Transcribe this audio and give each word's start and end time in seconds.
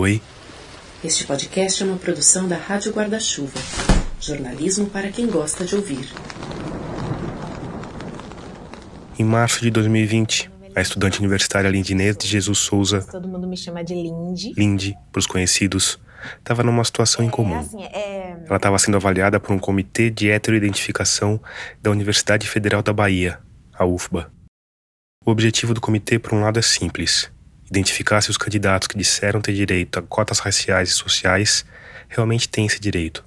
Oi. 0.00 0.22
Este 1.04 1.26
podcast 1.26 1.82
é 1.82 1.84
uma 1.84 1.98
produção 1.98 2.48
da 2.48 2.56
Rádio 2.56 2.90
Guarda-Chuva. 2.90 3.60
Jornalismo 4.18 4.88
para 4.88 5.10
quem 5.10 5.26
gosta 5.26 5.62
de 5.62 5.76
ouvir. 5.76 6.08
Em 9.18 9.24
março 9.24 9.60
de 9.60 9.70
2020, 9.70 10.50
a 10.74 10.80
estudante 10.80 11.18
universitária 11.18 11.68
Lindinês 11.68 12.16
de 12.16 12.26
Jesus 12.26 12.60
Souza, 12.60 13.06
Todo 13.12 13.28
mundo 13.28 13.46
me 13.46 13.58
chama 13.58 13.84
de 13.84 13.92
Lindy. 13.92 14.54
Lindy, 14.56 14.96
para 15.12 15.18
os 15.18 15.26
conhecidos, 15.26 16.00
estava 16.38 16.62
numa 16.62 16.82
situação 16.82 17.22
incomum. 17.22 17.56
É, 17.56 17.58
assim, 17.58 17.82
é... 17.82 18.42
Ela 18.46 18.56
estava 18.56 18.78
sendo 18.78 18.96
avaliada 18.96 19.38
por 19.38 19.52
um 19.52 19.58
comitê 19.58 20.08
de 20.08 20.30
heteroidentificação 20.30 21.38
da 21.82 21.90
Universidade 21.90 22.48
Federal 22.48 22.82
da 22.82 22.94
Bahia, 22.94 23.38
a 23.74 23.84
UFBA. 23.84 24.32
O 25.26 25.30
objetivo 25.30 25.74
do 25.74 25.80
comitê, 25.82 26.18
por 26.18 26.32
um 26.32 26.40
lado, 26.40 26.58
é 26.58 26.62
simples: 26.62 27.30
identificar 27.70 28.20
se 28.20 28.30
os 28.30 28.36
candidatos 28.36 28.88
que 28.88 28.98
disseram 28.98 29.40
ter 29.40 29.52
direito 29.52 29.98
a 29.98 30.02
cotas 30.02 30.40
raciais 30.40 30.90
e 30.90 30.92
sociais 30.92 31.64
realmente 32.08 32.48
têm 32.48 32.66
esse 32.66 32.80
direito. 32.80 33.24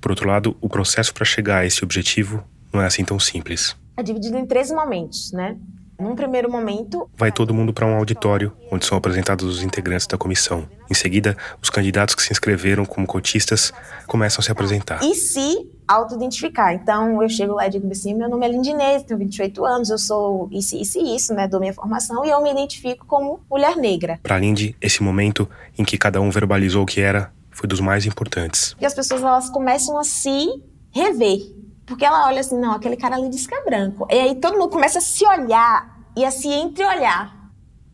Por 0.00 0.10
outro 0.10 0.28
lado, 0.28 0.56
o 0.60 0.68
processo 0.68 1.14
para 1.14 1.24
chegar 1.24 1.58
a 1.58 1.66
esse 1.66 1.82
objetivo 1.84 2.44
não 2.72 2.82
é 2.82 2.86
assim 2.86 3.04
tão 3.04 3.18
simples. 3.18 3.76
é 3.96 4.02
dividido 4.02 4.36
em 4.36 4.44
três 4.44 4.70
momentos, 4.70 5.32
né? 5.32 5.56
Num 5.98 6.14
primeiro 6.16 6.50
momento, 6.50 7.08
Vai 7.16 7.30
todo 7.30 7.54
mundo 7.54 7.72
para 7.72 7.86
um 7.86 7.94
auditório, 7.94 8.52
onde 8.70 8.84
são 8.84 8.98
apresentados 8.98 9.44
os 9.46 9.62
integrantes 9.62 10.06
da 10.06 10.18
comissão. 10.18 10.68
Em 10.90 10.94
seguida, 10.94 11.36
os 11.62 11.70
candidatos 11.70 12.14
que 12.14 12.22
se 12.22 12.32
inscreveram 12.32 12.84
como 12.84 13.06
cotistas 13.06 13.72
começam 14.06 14.40
a 14.40 14.44
se 14.44 14.50
apresentar. 14.52 15.02
e 15.02 15.14
se 15.14 15.70
auto-identificar. 15.86 16.72
Então, 16.74 17.22
eu 17.22 17.28
chego 17.28 17.54
lá 17.54 17.66
e 17.66 17.70
digo 17.70 17.90
assim, 17.90 18.14
meu 18.14 18.28
nome 18.28 18.46
é 18.46 18.48
Lindinês, 18.48 19.02
tenho 19.02 19.18
28 19.18 19.64
anos, 19.64 19.90
eu 19.90 19.98
sou 19.98 20.48
isso, 20.50 20.76
isso 20.76 20.98
e 20.98 21.14
isso, 21.14 21.34
né? 21.34 21.46
Dou 21.46 21.60
minha 21.60 21.72
formação 21.74 22.24
e 22.24 22.30
eu 22.30 22.42
me 22.42 22.50
identifico 22.50 23.04
como 23.06 23.40
mulher 23.50 23.76
negra. 23.76 24.18
Para 24.22 24.38
Lindy, 24.38 24.74
esse 24.80 25.02
momento 25.02 25.48
em 25.78 25.84
que 25.84 25.96
cada 25.98 26.20
um 26.20 26.30
verbalizou 26.30 26.82
o 26.82 26.86
que 26.86 27.00
era 27.00 27.30
foi 27.50 27.68
dos 27.68 27.80
mais 27.80 28.06
importantes. 28.06 28.74
E 28.80 28.86
as 28.86 28.94
pessoas, 28.94 29.22
elas 29.22 29.48
começam 29.50 29.98
a 29.98 30.04
se 30.04 30.48
rever. 30.90 31.40
Porque 31.86 32.04
ela 32.04 32.26
olha 32.26 32.40
assim, 32.40 32.58
não, 32.58 32.72
aquele 32.72 32.96
cara 32.96 33.16
ali 33.16 33.28
diz 33.28 33.46
que 33.46 33.54
é 33.54 33.64
branco. 33.64 34.06
E 34.10 34.14
aí 34.14 34.34
todo 34.36 34.58
mundo 34.58 34.70
começa 34.70 34.98
a 34.98 35.02
se 35.02 35.26
olhar 35.26 35.98
e 36.16 36.24
a 36.24 36.30
se 36.30 36.48
entreolhar. 36.48 37.34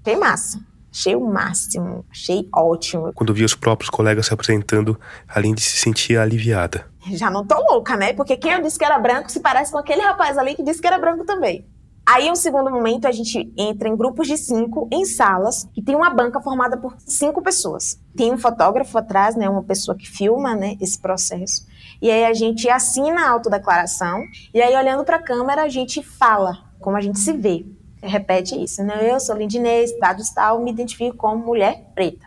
Achei 0.04 0.16
massa. 0.16 0.60
Achei 0.92 1.14
o 1.14 1.24
máximo. 1.24 2.04
Achei 2.10 2.48
ótimo. 2.52 3.12
Quando 3.14 3.32
via 3.32 3.46
os 3.46 3.54
próprios 3.54 3.90
colegas 3.90 4.26
se 4.26 4.34
apresentando, 4.34 4.98
a 5.28 5.38
Lindy 5.38 5.60
se 5.60 5.76
sentia 5.78 6.22
aliviada. 6.22 6.86
Já 7.12 7.30
não 7.30 7.46
tô 7.46 7.56
louca, 7.70 7.96
né? 7.96 8.12
Porque 8.12 8.36
quem 8.36 8.52
eu 8.52 8.62
disse 8.62 8.78
que 8.78 8.84
era 8.84 8.98
branco 8.98 9.30
se 9.30 9.40
parece 9.40 9.72
com 9.72 9.78
aquele 9.78 10.02
rapaz 10.02 10.36
ali 10.36 10.54
que 10.54 10.62
disse 10.62 10.80
que 10.80 10.86
era 10.86 10.98
branco 10.98 11.24
também. 11.24 11.66
Aí, 12.04 12.28
um 12.28 12.34
segundo 12.34 12.70
momento, 12.70 13.06
a 13.06 13.12
gente 13.12 13.52
entra 13.56 13.88
em 13.88 13.96
grupos 13.96 14.26
de 14.26 14.36
cinco, 14.36 14.88
em 14.90 15.04
salas, 15.04 15.68
e 15.76 15.82
tem 15.82 15.94
uma 15.94 16.10
banca 16.10 16.40
formada 16.40 16.76
por 16.76 16.96
cinco 16.98 17.40
pessoas. 17.40 18.00
Tem 18.16 18.32
um 18.32 18.38
fotógrafo 18.38 18.98
atrás, 18.98 19.36
né? 19.36 19.48
Uma 19.48 19.62
pessoa 19.62 19.96
que 19.96 20.08
filma, 20.08 20.56
né? 20.56 20.76
Esse 20.80 20.98
processo. 20.98 21.64
E 22.00 22.10
aí 22.10 22.24
a 22.24 22.32
gente 22.32 22.68
assina 22.68 23.26
a 23.26 23.30
autodeclaração, 23.30 24.24
e 24.54 24.62
aí, 24.62 24.74
olhando 24.74 25.04
para 25.04 25.16
a 25.16 25.22
câmera, 25.22 25.62
a 25.62 25.68
gente 25.68 26.02
fala 26.02 26.64
como 26.80 26.96
a 26.96 27.00
gente 27.00 27.18
se 27.18 27.32
vê. 27.32 27.66
Repete 28.02 28.60
isso, 28.62 28.82
né? 28.82 29.12
Eu 29.12 29.20
sou 29.20 29.36
Lindinês, 29.36 29.98
dados 29.98 30.30
tal, 30.30 30.60
me 30.62 30.70
identifico 30.70 31.16
como 31.16 31.44
mulher 31.44 31.84
preta. 31.94 32.26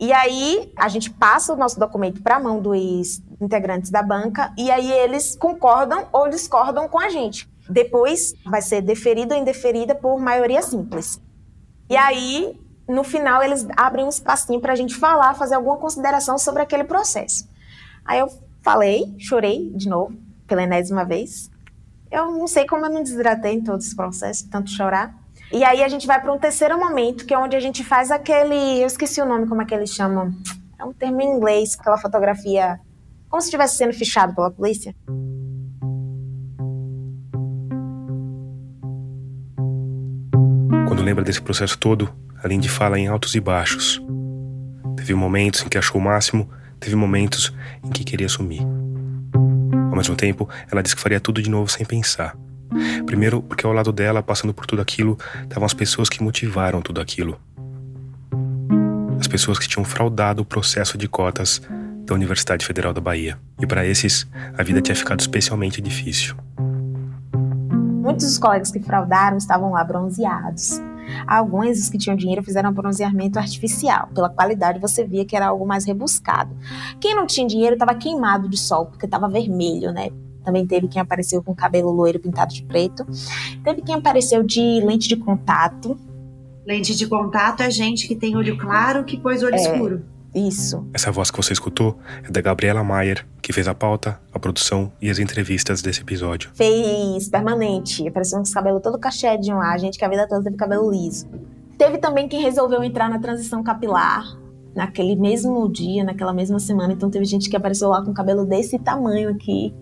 E 0.00 0.12
aí, 0.12 0.72
a 0.76 0.88
gente 0.88 1.10
passa 1.10 1.52
o 1.52 1.56
nosso 1.56 1.78
documento 1.78 2.20
para 2.20 2.36
a 2.36 2.40
mão 2.40 2.60
dos 2.60 3.22
integrantes 3.40 3.90
da 3.90 4.02
banca 4.02 4.52
e 4.58 4.70
aí 4.70 4.90
eles 4.90 5.36
concordam 5.36 6.08
ou 6.12 6.28
discordam 6.28 6.88
com 6.88 6.98
a 6.98 7.08
gente. 7.08 7.48
Depois 7.68 8.34
vai 8.44 8.60
ser 8.60 8.82
deferida 8.82 9.34
ou 9.34 9.40
indeferida 9.40 9.94
por 9.94 10.18
maioria 10.18 10.62
simples. 10.62 11.20
E 11.88 11.96
aí, 11.96 12.60
no 12.88 13.04
final, 13.04 13.42
eles 13.42 13.66
abrem 13.76 14.04
um 14.04 14.08
espacinho 14.08 14.60
para 14.60 14.72
a 14.72 14.76
gente 14.76 14.94
falar, 14.94 15.34
fazer 15.34 15.54
alguma 15.54 15.76
consideração 15.76 16.36
sobre 16.38 16.62
aquele 16.62 16.84
processo. 16.84 17.48
Aí 18.04 18.18
eu 18.18 18.28
falei, 18.64 19.14
chorei 19.18 19.70
de 19.76 19.88
novo, 19.88 20.16
pela 20.46 20.62
enésima 20.62 21.04
vez. 21.04 21.50
Eu 22.10 22.30
não 22.32 22.46
sei 22.46 22.66
como 22.66 22.86
eu 22.86 22.90
não 22.90 23.02
desidratei 23.02 23.52
em 23.52 23.62
todo 23.62 23.80
esse 23.80 23.94
processo, 23.94 24.48
tanto 24.48 24.70
chorar. 24.70 25.14
E 25.52 25.62
aí 25.62 25.84
a 25.84 25.88
gente 25.88 26.06
vai 26.06 26.20
para 26.20 26.32
um 26.32 26.38
terceiro 26.38 26.78
momento, 26.78 27.26
que 27.26 27.34
é 27.34 27.38
onde 27.38 27.54
a 27.54 27.60
gente 27.60 27.84
faz 27.84 28.10
aquele. 28.10 28.80
Eu 28.80 28.86
esqueci 28.86 29.20
o 29.20 29.26
nome, 29.26 29.46
como 29.46 29.60
é 29.60 29.64
que 29.66 29.74
eles 29.74 29.90
chamam. 29.90 30.32
É 30.78 30.84
um 30.84 30.92
termo 30.92 31.20
em 31.20 31.36
inglês, 31.36 31.76
aquela 31.78 31.98
fotografia. 31.98 32.80
Como 33.28 33.40
se 33.42 33.48
estivesse 33.48 33.76
sendo 33.76 33.92
fichado 33.92 34.34
pela 34.34 34.50
polícia. 34.50 34.94
Quando 40.88 41.02
lembra 41.02 41.22
desse 41.22 41.42
processo 41.42 41.76
todo, 41.78 42.08
a 42.42 42.48
Lindy 42.48 42.68
fala 42.68 42.98
em 42.98 43.08
altos 43.08 43.34
e 43.34 43.40
baixos. 43.40 44.00
Teve 44.96 45.14
momentos 45.14 45.62
em 45.62 45.68
que 45.68 45.76
achou 45.76 46.00
o 46.00 46.04
máximo, 46.04 46.48
teve 46.84 46.96
momentos 46.96 47.52
em 47.82 47.88
que 47.88 48.04
queria 48.04 48.28
sumir. 48.28 48.62
Ao 49.90 49.96
mesmo 49.96 50.14
tempo, 50.14 50.48
ela 50.70 50.82
disse 50.82 50.94
que 50.94 51.00
faria 51.00 51.18
tudo 51.18 51.40
de 51.40 51.48
novo 51.48 51.70
sem 51.70 51.86
pensar. 51.86 52.36
Primeiro, 53.06 53.42
porque 53.42 53.64
ao 53.64 53.72
lado 53.72 53.90
dela, 53.92 54.22
passando 54.22 54.52
por 54.52 54.66
tudo 54.66 54.82
aquilo, 54.82 55.18
estavam 55.42 55.64
as 55.64 55.72
pessoas 55.72 56.08
que 56.08 56.22
motivaram 56.22 56.82
tudo 56.82 57.00
aquilo. 57.00 57.40
As 59.18 59.26
pessoas 59.26 59.58
que 59.58 59.66
tinham 59.66 59.84
fraudado 59.84 60.42
o 60.42 60.44
processo 60.44 60.98
de 60.98 61.08
cotas 61.08 61.62
da 62.04 62.14
Universidade 62.14 62.66
Federal 62.66 62.92
da 62.92 63.00
Bahia. 63.00 63.38
E 63.58 63.66
para 63.66 63.86
esses, 63.86 64.26
a 64.58 64.62
vida 64.62 64.82
tinha 64.82 64.94
ficado 64.94 65.20
especialmente 65.20 65.80
difícil. 65.80 66.34
Muitos 68.02 68.26
dos 68.26 68.38
colegas 68.38 68.70
que 68.70 68.80
fraudaram 68.80 69.38
estavam 69.38 69.70
lá 69.70 69.82
bronzeados. 69.82 70.80
Alguns 71.26 71.88
que 71.88 71.98
tinham 71.98 72.16
dinheiro 72.16 72.42
fizeram 72.42 72.72
bronzeamento 72.72 73.38
artificial. 73.38 74.08
Pela 74.14 74.28
qualidade, 74.28 74.78
você 74.78 75.04
via 75.04 75.24
que 75.24 75.36
era 75.36 75.46
algo 75.46 75.66
mais 75.66 75.84
rebuscado. 75.84 76.56
Quem 77.00 77.14
não 77.14 77.26
tinha 77.26 77.46
dinheiro 77.46 77.74
estava 77.74 77.94
queimado 77.94 78.48
de 78.48 78.58
sol, 78.58 78.86
porque 78.86 79.06
estava 79.06 79.28
vermelho, 79.28 79.92
né? 79.92 80.10
Também 80.44 80.66
teve 80.66 80.88
quem 80.88 81.00
apareceu 81.00 81.42
com 81.42 81.54
cabelo 81.54 81.90
loiro 81.90 82.18
pintado 82.18 82.52
de 82.52 82.62
preto. 82.64 83.06
Teve 83.64 83.80
quem 83.80 83.94
apareceu 83.94 84.42
de 84.42 84.80
lente 84.84 85.08
de 85.08 85.16
contato. 85.16 85.98
Lente 86.66 86.94
de 86.94 87.06
contato 87.06 87.62
é 87.62 87.70
gente 87.70 88.06
que 88.06 88.14
tem 88.14 88.36
olho 88.36 88.56
claro 88.58 89.04
que 89.04 89.18
pôs 89.18 89.42
olho 89.42 89.54
É. 89.54 89.58
escuro. 89.58 90.04
Isso. 90.34 90.84
Essa 90.92 91.12
voz 91.12 91.30
que 91.30 91.36
você 91.36 91.52
escutou 91.52 91.96
é 92.26 92.30
da 92.30 92.40
Gabriela 92.40 92.82
Maier, 92.82 93.24
que 93.40 93.52
fez 93.52 93.68
a 93.68 93.74
pauta, 93.74 94.20
a 94.32 94.38
produção 94.38 94.90
e 95.00 95.08
as 95.08 95.18
entrevistas 95.18 95.80
desse 95.80 96.00
episódio. 96.00 96.50
Fez 96.54 97.28
permanente. 97.28 98.06
Apareceu 98.08 98.38
com 98.38 98.42
os 98.42 98.52
cabelos 98.52 98.82
todo 98.82 98.98
cachedinho 98.98 99.58
lá. 99.58 99.78
Gente 99.78 99.96
que 99.96 100.04
a 100.04 100.08
vida 100.08 100.26
toda 100.26 100.42
teve 100.42 100.56
cabelo 100.56 100.90
liso. 100.90 101.28
Teve 101.78 101.98
também 101.98 102.28
quem 102.28 102.40
resolveu 102.40 102.82
entrar 102.82 103.08
na 103.08 103.18
transição 103.18 103.62
capilar. 103.62 104.24
Naquele 104.74 105.14
mesmo 105.14 105.70
dia, 105.70 106.02
naquela 106.02 106.32
mesma 106.32 106.58
semana. 106.58 106.92
Então 106.92 107.08
teve 107.08 107.24
gente 107.24 107.48
que 107.48 107.56
apareceu 107.56 107.88
lá 107.88 108.04
com 108.04 108.12
cabelo 108.12 108.44
desse 108.44 108.76
tamanho 108.76 109.30
aqui. 109.30 109.72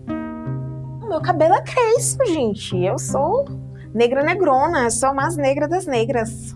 O 1.01 1.07
meu 1.07 1.19
cabelo 1.19 1.55
é 1.55 1.61
crespo, 1.63 2.25
gente. 2.27 2.77
Eu 2.77 2.99
sou 2.99 3.45
negra 3.91 4.23
negrona. 4.23 4.91
Sou 4.91 5.09
a 5.09 5.13
mais 5.15 5.35
negra 5.35 5.67
das 5.67 5.87
negras. 5.87 6.55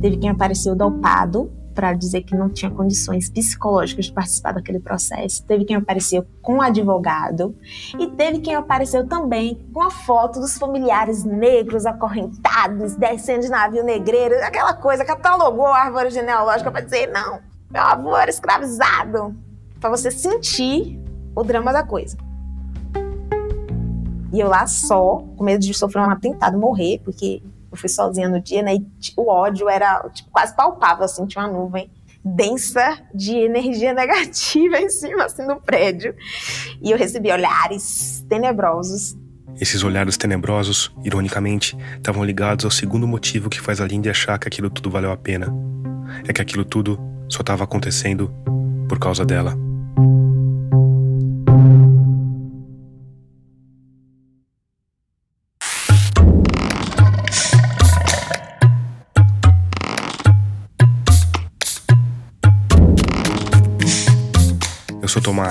Teve 0.00 0.16
quem 0.16 0.30
apareceu 0.30 0.76
dopado 0.76 1.50
para 1.74 1.92
dizer 1.92 2.22
que 2.22 2.36
não 2.36 2.48
tinha 2.48 2.70
condições 2.70 3.30
psicológicas 3.30 4.06
de 4.06 4.12
participar 4.12 4.52
daquele 4.52 4.80
processo. 4.80 5.44
Teve 5.44 5.64
quem 5.64 5.76
apareceu 5.76 6.26
com 6.42 6.60
advogado 6.60 7.54
e 7.98 8.08
teve 8.08 8.40
quem 8.40 8.54
apareceu 8.54 9.06
também 9.06 9.64
com 9.72 9.80
a 9.80 9.90
foto 9.90 10.40
dos 10.40 10.58
familiares 10.58 11.22
negros 11.24 11.86
acorrentados, 11.86 12.96
descendo 12.96 13.42
de 13.42 13.48
navio 13.48 13.84
negreiro, 13.84 14.34
aquela 14.44 14.74
coisa, 14.74 15.04
catalogou 15.04 15.66
a 15.66 15.84
árvore 15.84 16.10
genealógica 16.10 16.70
para 16.70 16.80
dizer 16.80 17.12
não, 17.12 17.40
meu 17.70 17.82
avô 17.82 18.16
era 18.16 18.30
escravizado, 18.30 19.36
para 19.80 19.90
você 19.90 20.10
sentir 20.10 20.98
o 21.34 21.44
drama 21.44 21.72
da 21.72 21.84
coisa. 21.84 22.16
E 24.32 24.40
eu 24.40 24.48
lá 24.48 24.66
só, 24.66 25.22
com 25.36 25.44
medo 25.44 25.60
de 25.60 25.72
sofrer 25.72 26.02
um 26.02 26.10
atentado, 26.10 26.58
morrer, 26.58 27.00
porque 27.04 27.40
eu 27.78 27.80
fui 27.80 27.88
sozinha 27.88 28.28
no 28.28 28.40
dia, 28.40 28.62
né? 28.62 28.74
E 28.74 28.86
o 29.16 29.30
ódio 29.30 29.68
era 29.68 30.02
tipo, 30.12 30.28
quase 30.30 30.54
palpável, 30.54 31.04
assim, 31.04 31.26
tinha 31.26 31.44
uma 31.44 31.52
nuvem 31.52 31.90
densa 32.24 32.98
de 33.14 33.36
energia 33.36 33.94
negativa 33.94 34.78
em 34.78 34.90
cima, 34.90 35.24
assim, 35.24 35.46
do 35.46 35.56
prédio. 35.56 36.14
E 36.82 36.90
eu 36.90 36.98
recebi 36.98 37.30
olhares 37.30 38.24
tenebrosos. 38.28 39.16
Esses 39.60 39.82
olhares 39.82 40.16
tenebrosos, 40.16 40.92
ironicamente, 41.04 41.76
estavam 41.96 42.24
ligados 42.24 42.64
ao 42.64 42.70
segundo 42.70 43.06
motivo 43.08 43.48
que 43.48 43.60
faz 43.60 43.80
a 43.80 43.86
Lindy 43.86 44.10
achar 44.10 44.38
que 44.38 44.46
aquilo 44.46 44.68
tudo 44.68 44.90
valeu 44.90 45.10
a 45.10 45.16
pena. 45.16 45.52
É 46.26 46.32
que 46.32 46.42
aquilo 46.42 46.64
tudo 46.64 46.98
só 47.28 47.40
estava 47.40 47.64
acontecendo 47.64 48.32
por 48.88 48.98
causa 48.98 49.24
dela. 49.24 49.67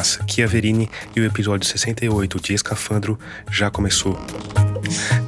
Tomás 0.07 0.19
Chiaverini 0.25 0.89
e 1.15 1.19
o 1.19 1.25
episódio 1.25 1.67
68 1.67 2.39
de 2.39 2.53
Escafandro 2.53 3.19
já 3.51 3.69
começou. 3.69 4.17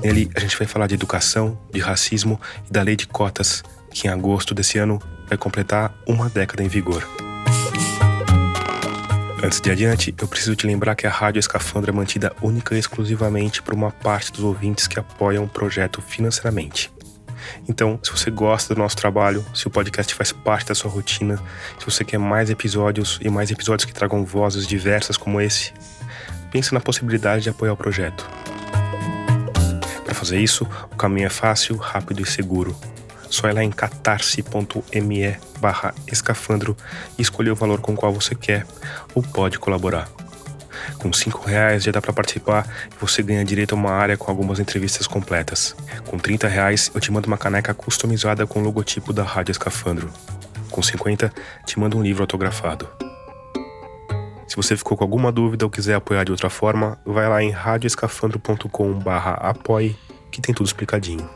Nele 0.02 0.30
a 0.36 0.40
gente 0.40 0.58
vai 0.58 0.66
falar 0.68 0.88
de 0.88 0.94
educação, 0.94 1.60
de 1.72 1.80
racismo 1.80 2.40
e 2.70 2.72
da 2.72 2.82
lei 2.82 2.96
de 2.96 3.06
cotas 3.06 3.62
que 3.92 4.08
em 4.08 4.12
agosto 4.12 4.54
desse 4.54 4.78
ano 4.78 5.02
vai 5.28 5.38
completar 5.38 5.94
uma 6.08 6.30
década 6.30 6.64
em 6.64 6.68
vigor. 6.68 7.06
Antes 9.44 9.60
de 9.60 9.72
adiante, 9.72 10.14
eu 10.18 10.28
preciso 10.28 10.56
te 10.56 10.68
lembrar 10.68 10.96
que 10.96 11.08
a 11.08 11.10
Rádio 11.10 11.40
Escafandra 11.40 11.92
é 11.92 11.94
mantida 11.94 12.34
única 12.42 12.76
e 12.76 12.80
exclusivamente 12.80 13.62
por 13.62 13.74
uma 13.74 13.92
parte 13.92 14.32
dos 14.32 14.44
ouvintes 14.44 14.88
que 14.88 15.00
apoiam 15.00 15.46
o 15.46 15.50
projeto 15.50 16.02
financeiramente. 16.02 16.92
Então, 17.68 18.00
se 18.04 18.12
você 18.12 18.32
gosta 18.32 18.74
do 18.74 18.80
nosso 18.80 18.96
trabalho, 18.96 19.46
se 19.54 19.68
o 19.68 19.70
podcast 19.70 20.14
faz 20.14 20.32
parte 20.32 20.68
da 20.68 20.76
sua 20.76 20.90
rotina, 20.90 21.38
se 21.80 21.86
você 21.86 22.04
quer 22.04 22.18
mais 22.18 22.50
episódios 22.50 23.20
e 23.22 23.30
mais 23.30 23.52
episódios 23.52 23.86
que 23.86 23.94
tragam 23.94 24.24
vozes 24.24 24.68
diversas 24.68 25.18
como 25.18 25.40
esse, 25.42 25.74
pense 26.52 26.74
na 26.74 26.80
possibilidade 26.80 27.44
de 27.44 27.50
apoiar 27.50 27.74
o 27.74 27.78
projeto. 27.78 28.28
Para 30.04 30.14
fazer 30.14 30.40
isso, 30.40 30.68
o 30.92 30.96
caminho 30.96 31.28
é 31.28 31.30
fácil, 31.30 31.78
rápido 31.78 32.22
e 32.22 32.26
seguro. 32.26 32.76
Só 33.30 33.48
ir 33.48 33.54
lá 33.54 33.64
em 33.64 33.70
catarse.me 33.70 35.38
barra 35.60 35.94
escafandro 36.12 36.76
e 37.18 37.22
escolher 37.22 37.52
o 37.52 37.56
valor 37.56 37.80
com 37.80 37.94
o 37.94 37.96
qual 37.96 38.12
você 38.12 38.34
quer 38.34 38.66
ou 39.14 39.22
pode 39.22 39.60
colaborar. 39.60 40.10
Com 40.98 41.14
cinco 41.14 41.48
reais 41.48 41.84
já 41.84 41.92
dá 41.92 42.02
para 42.02 42.14
participar 42.14 42.68
e 42.92 42.96
você 43.00 43.22
ganha 43.22 43.46
direito 43.46 43.74
a 43.74 43.78
uma 43.78 43.92
área 43.92 44.18
com 44.18 44.30
algumas 44.30 44.60
entrevistas 44.60 45.08
completas. 45.08 45.74
Com 46.06 46.18
30 46.18 46.48
reais 46.48 46.92
eu 46.94 47.02
te 47.02 47.12
mando 47.12 47.28
uma 47.28 47.38
caneca 47.38 47.74
customizada 47.74 48.48
com 48.48 48.60
o 48.60 48.64
logotipo 48.64 49.14
da 49.14 49.24
Rádio 49.24 49.52
Escafandro. 49.52 50.10
Com 50.70 50.82
50 50.82 51.32
te 51.66 51.80
mando 51.80 51.98
um 51.98 52.04
livro 52.04 52.24
autografado. 52.24 52.90
Se 54.48 54.56
você 54.56 54.76
ficou 54.76 54.98
com 54.98 55.04
alguma 55.04 55.32
dúvida 55.32 55.64
ou 55.66 55.70
quiser 55.70 55.94
apoiar 55.94 56.24
de 56.24 56.32
outra 56.32 56.50
forma, 56.50 56.98
vai 57.06 57.30
lá 57.30 57.44
em 57.44 57.52
radioescafandro.com/apoie 57.52 59.96
que 60.32 60.42
tem 60.42 60.56
tudo 60.56 60.66
explicadinho. 60.66 61.30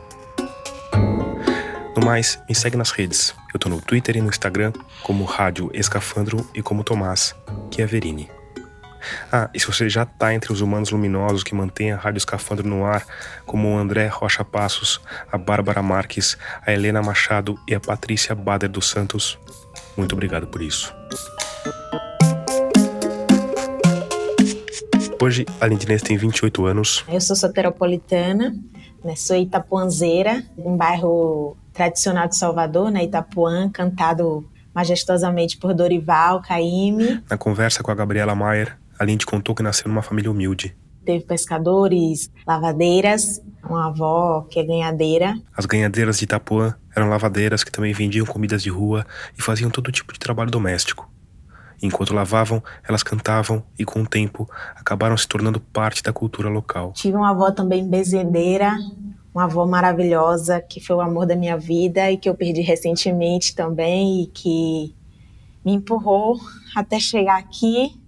No 1.96 2.04
mais, 2.04 2.40
me 2.48 2.54
segue 2.54 2.76
nas 2.76 2.90
redes. 2.90 3.34
Eu 3.52 3.60
tô 3.60 3.68
no 3.68 3.80
Twitter 3.80 4.16
e 4.16 4.20
no 4.20 4.28
Instagram 4.28 4.72
como 5.04 5.24
Rádio 5.24 5.70
Escafandro 5.72 6.44
e 6.52 6.60
como 6.60 6.82
Tomás, 6.82 7.36
que 7.70 7.82
é 7.82 7.86
Verini. 7.86 8.28
Ah, 9.32 9.48
e 9.52 9.60
se 9.60 9.66
você 9.66 9.88
já 9.88 10.04
tá 10.04 10.34
entre 10.34 10.52
os 10.52 10.60
humanos 10.60 10.90
luminosos 10.90 11.42
que 11.42 11.54
mantêm 11.54 11.92
a 11.92 11.96
Rádio 11.96 12.18
Escafandro 12.18 12.66
no 12.66 12.84
ar, 12.84 13.04
como 13.46 13.74
o 13.74 13.78
André 13.78 14.06
Rocha 14.08 14.44
Passos, 14.44 15.00
a 15.30 15.38
Bárbara 15.38 15.82
Marques, 15.82 16.36
a 16.66 16.72
Helena 16.72 17.02
Machado 17.02 17.58
e 17.68 17.74
a 17.74 17.80
Patrícia 17.80 18.34
Bader 18.34 18.70
dos 18.70 18.88
Santos, 18.88 19.38
muito 19.96 20.12
obrigado 20.12 20.46
por 20.46 20.62
isso. 20.62 20.94
Hoje, 25.20 25.46
a 25.60 25.66
Lindinês 25.66 26.02
tem 26.02 26.16
28 26.18 26.66
anos. 26.66 27.04
Eu 27.08 27.20
sou 27.20 27.34
soteropolitana, 27.34 28.54
né? 29.02 29.16
sou 29.16 29.36
itapuanzeira, 29.36 30.42
um 30.58 30.76
bairro 30.76 31.56
tradicional 31.72 32.28
de 32.28 32.36
Salvador, 32.36 32.90
né? 32.90 33.04
Itapuã, 33.04 33.70
cantado 33.70 34.44
majestosamente 34.74 35.56
por 35.56 35.72
Dorival 35.72 36.42
Caymmi. 36.42 37.22
Na 37.30 37.38
conversa 37.38 37.82
com 37.82 37.90
a 37.90 37.94
Gabriela 37.94 38.34
Maier, 38.34 38.76
a 38.98 39.04
Lindy 39.04 39.26
contou 39.26 39.54
que 39.54 39.62
nasceu 39.62 39.88
numa 39.88 40.02
família 40.02 40.30
humilde. 40.30 40.76
Teve 41.04 41.24
pescadores, 41.24 42.30
lavadeiras, 42.46 43.42
uma 43.62 43.88
avó 43.88 44.46
que 44.48 44.58
é 44.58 44.64
ganhadeira. 44.64 45.34
As 45.54 45.66
ganhadeiras 45.66 46.18
de 46.18 46.24
Itapuã 46.24 46.74
eram 46.96 47.08
lavadeiras 47.08 47.62
que 47.62 47.70
também 47.70 47.92
vendiam 47.92 48.24
comidas 48.24 48.62
de 48.62 48.70
rua 48.70 49.06
e 49.36 49.42
faziam 49.42 49.70
todo 49.70 49.92
tipo 49.92 50.12
de 50.12 50.18
trabalho 50.18 50.50
doméstico. 50.50 51.10
Enquanto 51.82 52.14
lavavam, 52.14 52.62
elas 52.88 53.02
cantavam 53.02 53.62
e, 53.78 53.84
com 53.84 54.02
o 54.02 54.06
tempo, 54.06 54.48
acabaram 54.74 55.16
se 55.16 55.28
tornando 55.28 55.60
parte 55.60 56.02
da 56.02 56.12
cultura 56.12 56.48
local. 56.48 56.92
Tive 56.92 57.16
uma 57.16 57.30
avó 57.30 57.50
também 57.50 57.86
bezendeira, 57.86 58.72
uma 59.34 59.44
avó 59.44 59.66
maravilhosa, 59.66 60.60
que 60.60 60.80
foi 60.80 60.96
o 60.96 61.00
amor 61.00 61.26
da 61.26 61.36
minha 61.36 61.58
vida 61.58 62.10
e 62.10 62.16
que 62.16 62.28
eu 62.28 62.34
perdi 62.34 62.62
recentemente 62.62 63.54
também 63.54 64.22
e 64.22 64.26
que 64.28 64.94
me 65.64 65.74
empurrou 65.74 66.38
até 66.74 66.98
chegar 66.98 67.38
aqui. 67.38 68.00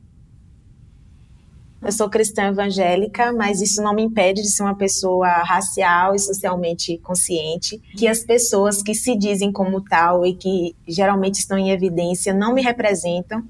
Eu 1.87 1.93
sou 1.93 2.11
cristã 2.11 2.49
evangélica, 2.49 3.33
mas 3.33 3.61
isso 3.61 3.81
não 3.81 3.95
me 3.95 4.03
impede 4.03 4.43
de 4.43 4.51
ser 4.51 4.65
uma 4.65 4.75
pessoa 4.75 5.29
racial 5.45 6.17
e 6.17 6.19
socialmente 6.19 6.99
consciente. 6.99 7.81
Que 7.97 8.09
as 8.09 8.25
pessoas 8.25 8.83
que 8.83 8.93
se 8.93 9.17
dizem 9.17 9.53
como 9.53 9.81
tal 9.81 10.27
e 10.27 10.35
que 10.35 10.75
geralmente 10.89 11.37
estão 11.37 11.57
em 11.57 11.71
evidência 11.71 12.35
não 12.35 12.53
me 12.53 12.61
representam. 12.61 13.45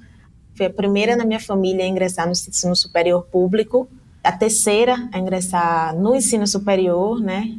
Fui 0.54 0.66
a 0.66 0.70
primeira 0.70 1.16
na 1.16 1.24
minha 1.24 1.40
família 1.40 1.82
a 1.82 1.88
ingressar 1.88 2.26
no 2.26 2.32
ensino 2.32 2.76
superior 2.76 3.24
público, 3.24 3.88
a 4.22 4.30
terceira 4.30 5.08
a 5.14 5.18
ingressar 5.18 5.96
no 5.96 6.14
ensino 6.14 6.46
superior, 6.46 7.18
né? 7.18 7.56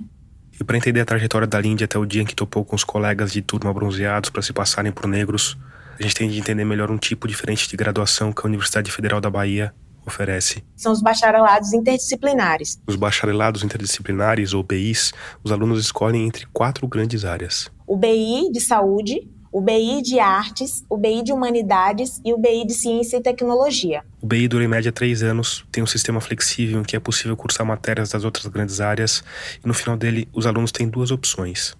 E 0.61 0.63
para 0.63 0.77
entender 0.77 1.01
a 1.01 1.05
trajetória 1.05 1.47
da 1.47 1.59
Lindy 1.59 1.85
até 1.85 1.97
o 1.97 2.05
dia 2.05 2.21
em 2.21 2.25
que 2.25 2.35
topou 2.35 2.63
com 2.63 2.75
os 2.75 2.83
colegas 2.83 3.31
de 3.31 3.41
turma 3.41 3.73
bronzeados 3.73 4.29
para 4.29 4.43
se 4.43 4.53
passarem 4.53 4.91
por 4.91 5.07
negros, 5.07 5.57
a 5.99 6.03
gente 6.03 6.13
tem 6.13 6.29
de 6.29 6.37
entender 6.37 6.65
melhor 6.65 6.91
um 6.91 6.99
tipo 6.99 7.27
diferente 7.27 7.67
de 7.67 7.75
graduação 7.75 8.31
que 8.31 8.41
a 8.43 8.45
Universidade 8.45 8.91
Federal 8.91 9.19
da 9.19 9.31
Bahia 9.31 9.73
oferece. 10.07 10.63
São 10.75 10.91
os 10.91 11.01
bacharelados 11.01 11.73
interdisciplinares. 11.73 12.79
Os 12.87 12.95
bacharelados 12.95 13.63
interdisciplinares, 13.63 14.53
ou 14.53 14.63
BIs, 14.63 15.13
os 15.43 15.51
alunos 15.51 15.79
escolhem 15.79 16.25
entre 16.25 16.45
quatro 16.53 16.87
grandes 16.87 17.25
áreas. 17.25 17.69
O 17.85 17.95
BI 17.95 18.51
de 18.51 18.59
saúde, 18.59 19.29
o 19.51 19.61
BI 19.61 20.01
de 20.01 20.19
artes, 20.19 20.83
o 20.89 20.97
BI 20.97 21.23
de 21.23 21.31
humanidades 21.31 22.21
e 22.23 22.33
o 22.33 22.37
BI 22.37 22.65
de 22.65 22.73
ciência 22.73 23.17
e 23.17 23.21
tecnologia. 23.21 24.03
O 24.21 24.27
BI 24.27 24.47
dura 24.47 24.63
em 24.63 24.67
média 24.67 24.91
três 24.91 25.23
anos, 25.23 25.65
tem 25.71 25.83
um 25.83 25.87
sistema 25.87 26.19
flexível 26.19 26.79
em 26.79 26.83
que 26.83 26.95
é 26.95 26.99
possível 26.99 27.35
cursar 27.35 27.65
matérias 27.65 28.09
das 28.09 28.23
outras 28.23 28.45
grandes 28.47 28.81
áreas, 28.81 29.23
e 29.63 29.67
no 29.67 29.73
final 29.73 29.97
dele, 29.97 30.27
os 30.33 30.45
alunos 30.45 30.71
têm 30.71 30.87
duas 30.87 31.11
opções. 31.11 31.75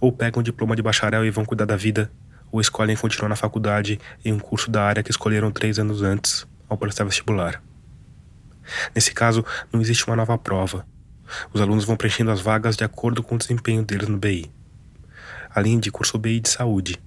Ou 0.00 0.12
pegam 0.12 0.40
o 0.40 0.42
diploma 0.42 0.76
de 0.76 0.82
bacharel 0.82 1.24
e 1.24 1.30
vão 1.30 1.44
cuidar 1.44 1.66
da 1.66 1.76
vida, 1.76 2.10
ou 2.50 2.60
escolhem 2.60 2.96
continuar 2.96 3.28
na 3.28 3.36
faculdade 3.36 4.00
em 4.24 4.32
um 4.32 4.38
curso 4.38 4.70
da 4.70 4.82
área 4.82 5.02
que 5.02 5.10
escolheram 5.10 5.50
três 5.50 5.78
anos 5.78 6.02
antes, 6.02 6.46
ao 6.74 6.78
prestar 6.78 7.04
vestibular. 7.04 7.62
Nesse 8.94 9.12
caso, 9.12 9.44
não 9.72 9.80
existe 9.80 10.06
uma 10.06 10.16
nova 10.16 10.36
prova. 10.36 10.86
Os 11.52 11.60
alunos 11.60 11.84
vão 11.84 11.96
preenchendo 11.96 12.30
as 12.30 12.40
vagas 12.40 12.76
de 12.76 12.84
acordo 12.84 13.22
com 13.22 13.34
o 13.34 13.38
desempenho 13.38 13.82
deles 13.82 14.08
no 14.08 14.18
BI. 14.18 14.50
Além 15.50 15.78
de 15.78 15.90
cursou 15.90 16.20
BI 16.20 16.40
de 16.40 16.48
saúde. 16.48 17.00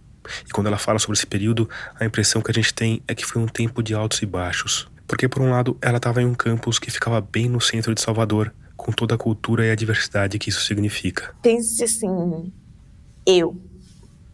E 0.45 0.51
quando 0.51 0.67
ela 0.67 0.77
fala 0.77 0.99
sobre 0.99 1.17
esse 1.17 1.27
período, 1.27 1.69
a 1.99 2.05
impressão 2.05 2.41
que 2.41 2.51
a 2.51 2.53
gente 2.53 2.73
tem 2.73 3.01
é 3.07 3.15
que 3.15 3.25
foi 3.25 3.41
um 3.41 3.47
tempo 3.47 3.81
de 3.81 3.93
altos 3.93 4.21
e 4.21 4.25
baixos. 4.25 4.87
Porque, 5.07 5.27
por 5.27 5.41
um 5.41 5.51
lado, 5.51 5.77
ela 5.81 5.97
estava 5.97 6.21
em 6.21 6.25
um 6.25 6.35
campus 6.35 6.79
que 6.79 6.91
ficava 6.91 7.21
bem 7.21 7.47
no 7.47 7.61
centro 7.61 7.95
de 7.95 8.01
Salvador, 8.01 8.53
com 8.75 8.91
toda 8.91 9.15
a 9.15 9.17
cultura 9.17 9.65
e 9.65 9.71
a 9.71 9.75
diversidade 9.75 10.37
que 10.37 10.49
isso 10.49 10.65
significa. 10.65 11.33
Pense 11.41 11.83
assim, 11.83 12.51
eu, 13.25 13.59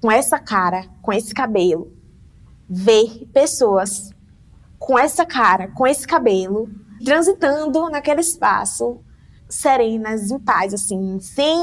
com 0.01 0.11
essa 0.11 0.39
cara, 0.39 0.87
com 1.01 1.13
esse 1.13 1.33
cabelo, 1.33 1.95
ver 2.67 3.27
pessoas 3.31 4.11
com 4.83 4.99
essa 4.99 5.25
cara, 5.25 5.69
com 5.69 5.87
esse 5.87 6.05
cabelo, 6.05 6.69
transitando 7.05 7.89
naquele 7.89 8.19
espaço, 8.19 8.99
serenas, 9.47 10.29
em 10.29 10.37
paz, 10.37 10.73
assim, 10.73 11.21
sem 11.21 11.57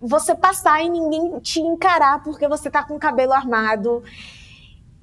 você 0.00 0.34
passar 0.34 0.82
e 0.82 0.88
ninguém 0.88 1.38
te 1.40 1.60
encarar 1.60 2.22
porque 2.22 2.48
você 2.48 2.70
tá 2.70 2.82
com 2.82 2.96
o 2.96 2.98
cabelo 2.98 3.34
armado. 3.34 4.02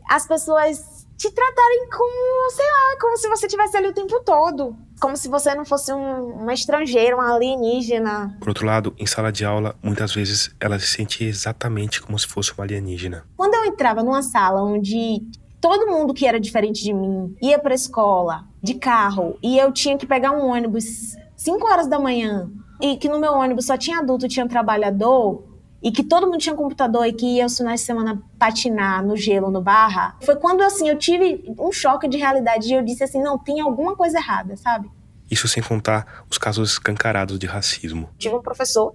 As 0.10 0.26
pessoas 0.26 1.06
te 1.16 1.30
tratarem 1.30 1.90
como, 1.92 2.52
sei 2.52 2.66
lá, 2.66 3.00
como 3.00 3.18
se 3.18 3.30
você 3.30 3.46
estivesse 3.46 3.78
ali 3.78 3.88
o 3.88 3.94
tempo 3.94 4.20
todo. 4.22 4.76
Como 5.00 5.16
se 5.16 5.28
você 5.28 5.54
não 5.54 5.64
fosse 5.64 5.94
um, 5.94 6.42
uma 6.42 6.54
estrangeira, 6.56 7.16
uma 7.16 7.36
alienígena. 7.36 8.36
Por 8.40 8.50
outro 8.50 8.66
lado, 8.66 8.96
em 8.98 9.06
sala 9.06 9.32
de 9.32 9.46
aula, 9.46 9.76
muitas 9.84 10.12
vezes 10.12 10.50
ela 10.60 10.80
se 10.80 10.88
sentia 10.88 11.30
exatamente 11.30 12.02
como 12.02 12.18
se 12.18 12.26
fosse 12.26 12.52
uma 12.54 12.64
alienígena. 12.64 13.26
Quando 13.38 13.54
eu 13.54 13.66
entrava 13.66 14.02
numa 14.02 14.24
sala 14.24 14.64
onde 14.64 15.22
todo 15.64 15.88
mundo 15.88 16.14
que 16.14 16.28
era 16.28 16.42
diferente 16.42 16.84
de 16.84 16.92
mim 16.92 17.38
ia 17.42 17.58
para 17.58 17.74
a 17.74 17.76
escola 17.76 18.44
de 18.62 18.74
carro 18.74 19.38
e 19.42 19.58
eu 19.58 19.72
tinha 19.72 19.98
que 19.98 20.06
pegar 20.06 20.34
um 20.34 20.50
ônibus 20.50 21.16
5 21.38 21.66
horas 21.66 21.88
da 21.88 21.98
manhã 21.98 22.52
e 22.82 22.98
que 22.98 23.08
no 23.08 23.18
meu 23.18 23.32
ônibus 23.32 23.68
só 23.68 23.78
tinha 23.78 24.00
adulto, 24.00 24.28
tinha 24.28 24.46
trabalhador 24.46 25.42
e 25.82 25.90
que 25.90 26.04
todo 26.04 26.28
mundo 26.28 26.40
tinha 26.40 26.54
computador 26.54 27.06
e 27.06 27.14
que 27.14 27.26
ia 27.38 27.44
aos 27.44 27.56
finais 27.56 27.80
de 27.80 27.86
semana 27.86 28.22
patinar 28.38 29.06
no 29.06 29.16
gelo, 29.16 29.50
no 29.50 29.62
barra, 29.62 30.18
foi 30.22 30.36
quando 30.36 30.60
assim 30.64 30.90
eu 30.90 30.98
tive 30.98 31.46
um 31.58 31.72
choque 31.72 32.10
de 32.10 32.18
realidade 32.18 32.68
e 32.68 32.76
eu 32.76 32.84
disse 32.84 33.06
assim, 33.06 33.22
não, 33.22 33.40
tem 33.40 33.62
alguma 33.62 33.96
coisa 33.96 34.18
errada, 34.18 34.58
sabe? 34.58 34.92
Isso 35.32 35.48
sem 35.48 35.64
contar 35.64 36.26
os 36.30 36.38
casos 36.38 36.72
escancarados 36.72 37.40
de 37.40 37.48
racismo. 37.48 38.10
Tive 38.18 38.36
um 38.36 38.42
professor 38.42 38.94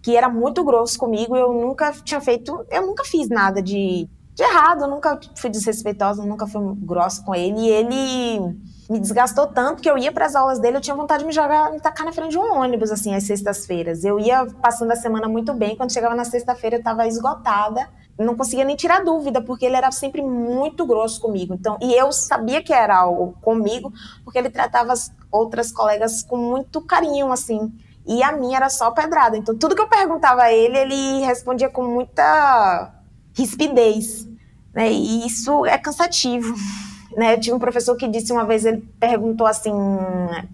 que 0.00 0.16
era 0.16 0.28
muito 0.28 0.62
grosso 0.62 0.96
comigo, 0.96 1.36
eu 1.36 1.52
nunca 1.52 1.90
tinha 2.04 2.20
feito, 2.20 2.64
eu 2.70 2.86
nunca 2.86 3.02
fiz 3.04 3.28
nada 3.28 3.60
de 3.60 4.08
de 4.40 4.44
errado, 4.44 4.84
eu 4.84 4.88
nunca 4.88 5.20
fui 5.36 5.50
desrespeitosa, 5.50 6.24
nunca 6.24 6.46
fui 6.46 6.62
grossa 6.76 7.22
com 7.22 7.34
ele. 7.34 7.60
E 7.60 7.68
ele 7.68 8.56
me 8.88 8.98
desgastou 8.98 9.46
tanto 9.46 9.82
que 9.82 9.90
eu 9.90 9.98
ia 9.98 10.10
para 10.10 10.24
as 10.24 10.34
aulas 10.34 10.58
dele, 10.58 10.78
eu 10.78 10.80
tinha 10.80 10.96
vontade 10.96 11.20
de 11.20 11.26
me 11.26 11.32
jogar, 11.32 11.70
me 11.70 11.78
tacar 11.78 12.06
na 12.06 12.12
frente 12.12 12.30
de 12.30 12.38
um 12.38 12.54
ônibus, 12.58 12.90
assim, 12.90 13.14
às 13.14 13.24
sextas-feiras. 13.24 14.02
Eu 14.02 14.18
ia 14.18 14.46
passando 14.62 14.90
a 14.92 14.96
semana 14.96 15.28
muito 15.28 15.52
bem, 15.52 15.76
quando 15.76 15.92
chegava 15.92 16.14
na 16.14 16.24
sexta-feira 16.24 16.76
eu 16.76 16.80
estava 16.80 17.06
esgotada, 17.06 17.86
não 18.18 18.34
conseguia 18.34 18.64
nem 18.64 18.76
tirar 18.76 19.04
dúvida, 19.04 19.42
porque 19.42 19.66
ele 19.66 19.76
era 19.76 19.90
sempre 19.92 20.22
muito 20.22 20.86
grosso 20.86 21.20
comigo. 21.20 21.52
Então, 21.52 21.76
e 21.80 21.92
eu 21.92 22.10
sabia 22.10 22.62
que 22.62 22.72
era 22.72 22.96
algo 22.96 23.34
comigo, 23.42 23.92
porque 24.24 24.38
ele 24.38 24.50
tratava 24.50 24.92
as 24.92 25.12
outras 25.30 25.70
colegas 25.70 26.22
com 26.22 26.38
muito 26.38 26.80
carinho, 26.80 27.30
assim. 27.30 27.72
E 28.06 28.22
a 28.22 28.32
minha 28.32 28.56
era 28.56 28.70
só 28.70 28.90
pedrada. 28.90 29.36
Então, 29.36 29.56
tudo 29.56 29.74
que 29.74 29.82
eu 29.82 29.88
perguntava 29.88 30.42
a 30.42 30.52
ele, 30.52 30.78
ele 30.78 31.20
respondia 31.24 31.68
com 31.68 31.84
muita 31.84 32.94
rispidez. 33.34 34.29
Né? 34.74 34.92
E 34.92 35.26
isso 35.26 35.64
é 35.66 35.78
cansativo. 35.78 36.54
Né? 37.16 37.34
Eu 37.34 37.40
tive 37.40 37.56
um 37.56 37.58
professor 37.58 37.96
que 37.96 38.06
disse 38.06 38.32
uma 38.32 38.44
vez, 38.44 38.64
ele 38.64 38.88
perguntou 39.00 39.44
assim, 39.44 39.72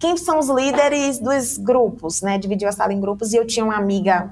quem 0.01 0.17
são 0.17 0.39
os 0.39 0.49
líderes 0.49 1.19
dos 1.19 1.59
grupos, 1.59 2.23
né? 2.23 2.39
Dividiu 2.39 2.67
a 2.67 2.73
sala 2.73 2.95
em 2.95 2.99
grupos 2.99 3.35
e 3.35 3.37
eu 3.37 3.47
tinha 3.47 3.63
uma 3.63 3.77
amiga 3.77 4.31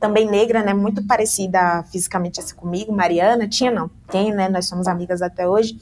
também 0.00 0.26
negra, 0.26 0.62
né? 0.62 0.72
Muito 0.72 1.06
parecida 1.06 1.82
fisicamente 1.92 2.40
assim 2.40 2.54
comigo, 2.54 2.90
Mariana, 2.90 3.46
tinha 3.46 3.70
não, 3.70 3.90
tem, 4.10 4.32
né? 4.32 4.48
Nós 4.48 4.66
somos 4.66 4.88
amigas 4.88 5.20
até 5.20 5.46
hoje. 5.46 5.78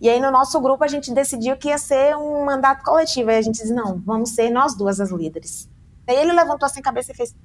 E 0.00 0.08
aí 0.08 0.18
no 0.18 0.30
nosso 0.30 0.58
grupo 0.60 0.82
a 0.82 0.88
gente 0.88 1.12
decidiu 1.12 1.56
que 1.56 1.68
ia 1.68 1.78
ser 1.78 2.16
um 2.16 2.44
mandato 2.44 2.82
coletivo. 2.82 3.30
Aí 3.30 3.36
a 3.36 3.42
gente 3.42 3.60
disse, 3.60 3.72
não, 3.72 3.98
vamos 4.04 4.30
ser 4.30 4.50
nós 4.50 4.74
duas 4.74 4.98
as 4.98 5.10
líderes. 5.10 5.68
Aí 6.08 6.16
ele 6.16 6.32
levantou 6.32 6.66
assim 6.66 6.80
a 6.80 6.82
cabeça 6.82 7.12
e 7.12 7.14
fez, 7.14 7.36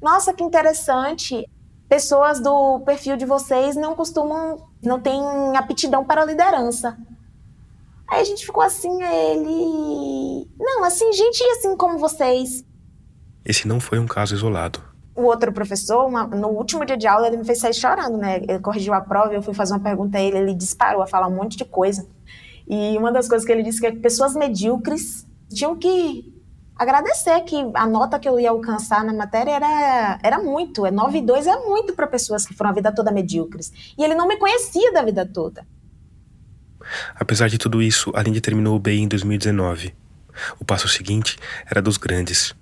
nossa, 0.00 0.32
que 0.32 0.42
interessante. 0.42 1.48
Pessoas 1.88 2.40
do 2.40 2.80
perfil 2.80 3.16
de 3.16 3.24
vocês 3.24 3.76
não 3.76 3.94
costumam, 3.94 4.68
não 4.82 4.98
têm 5.00 5.20
aptidão 5.56 6.04
para 6.04 6.24
liderança. 6.24 6.96
Aí 8.08 8.20
a 8.20 8.24
gente 8.24 8.44
ficou 8.44 8.62
assim, 8.62 9.02
ele. 9.02 10.48
Não, 10.58 10.84
assim, 10.84 11.12
gente 11.12 11.42
assim 11.44 11.76
como 11.76 11.98
vocês. 11.98 12.64
Esse 13.44 13.68
não 13.68 13.80
foi 13.80 13.98
um 13.98 14.06
caso 14.06 14.34
isolado. 14.34 14.80
O 15.14 15.22
outro 15.22 15.52
professor, 15.52 16.06
uma, 16.06 16.26
no 16.26 16.48
último 16.48 16.84
dia 16.84 16.96
de 16.96 17.06
aula, 17.06 17.28
ele 17.28 17.36
me 17.36 17.44
fez 17.44 17.58
sair 17.58 17.74
chorando, 17.74 18.16
né? 18.16 18.38
Ele 18.38 18.58
corrigiu 18.58 18.92
a 18.94 19.00
prova, 19.00 19.32
eu 19.32 19.42
fui 19.42 19.54
fazer 19.54 19.74
uma 19.74 19.80
pergunta 19.80 20.18
a 20.18 20.20
ele, 20.20 20.38
ele 20.38 20.54
disparou 20.54 21.02
a 21.02 21.06
falar 21.06 21.28
um 21.28 21.36
monte 21.36 21.56
de 21.56 21.64
coisa. 21.64 22.06
E 22.66 22.96
uma 22.98 23.12
das 23.12 23.28
coisas 23.28 23.46
que 23.46 23.52
ele 23.52 23.62
disse 23.62 23.80
que 23.80 23.86
é 23.86 23.92
que 23.92 23.98
pessoas 23.98 24.34
medíocres 24.34 25.26
tinham 25.48 25.76
que 25.76 26.33
agradecer 26.76 27.40
que 27.42 27.56
a 27.74 27.86
nota 27.86 28.18
que 28.18 28.28
eu 28.28 28.38
ia 28.38 28.50
alcançar 28.50 29.04
na 29.04 29.12
matéria 29.12 29.52
era, 29.52 30.18
era 30.22 30.38
muito. 30.38 30.84
É 30.84 30.90
9,2 30.90 31.46
é 31.46 31.64
muito 31.64 31.94
para 31.94 32.06
pessoas 32.06 32.46
que 32.46 32.54
foram 32.54 32.70
a 32.70 32.74
vida 32.74 32.92
toda 32.92 33.12
medíocres. 33.12 33.72
E 33.96 34.02
ele 34.02 34.14
não 34.14 34.26
me 34.26 34.36
conhecia 34.36 34.92
da 34.92 35.02
vida 35.02 35.24
toda. 35.26 35.66
Apesar 37.14 37.48
de 37.48 37.58
tudo 37.58 37.80
isso, 37.80 38.12
a 38.14 38.22
Lindy 38.22 38.40
terminou 38.40 38.76
o 38.76 38.78
BI 38.78 39.00
em 39.00 39.08
2019. 39.08 39.94
O 40.58 40.64
passo 40.64 40.88
seguinte 40.88 41.38
era 41.66 41.80
dos 41.80 41.96
grandes. 41.96 42.54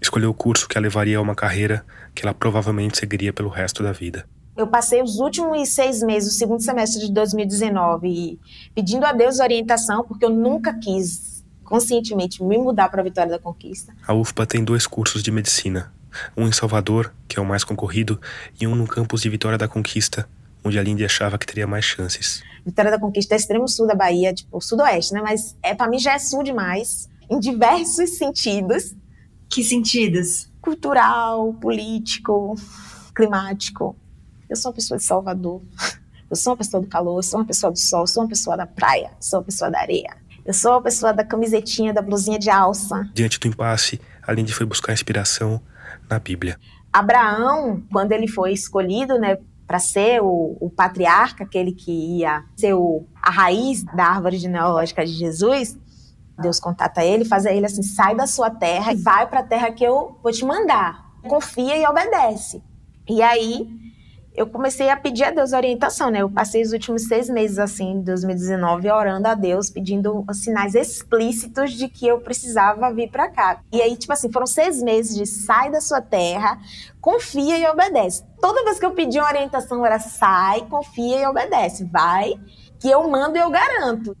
Escolheu 0.00 0.30
o 0.30 0.34
curso 0.34 0.68
que 0.68 0.76
a 0.76 0.80
levaria 0.80 1.18
a 1.18 1.22
uma 1.22 1.34
carreira 1.34 1.84
que 2.14 2.24
ela 2.24 2.34
provavelmente 2.34 2.98
seguiria 2.98 3.32
pelo 3.32 3.48
resto 3.48 3.82
da 3.82 3.92
vida. 3.92 4.26
Eu 4.56 4.66
passei 4.66 5.02
os 5.02 5.18
últimos 5.18 5.68
seis 5.70 6.02
meses, 6.02 6.34
o 6.34 6.36
segundo 6.36 6.62
semestre 6.62 7.06
de 7.06 7.12
2019, 7.12 8.38
pedindo 8.74 9.06
a 9.06 9.12
Deus 9.12 9.38
orientação, 9.38 10.04
porque 10.04 10.24
eu 10.24 10.30
nunca 10.30 10.74
quis 10.74 11.39
conscientemente 11.70 12.42
me 12.42 12.58
mudar 12.58 12.88
para 12.88 13.00
a 13.00 13.04
Vitória 13.04 13.30
da 13.30 13.38
Conquista. 13.38 13.94
A 14.04 14.12
UFPA 14.12 14.44
tem 14.44 14.64
dois 14.64 14.88
cursos 14.88 15.22
de 15.22 15.30
medicina, 15.30 15.92
um 16.36 16.48
em 16.48 16.52
Salvador, 16.52 17.14
que 17.28 17.38
é 17.38 17.42
o 17.42 17.46
mais 17.46 17.62
concorrido, 17.62 18.20
e 18.60 18.66
um 18.66 18.74
no 18.74 18.88
campus 18.88 19.22
de 19.22 19.28
Vitória 19.28 19.56
da 19.56 19.68
Conquista, 19.68 20.28
onde 20.64 20.76
a 20.80 20.82
Lindy 20.82 21.04
achava 21.04 21.38
que 21.38 21.46
teria 21.46 21.68
mais 21.68 21.84
chances. 21.84 22.42
Vitória 22.66 22.90
da 22.90 22.98
Conquista 22.98 23.34
é 23.34 23.36
extremo 23.36 23.68
sul 23.68 23.86
da 23.86 23.94
Bahia, 23.94 24.34
tipo, 24.34 24.60
sudoeste, 24.60 25.14
né? 25.14 25.22
Mas 25.22 25.56
é 25.62 25.72
para 25.72 25.88
mim 25.88 26.00
já 26.00 26.14
é 26.14 26.18
sul 26.18 26.42
demais, 26.42 27.08
em 27.30 27.38
diversos 27.38 28.18
sentidos. 28.18 28.96
Que 29.48 29.62
sentidos? 29.62 30.48
Cultural, 30.60 31.54
político, 31.54 32.56
climático. 33.14 33.96
Eu 34.48 34.56
sou 34.56 34.72
uma 34.72 34.74
pessoa 34.74 34.98
de 34.98 35.04
Salvador. 35.04 35.62
Eu 36.28 36.36
sou 36.36 36.52
uma 36.52 36.56
pessoa 36.56 36.80
do 36.80 36.88
calor, 36.88 37.24
sou 37.24 37.40
uma 37.40 37.46
pessoa 37.46 37.72
do 37.72 37.78
sol, 37.78 38.06
sou 38.06 38.22
uma 38.22 38.28
pessoa 38.28 38.56
da 38.56 38.64
praia, 38.64 39.10
sou 39.18 39.40
uma 39.40 39.44
pessoa 39.44 39.68
da 39.68 39.80
areia. 39.80 40.19
Eu 40.44 40.54
sou 40.54 40.72
uma 40.72 40.82
pessoa 40.82 41.12
da 41.12 41.24
camisetinha, 41.24 41.92
da 41.92 42.02
blusinha 42.02 42.38
de 42.38 42.50
alça. 42.50 43.08
Diante 43.12 43.38
do 43.38 43.48
impasse, 43.48 44.00
a 44.26 44.32
Lindy 44.32 44.52
foi 44.52 44.66
buscar 44.66 44.92
inspiração 44.92 45.60
na 46.08 46.18
Bíblia. 46.18 46.58
Abraão, 46.92 47.82
quando 47.92 48.12
ele 48.12 48.26
foi 48.26 48.52
escolhido, 48.52 49.18
né, 49.18 49.38
para 49.66 49.78
ser 49.78 50.20
o, 50.20 50.56
o, 50.60 50.68
patriarca, 50.68 51.44
aquele 51.44 51.72
que 51.72 51.92
ia 52.18 52.44
ser 52.56 52.74
o, 52.74 53.06
a 53.22 53.30
raiz 53.30 53.84
da 53.84 54.06
árvore 54.06 54.36
genealógica 54.36 55.06
de 55.06 55.12
Jesus, 55.12 55.78
Deus 56.40 56.58
contata 56.58 57.04
ele, 57.04 57.24
faz 57.24 57.46
a 57.46 57.52
ele 57.52 57.66
assim: 57.66 57.82
sai 57.82 58.16
da 58.16 58.26
sua 58.26 58.50
terra 58.50 58.92
e 58.92 58.96
vai 58.96 59.28
para 59.28 59.40
a 59.40 59.44
terra 59.44 59.70
que 59.70 59.84
eu 59.84 60.18
vou 60.22 60.32
te 60.32 60.44
mandar. 60.44 61.08
Confia 61.22 61.76
e 61.76 61.86
obedece. 61.86 62.62
E 63.08 63.22
aí 63.22 63.68
eu 64.40 64.46
comecei 64.46 64.88
a 64.88 64.96
pedir 64.96 65.24
a 65.24 65.30
Deus 65.30 65.52
orientação, 65.52 66.08
né? 66.08 66.22
Eu 66.22 66.30
passei 66.30 66.62
os 66.62 66.72
últimos 66.72 67.02
seis 67.02 67.28
meses, 67.28 67.58
assim, 67.58 67.90
em 67.90 68.00
2019, 68.00 68.90
orando 68.90 69.28
a 69.28 69.34
Deus, 69.34 69.68
pedindo 69.68 70.24
sinais 70.32 70.74
explícitos 70.74 71.72
de 71.72 71.88
que 71.88 72.06
eu 72.06 72.20
precisava 72.20 72.90
vir 72.90 73.10
para 73.10 73.28
cá. 73.28 73.60
E 73.70 73.82
aí, 73.82 73.94
tipo 73.96 74.10
assim, 74.14 74.32
foram 74.32 74.46
seis 74.46 74.82
meses 74.82 75.14
de 75.14 75.26
sai 75.26 75.70
da 75.70 75.78
sua 75.78 76.00
terra, 76.00 76.58
confia 77.02 77.58
e 77.58 77.66
obedece. 77.66 78.24
Toda 78.40 78.64
vez 78.64 78.78
que 78.78 78.86
eu 78.86 78.92
pedi 78.92 79.18
uma 79.18 79.28
orientação 79.28 79.84
era 79.84 79.98
sai, 79.98 80.62
confia 80.70 81.20
e 81.20 81.26
obedece. 81.26 81.84
Vai, 81.84 82.32
que 82.78 82.88
eu 82.88 83.10
mando 83.10 83.36
e 83.36 83.40
eu 83.40 83.50
garanto. 83.50 84.16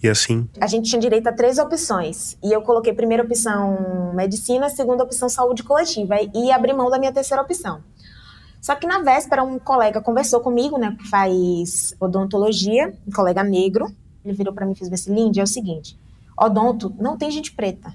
E 0.00 0.08
assim? 0.08 0.48
A 0.60 0.68
gente 0.68 0.88
tinha 0.88 1.00
direito 1.00 1.26
a 1.26 1.32
três 1.32 1.58
opções. 1.58 2.38
E 2.40 2.52
eu 2.52 2.62
coloquei 2.62 2.92
primeira 2.92 3.24
opção 3.24 4.12
medicina, 4.14 4.70
segunda 4.70 5.02
opção 5.02 5.28
saúde 5.28 5.64
coletiva. 5.64 6.14
E 6.32 6.52
abri 6.52 6.72
mão 6.72 6.88
da 6.88 6.96
minha 7.00 7.12
terceira 7.12 7.42
opção. 7.42 7.82
Só 8.60 8.74
que 8.74 8.86
na 8.86 9.00
véspera, 9.00 9.42
um 9.42 9.58
colega 9.58 10.00
conversou 10.00 10.40
comigo, 10.40 10.78
né, 10.78 10.96
que 10.98 11.08
faz 11.08 11.94
odontologia, 12.00 12.94
um 13.06 13.12
colega 13.12 13.42
negro. 13.42 13.86
Ele 14.24 14.34
virou 14.34 14.52
para 14.52 14.66
mim 14.66 14.72
e 14.72 14.76
fez 14.76 14.92
assim: 14.92 15.14
Lindy, 15.14 15.40
é 15.40 15.42
o 15.42 15.46
seguinte, 15.46 15.98
odonto 16.36 16.94
não 16.98 17.16
tem 17.16 17.30
gente 17.30 17.52
preta. 17.52 17.94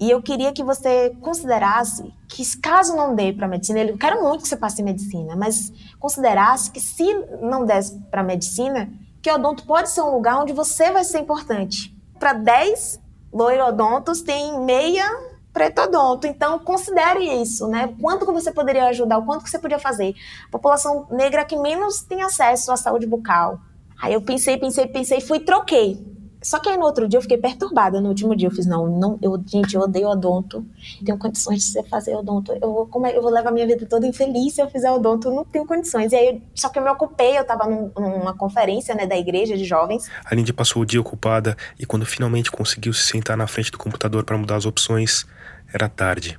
E 0.00 0.10
eu 0.10 0.22
queria 0.22 0.50
que 0.50 0.64
você 0.64 1.14
considerasse 1.20 2.10
que, 2.26 2.56
caso 2.56 2.96
não 2.96 3.14
dê 3.14 3.34
para 3.34 3.46
medicina, 3.46 3.80
eu 3.80 3.98
quero 3.98 4.22
muito 4.22 4.42
que 4.42 4.48
você 4.48 4.56
passe 4.56 4.80
em 4.80 4.84
medicina, 4.84 5.36
mas 5.36 5.70
considerasse 5.98 6.70
que, 6.70 6.80
se 6.80 7.12
não 7.42 7.66
desse 7.66 7.98
para 8.10 8.22
medicina, 8.22 8.90
que 9.20 9.30
odonto 9.30 9.66
pode 9.66 9.90
ser 9.90 10.00
um 10.00 10.14
lugar 10.14 10.40
onde 10.40 10.54
você 10.54 10.90
vai 10.90 11.04
ser 11.04 11.18
importante. 11.18 11.94
Para 12.18 12.32
10 12.32 12.98
loirodontos, 13.30 14.22
tem 14.22 14.58
meia 14.64 15.04
pretodonto. 15.52 16.26
Então, 16.26 16.58
considere 16.58 17.24
isso, 17.42 17.66
né? 17.68 17.94
Quanto 18.00 18.26
que 18.26 18.32
você 18.32 18.52
poderia 18.52 18.86
ajudar, 18.86 19.18
o 19.18 19.24
quanto 19.24 19.44
que 19.44 19.50
você 19.50 19.58
podia 19.58 19.78
fazer. 19.78 20.14
A 20.46 20.50
população 20.50 21.06
negra 21.10 21.44
que 21.44 21.56
menos 21.56 22.02
tem 22.02 22.22
acesso 22.22 22.72
à 22.72 22.76
saúde 22.76 23.06
bucal. 23.06 23.60
Aí 24.00 24.14
eu 24.14 24.22
pensei, 24.22 24.56
pensei, 24.56 24.86
pensei, 24.86 25.20
fui 25.20 25.40
troquei. 25.40 26.10
Só 26.42 26.58
que 26.58 26.70
aí 26.70 26.76
no 26.76 26.84
outro 26.84 27.06
dia 27.06 27.18
eu 27.18 27.22
fiquei 27.22 27.36
perturbada. 27.36 28.00
No 28.00 28.08
último 28.08 28.34
dia 28.34 28.48
eu 28.48 28.50
fiz, 28.50 28.64
não, 28.64 28.86
não 28.86 29.18
eu, 29.20 29.38
gente, 29.46 29.74
eu 29.74 29.82
odeio 29.82 30.08
odonto. 30.08 30.64
Tenho 31.04 31.18
condições 31.18 31.58
de 31.58 31.64
você 31.64 31.82
fazer 31.82 32.16
odonto. 32.16 32.52
Eu 32.52 32.72
vou, 32.72 32.86
como 32.86 33.06
é, 33.06 33.16
eu 33.16 33.20
vou 33.20 33.30
levar 33.30 33.50
minha 33.52 33.66
vida 33.66 33.84
toda 33.86 34.06
infeliz 34.06 34.54
se 34.54 34.62
eu 34.62 34.70
fizer 34.70 34.90
odonto. 34.90 35.30
Não 35.30 35.44
tenho 35.44 35.66
condições. 35.66 36.12
E 36.12 36.16
aí, 36.16 36.42
só 36.54 36.70
que 36.70 36.78
eu 36.78 36.82
me 36.82 36.88
ocupei, 36.88 37.36
eu 37.36 37.42
estava 37.42 37.68
num, 37.68 37.90
numa 37.94 38.34
conferência, 38.34 38.94
né, 38.94 39.06
da 39.06 39.18
igreja 39.18 39.54
de 39.56 39.64
jovens. 39.64 40.08
A 40.24 40.34
Lindy 40.34 40.52
passou 40.52 40.82
o 40.82 40.86
dia 40.86 41.00
ocupada 41.00 41.56
e 41.78 41.84
quando 41.84 42.06
finalmente 42.06 42.50
conseguiu 42.50 42.94
se 42.94 43.02
sentar 43.02 43.36
na 43.36 43.46
frente 43.46 43.70
do 43.70 43.76
computador 43.76 44.24
para 44.24 44.38
mudar 44.38 44.56
as 44.56 44.64
opções, 44.64 45.26
era 45.72 45.88
tarde. 45.88 46.38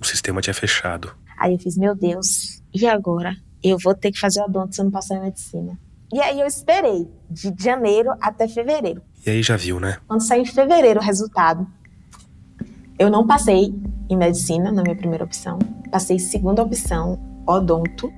O 0.00 0.04
sistema 0.04 0.40
tinha 0.40 0.54
fechado. 0.54 1.14
Aí 1.38 1.52
eu 1.52 1.58
fiz, 1.58 1.76
meu 1.76 1.94
Deus, 1.94 2.62
e 2.74 2.86
agora? 2.86 3.36
Eu 3.62 3.76
vou 3.78 3.94
ter 3.94 4.12
que 4.12 4.20
fazer 4.20 4.40
odonto 4.42 4.74
se 4.74 4.80
eu 4.80 4.84
não 4.84 4.92
passar 4.92 5.16
em 5.16 5.22
medicina. 5.22 5.78
E 6.12 6.20
aí 6.20 6.40
eu 6.40 6.46
esperei, 6.46 7.08
de 7.28 7.52
janeiro 7.58 8.10
até 8.20 8.48
fevereiro. 8.48 9.02
E 9.26 9.30
aí 9.30 9.42
já 9.42 9.56
viu, 9.56 9.78
né? 9.78 9.98
Quando 10.06 10.22
saiu 10.22 10.42
em 10.42 10.46
fevereiro 10.46 11.00
o 11.00 11.02
resultado, 11.02 11.66
eu 12.98 13.10
não 13.10 13.26
passei 13.26 13.74
em 14.08 14.16
medicina 14.16 14.72
na 14.72 14.82
minha 14.82 14.96
primeira 14.96 15.24
opção. 15.24 15.58
Passei 15.90 16.18
segunda 16.18 16.62
opção, 16.62 17.20
odonto. 17.46 18.12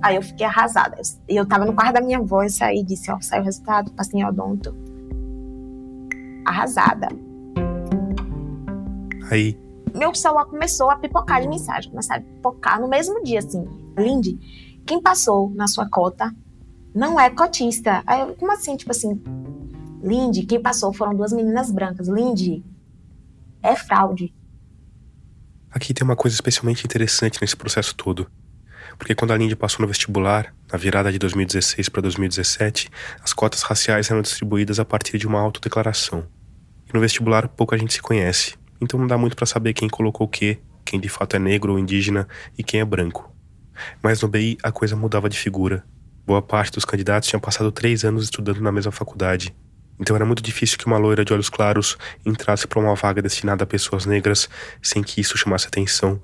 Aí 0.00 0.16
eu 0.16 0.22
fiquei 0.22 0.46
arrasada. 0.46 1.00
E 1.28 1.34
eu 1.34 1.46
tava 1.46 1.64
no 1.64 1.72
quarto 1.72 1.94
da 1.94 2.00
minha 2.00 2.18
avó 2.18 2.42
e 2.42 2.50
saí 2.50 2.80
e 2.80 2.84
disse, 2.84 3.10
ó, 3.10 3.18
saiu 3.20 3.42
o 3.42 3.44
resultado, 3.44 3.90
passei 3.92 4.20
em 4.20 4.24
odonto. 4.24 4.76
Arrasada. 6.44 7.08
Aí. 9.34 9.58
Meu 9.92 10.14
celular 10.14 10.44
começou 10.44 10.90
a 10.90 10.96
pipocar 10.96 11.42
de 11.42 11.48
mensagem, 11.48 11.90
começaram 11.90 12.22
a 12.22 12.24
pipocar 12.24 12.80
no 12.80 12.88
mesmo 12.88 13.22
dia, 13.24 13.40
assim. 13.40 13.64
Lindy, 13.98 14.38
quem 14.86 15.02
passou 15.02 15.50
na 15.54 15.66
sua 15.66 15.88
cota 15.88 16.32
não 16.94 17.18
é 17.18 17.28
cotista. 17.30 18.02
Aí 18.06 18.20
eu, 18.20 18.34
como 18.34 18.52
assim? 18.52 18.76
Tipo 18.76 18.92
assim, 18.92 19.20
Lindy, 20.02 20.46
quem 20.46 20.60
passou 20.62 20.92
foram 20.92 21.14
duas 21.14 21.32
meninas 21.32 21.70
brancas. 21.70 22.06
Lindy, 22.06 22.64
é 23.60 23.74
fraude. 23.74 24.32
Aqui 25.70 25.92
tem 25.92 26.04
uma 26.04 26.14
coisa 26.14 26.36
especialmente 26.36 26.84
interessante 26.84 27.40
nesse 27.40 27.56
processo 27.56 27.94
todo. 27.96 28.30
Porque 28.96 29.16
quando 29.16 29.32
a 29.32 29.36
Lindy 29.36 29.56
passou 29.56 29.80
no 29.80 29.88
vestibular, 29.88 30.54
na 30.70 30.78
virada 30.78 31.10
de 31.10 31.18
2016 31.18 31.88
para 31.88 32.02
2017, 32.02 32.88
as 33.20 33.32
cotas 33.32 33.62
raciais 33.62 34.08
eram 34.08 34.22
distribuídas 34.22 34.78
a 34.78 34.84
partir 34.84 35.18
de 35.18 35.26
uma 35.26 35.40
autodeclaração. 35.40 36.24
E 36.88 36.94
no 36.94 37.00
vestibular 37.00 37.48
pouca 37.48 37.76
gente 37.76 37.94
se 37.94 38.02
conhece, 38.02 38.54
então 38.84 39.00
não 39.00 39.06
dá 39.06 39.18
muito 39.18 39.34
para 39.34 39.46
saber 39.46 39.72
quem 39.72 39.88
colocou 39.88 40.26
o 40.26 40.30
quê, 40.30 40.58
quem 40.84 41.00
de 41.00 41.08
fato 41.08 41.34
é 41.36 41.38
negro 41.38 41.72
ou 41.72 41.78
indígena 41.78 42.28
e 42.56 42.62
quem 42.62 42.80
é 42.80 42.84
branco. 42.84 43.34
Mas 44.02 44.22
no 44.22 44.28
BI 44.28 44.56
a 44.62 44.70
coisa 44.70 44.94
mudava 44.94 45.28
de 45.28 45.38
figura 45.38 45.84
Boa 46.26 46.40
parte 46.40 46.72
dos 46.72 46.86
candidatos 46.86 47.28
tinha 47.28 47.38
passado 47.38 47.70
três 47.70 48.02
anos 48.02 48.24
estudando 48.24 48.58
na 48.62 48.72
mesma 48.72 48.90
faculdade. 48.90 49.54
Então 50.00 50.16
era 50.16 50.24
muito 50.24 50.42
difícil 50.42 50.78
que 50.78 50.86
uma 50.86 50.96
loira 50.96 51.22
de 51.22 51.34
olhos 51.34 51.50
claros 51.50 51.98
entrasse 52.24 52.66
para 52.66 52.80
uma 52.80 52.94
vaga 52.94 53.20
destinada 53.20 53.64
a 53.64 53.66
pessoas 53.66 54.06
negras 54.06 54.48
sem 54.82 55.02
que 55.02 55.20
isso 55.20 55.36
chamasse 55.36 55.66
atenção 55.66 56.18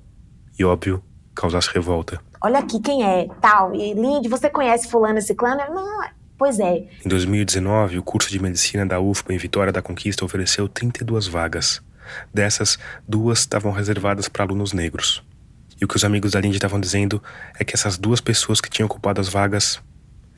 e, 0.58 0.64
óbvio, 0.64 1.04
causasse 1.34 1.68
revolta. 1.74 2.18
Olha 2.42 2.60
aqui 2.60 2.80
quem 2.80 3.04
é, 3.04 3.28
tal. 3.42 3.74
E 3.74 3.92
Lindy, 3.92 4.26
você 4.26 4.48
conhece 4.48 4.88
fulano 4.88 5.18
e 5.18 5.22
ciclano? 5.22 5.60
Não, 5.68 6.00
pois 6.38 6.58
é. 6.58 6.88
Em 7.04 7.08
2019, 7.08 7.98
o 7.98 8.02
curso 8.02 8.30
de 8.30 8.40
medicina 8.40 8.86
da 8.86 8.98
UFPA 8.98 9.34
em 9.34 9.38
Vitória 9.38 9.70
da 9.70 9.82
Conquista 9.82 10.24
ofereceu 10.24 10.66
32 10.66 11.26
vagas. 11.26 11.82
Dessas, 12.32 12.78
duas 13.06 13.40
estavam 13.40 13.72
reservadas 13.72 14.28
para 14.28 14.44
alunos 14.44 14.72
negros. 14.72 15.22
E 15.80 15.84
o 15.84 15.88
que 15.88 15.96
os 15.96 16.04
amigos 16.04 16.32
da 16.32 16.40
Lindy 16.40 16.56
estavam 16.56 16.78
dizendo 16.78 17.22
é 17.58 17.64
que 17.64 17.74
essas 17.74 17.96
duas 17.96 18.20
pessoas 18.20 18.60
que 18.60 18.68
tinham 18.68 18.86
ocupado 18.86 19.20
as 19.20 19.28
vagas 19.28 19.80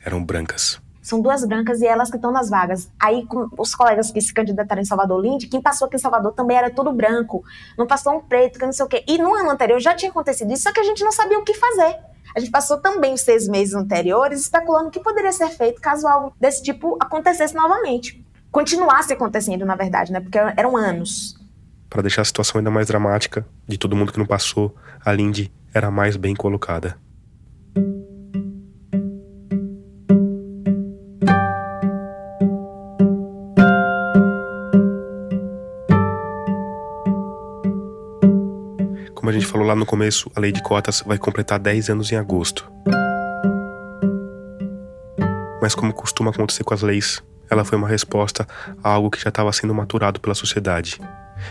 eram 0.03 0.23
brancas. 0.23 0.81
São 1.01 1.21
duas 1.21 1.45
brancas 1.45 1.81
e 1.81 1.85
elas 1.85 2.09
que 2.09 2.15
estão 2.15 2.31
nas 2.31 2.49
vagas. 2.49 2.89
Aí, 2.97 3.25
com 3.25 3.49
os 3.57 3.75
colegas 3.75 4.09
que 4.09 4.21
se 4.21 4.33
candidataram 4.33 4.81
em 4.81 4.85
Salvador 4.85 5.21
Lindy, 5.21 5.47
quem 5.47 5.61
passou 5.61 5.87
aqui 5.87 5.97
em 5.97 5.99
Salvador 5.99 6.31
também 6.31 6.55
era 6.55 6.69
tudo 6.69 6.93
branco. 6.93 7.43
Não 7.77 7.85
passou 7.85 8.15
um 8.15 8.21
preto, 8.21 8.57
que 8.57 8.65
não 8.65 8.71
sei 8.71 8.85
o 8.85 8.87
quê. 8.87 9.03
E 9.05 9.17
no 9.17 9.35
ano 9.35 9.49
anterior 9.49 9.81
já 9.81 9.93
tinha 9.93 10.09
acontecido 10.09 10.53
isso, 10.53 10.63
só 10.63 10.71
que 10.71 10.79
a 10.79 10.83
gente 10.83 11.03
não 11.03 11.11
sabia 11.11 11.37
o 11.37 11.43
que 11.43 11.53
fazer. 11.53 11.97
A 12.33 12.39
gente 12.39 12.51
passou 12.51 12.77
também 12.77 13.13
os 13.13 13.19
seis 13.19 13.49
meses 13.49 13.75
anteriores 13.75 14.39
especulando 14.39 14.87
o 14.87 14.91
que 14.91 14.99
poderia 15.01 15.33
ser 15.33 15.49
feito 15.49 15.81
caso 15.81 16.07
algo 16.07 16.33
desse 16.39 16.63
tipo 16.63 16.97
acontecesse 17.01 17.53
novamente. 17.53 18.25
Continuasse 18.49 19.11
acontecendo, 19.11 19.65
na 19.65 19.75
verdade, 19.75 20.11
né? 20.13 20.21
Porque 20.21 20.37
eram 20.37 20.77
anos. 20.77 21.35
Para 21.93 22.01
deixar 22.01 22.23
a 22.23 22.25
situação 22.25 22.57
ainda 22.57 22.71
mais 22.71 22.87
dramática, 22.87 23.45
de 23.67 23.77
todo 23.77 23.95
mundo 23.95 24.11
que 24.11 24.17
não 24.17 24.25
passou, 24.25 24.75
a 25.05 25.13
Lindy 25.13 25.53
era 25.71 25.91
mais 25.91 26.17
bem 26.17 26.33
colocada. 26.33 26.97
Como 39.13 39.29
a 39.29 39.31
gente 39.31 39.45
falou 39.45 39.67
lá 39.67 39.75
no 39.75 39.85
começo, 39.85 40.31
a 40.35 40.39
lei 40.39 40.51
de 40.51 40.63
cotas 40.63 41.03
vai 41.05 41.19
completar 41.19 41.59
10 41.59 41.91
anos 41.91 42.11
em 42.11 42.15
agosto. 42.15 42.67
Mas, 45.61 45.75
como 45.75 45.93
costuma 45.93 46.31
acontecer 46.31 46.63
com 46.63 46.73
as 46.73 46.81
leis, 46.81 47.21
ela 47.51 47.63
foi 47.63 47.77
uma 47.77 47.87
resposta 47.87 48.47
a 48.83 48.89
algo 48.89 49.11
que 49.11 49.21
já 49.21 49.29
estava 49.29 49.53
sendo 49.53 49.75
maturado 49.75 50.19
pela 50.19 50.33
sociedade, 50.33 50.99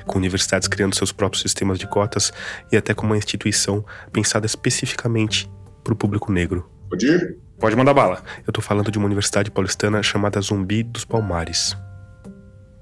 com 0.06 0.18
universidades 0.18 0.68
criando 0.68 0.94
seus 0.94 1.12
próprios 1.12 1.42
sistemas 1.42 1.78
de 1.78 1.86
cotas 1.86 2.32
e 2.70 2.76
até 2.76 2.94
com 2.94 3.06
uma 3.06 3.16
instituição 3.16 3.84
pensada 4.12 4.46
especificamente 4.46 5.50
para 5.82 5.92
o 5.92 5.96
público 5.96 6.32
negro. 6.32 6.68
Pode 6.88 7.06
ir? 7.06 7.38
Pode 7.58 7.76
mandar 7.76 7.94
bala. 7.94 8.22
Eu 8.38 8.50
estou 8.50 8.62
falando 8.62 8.90
de 8.90 8.98
uma 8.98 9.06
universidade 9.06 9.50
paulistana 9.50 10.02
chamada 10.02 10.40
Zumbi 10.40 10.82
dos 10.82 11.04
Palmares. 11.04 11.76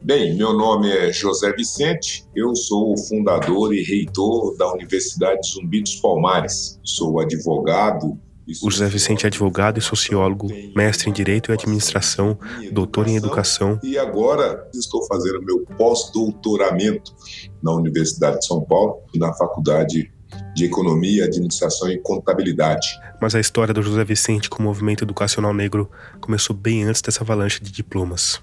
Bem, 0.03 0.35
meu 0.35 0.55
nome 0.55 0.91
é 0.91 1.13
José 1.13 1.53
Vicente, 1.53 2.25
eu 2.35 2.57
sou 2.57 2.95
o 2.95 2.97
fundador 2.97 3.75
e 3.75 3.83
reitor 3.83 4.57
da 4.57 4.73
Universidade 4.73 5.47
Zumbi 5.47 5.83
dos 5.83 5.97
Palmares. 5.97 6.81
Sou 6.83 7.21
advogado. 7.21 8.19
O 8.63 8.71
José 8.71 8.89
Vicente 8.89 9.25
é 9.25 9.29
advogado 9.29 9.79
e 9.79 9.83
sociólogo, 9.83 10.49
mestre 10.75 11.11
em 11.11 11.13
Direito 11.13 11.51
e 11.51 11.55
Administração, 11.55 12.39
doutor 12.73 13.09
em 13.09 13.17
Educação. 13.17 13.79
E 13.83 13.99
agora 13.99 14.69
estou 14.75 15.07
fazendo 15.07 15.43
meu 15.43 15.65
pós-doutoramento 15.77 17.15
na 17.63 17.73
Universidade 17.73 18.39
de 18.39 18.47
São 18.47 18.63
Paulo 18.63 19.03
e 19.15 19.19
na 19.19 19.33
Faculdade 19.35 20.13
de 20.55 20.65
Economia, 20.65 21.25
Administração 21.25 21.91
e 21.91 21.99
Contabilidade. 21.99 22.89
Mas 23.21 23.35
a 23.35 23.41
história 23.41 23.75
do 23.75 23.83
José 23.83 24.05
Vicente 24.05 24.49
com 24.49 24.63
o 24.63 24.67
movimento 24.67 25.05
educacional 25.05 25.53
negro 25.53 25.91
começou 26.21 26.55
bem 26.55 26.85
antes 26.85 27.03
dessa 27.03 27.23
avalanche 27.23 27.63
de 27.63 27.71
diplomas 27.71 28.41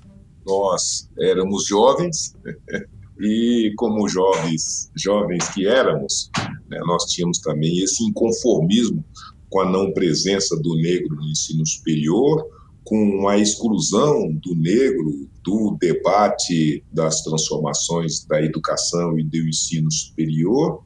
nós 0.48 1.10
éramos 1.20 1.68
jovens 1.68 2.34
e 3.20 3.74
como 3.76 4.08
jovens, 4.08 4.90
jovens 4.96 5.50
que 5.50 5.68
éramos, 5.68 6.32
né, 6.70 6.80
nós 6.86 7.06
tínhamos 7.06 7.40
também 7.40 7.80
esse 7.80 8.04
inconformismo 8.06 9.04
com 9.50 9.60
a 9.62 9.70
não 9.70 9.92
presença 9.92 10.56
do 10.58 10.76
negro 10.76 11.16
no 11.16 11.30
ensino 11.30 11.66
superior, 11.66 12.46
com 12.84 13.28
a 13.28 13.38
exclusão 13.38 14.32
do 14.34 14.56
negro 14.56 15.28
do 15.44 15.78
debate 15.80 16.84
das 16.92 17.22
transformações 17.22 18.26
da 18.26 18.42
educação 18.42 19.18
e 19.20 19.24
do 19.24 19.38
ensino 19.38 19.92
superior, 19.92 20.84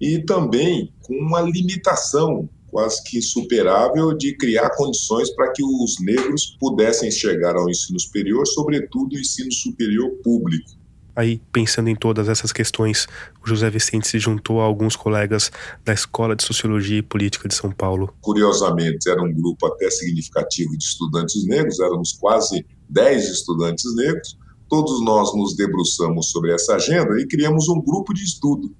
e 0.00 0.18
também 0.20 0.92
com 1.02 1.14
uma 1.14 1.40
limitação 1.40 2.48
quase 2.74 3.02
que 3.04 3.18
insuperável 3.18 4.12
de 4.14 4.36
criar 4.36 4.70
condições 4.70 5.30
para 5.30 5.52
que 5.52 5.62
os 5.62 6.00
negros 6.00 6.56
pudessem 6.58 7.10
chegar 7.10 7.54
ao 7.54 7.70
ensino 7.70 8.00
superior, 8.00 8.44
sobretudo 8.48 9.14
o 9.14 9.18
ensino 9.18 9.52
superior 9.52 10.10
público. 10.24 10.72
Aí, 11.16 11.40
pensando 11.52 11.88
em 11.88 11.96
todas 11.96 12.28
essas 12.28 12.52
questões, 12.52 13.06
o 13.42 13.48
José 13.48 13.70
Vicente 13.70 14.08
se 14.08 14.18
juntou 14.18 14.60
a 14.60 14.64
alguns 14.64 14.96
colegas 14.96 15.50
da 15.84 15.92
Escola 15.92 16.34
de 16.34 16.44
Sociologia 16.44 16.98
e 16.98 17.02
Política 17.02 17.48
de 17.48 17.54
São 17.54 17.70
Paulo. 17.70 18.12
Curiosamente, 18.20 19.08
era 19.08 19.22
um 19.22 19.32
grupo 19.32 19.66
até 19.66 19.90
significativo 19.90 20.76
de 20.76 20.84
estudantes 20.84 21.46
negros, 21.46 21.80
éramos 21.80 22.12
quase 22.12 22.66
10 22.88 23.28
estudantes 23.28 23.94
negros. 23.94 24.36
Todos 24.68 25.04
nós 25.04 25.34
nos 25.36 25.56
debruçamos 25.56 26.30
sobre 26.30 26.52
essa 26.52 26.74
agenda 26.74 27.20
e 27.20 27.26
criamos 27.26 27.68
um 27.68 27.80
grupo 27.80 28.12
de 28.12 28.24
estudo 28.24 28.74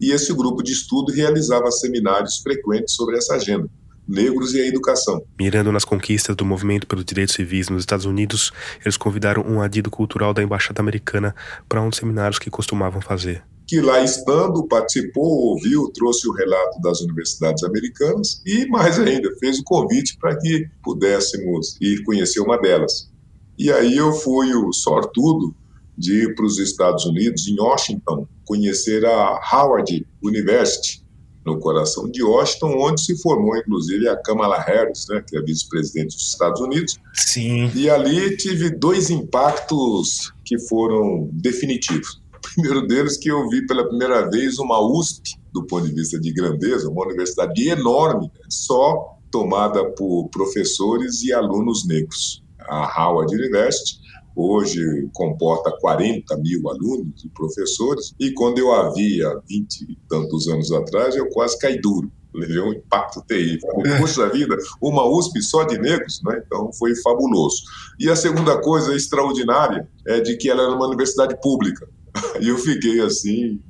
e 0.00 0.12
esse 0.12 0.32
grupo 0.32 0.62
de 0.62 0.72
estudo 0.72 1.12
realizava 1.12 1.70
seminários 1.70 2.38
frequentes 2.38 2.94
sobre 2.94 3.18
essa 3.18 3.34
agenda, 3.34 3.68
negros 4.10 4.54
e 4.54 4.60
a 4.60 4.66
educação. 4.66 5.22
Mirando 5.38 5.70
nas 5.70 5.84
conquistas 5.84 6.34
do 6.34 6.44
movimento 6.44 6.86
pelos 6.86 7.04
direitos 7.04 7.34
civis 7.34 7.68
nos 7.68 7.82
Estados 7.82 8.04
Unidos, 8.04 8.50
eles 8.84 8.96
convidaram 8.96 9.42
um 9.46 9.62
adido 9.62 9.90
cultural 9.90 10.34
da 10.34 10.42
Embaixada 10.42 10.80
Americana 10.80 11.34
para 11.68 11.80
um 11.80 11.88
dos 11.88 11.98
seminários 11.98 12.38
que 12.38 12.50
costumavam 12.50 13.00
fazer. 13.00 13.42
Que 13.66 13.80
lá 13.80 14.02
estando, 14.02 14.66
participou, 14.66 15.52
ouviu, 15.52 15.88
trouxe 15.94 16.28
o 16.28 16.32
relato 16.32 16.80
das 16.80 17.00
universidades 17.00 17.62
americanas 17.62 18.42
e, 18.44 18.66
mais 18.66 18.98
ainda, 18.98 19.30
fez 19.38 19.60
o 19.60 19.64
convite 19.64 20.18
para 20.18 20.36
que 20.36 20.68
pudéssemos 20.82 21.76
ir 21.80 22.02
conhecer 22.02 22.40
uma 22.40 22.58
delas. 22.58 23.08
E 23.56 23.70
aí 23.70 23.96
eu 23.96 24.12
fui 24.12 24.52
o 24.52 24.72
sortudo 24.72 25.54
de 25.96 26.24
ir 26.24 26.34
para 26.34 26.46
os 26.46 26.58
Estados 26.58 27.04
Unidos, 27.04 27.46
em 27.46 27.60
Washington, 27.60 28.26
conhecer 28.44 29.04
a 29.04 29.38
Howard 29.52 30.04
University, 30.22 30.99
no 31.44 31.58
coração 31.58 32.10
de 32.10 32.22
Washington, 32.22 32.74
onde 32.78 33.00
se 33.00 33.20
formou, 33.20 33.56
inclusive, 33.56 34.08
a 34.08 34.16
Kamala 34.16 34.58
Harris, 34.58 35.06
né, 35.08 35.22
que 35.26 35.36
é 35.36 35.40
vice-presidente 35.40 36.14
dos 36.14 36.28
Estados 36.28 36.60
Unidos. 36.60 36.96
Sim. 37.14 37.70
E 37.74 37.88
ali 37.88 38.36
tive 38.36 38.70
dois 38.70 39.10
impactos 39.10 40.32
que 40.44 40.58
foram 40.58 41.28
definitivos. 41.32 42.20
O 42.34 42.40
primeiro 42.54 42.86
deles 42.86 43.16
que 43.16 43.30
eu 43.30 43.48
vi 43.48 43.66
pela 43.66 43.86
primeira 43.88 44.28
vez 44.28 44.58
uma 44.58 44.80
USP, 44.80 45.38
do 45.52 45.64
ponto 45.64 45.86
de 45.86 45.94
vista 45.94 46.18
de 46.20 46.32
grandeza, 46.32 46.88
uma 46.88 47.06
universidade 47.06 47.68
enorme, 47.68 48.30
só 48.48 49.16
tomada 49.30 49.84
por 49.92 50.28
professores 50.28 51.22
e 51.22 51.32
alunos 51.32 51.86
negros. 51.86 52.42
A 52.68 53.02
Howard 53.02 53.34
University 53.34 53.99
hoje 54.34 55.08
comporta 55.12 55.70
40 55.80 56.36
mil 56.38 56.68
alunos 56.68 57.24
e 57.24 57.28
professores, 57.28 58.14
e 58.18 58.32
quando 58.32 58.58
eu 58.58 58.72
havia 58.72 59.40
20 59.48 59.82
e 59.82 59.98
tantos 60.08 60.48
anos 60.48 60.72
atrás, 60.72 61.16
eu 61.16 61.28
quase 61.28 61.58
caí 61.58 61.80
duro. 61.80 62.10
Levei 62.32 62.60
um 62.60 62.72
impacto 62.72 63.22
terrível. 63.26 63.68
Puxa 63.98 64.28
vida, 64.28 64.56
uma 64.80 65.04
USP 65.04 65.42
só 65.42 65.64
de 65.64 65.78
negros, 65.78 66.20
né? 66.24 66.42
então 66.46 66.72
foi 66.72 66.94
fabuloso. 66.96 67.62
E 67.98 68.08
a 68.08 68.14
segunda 68.14 68.60
coisa 68.60 68.94
extraordinária 68.94 69.88
é 70.06 70.20
de 70.20 70.36
que 70.36 70.48
ela 70.48 70.62
era 70.62 70.72
uma 70.72 70.86
universidade 70.86 71.38
pública. 71.40 71.88
E 72.40 72.48
eu 72.48 72.58
fiquei 72.58 73.00
assim, 73.00 73.60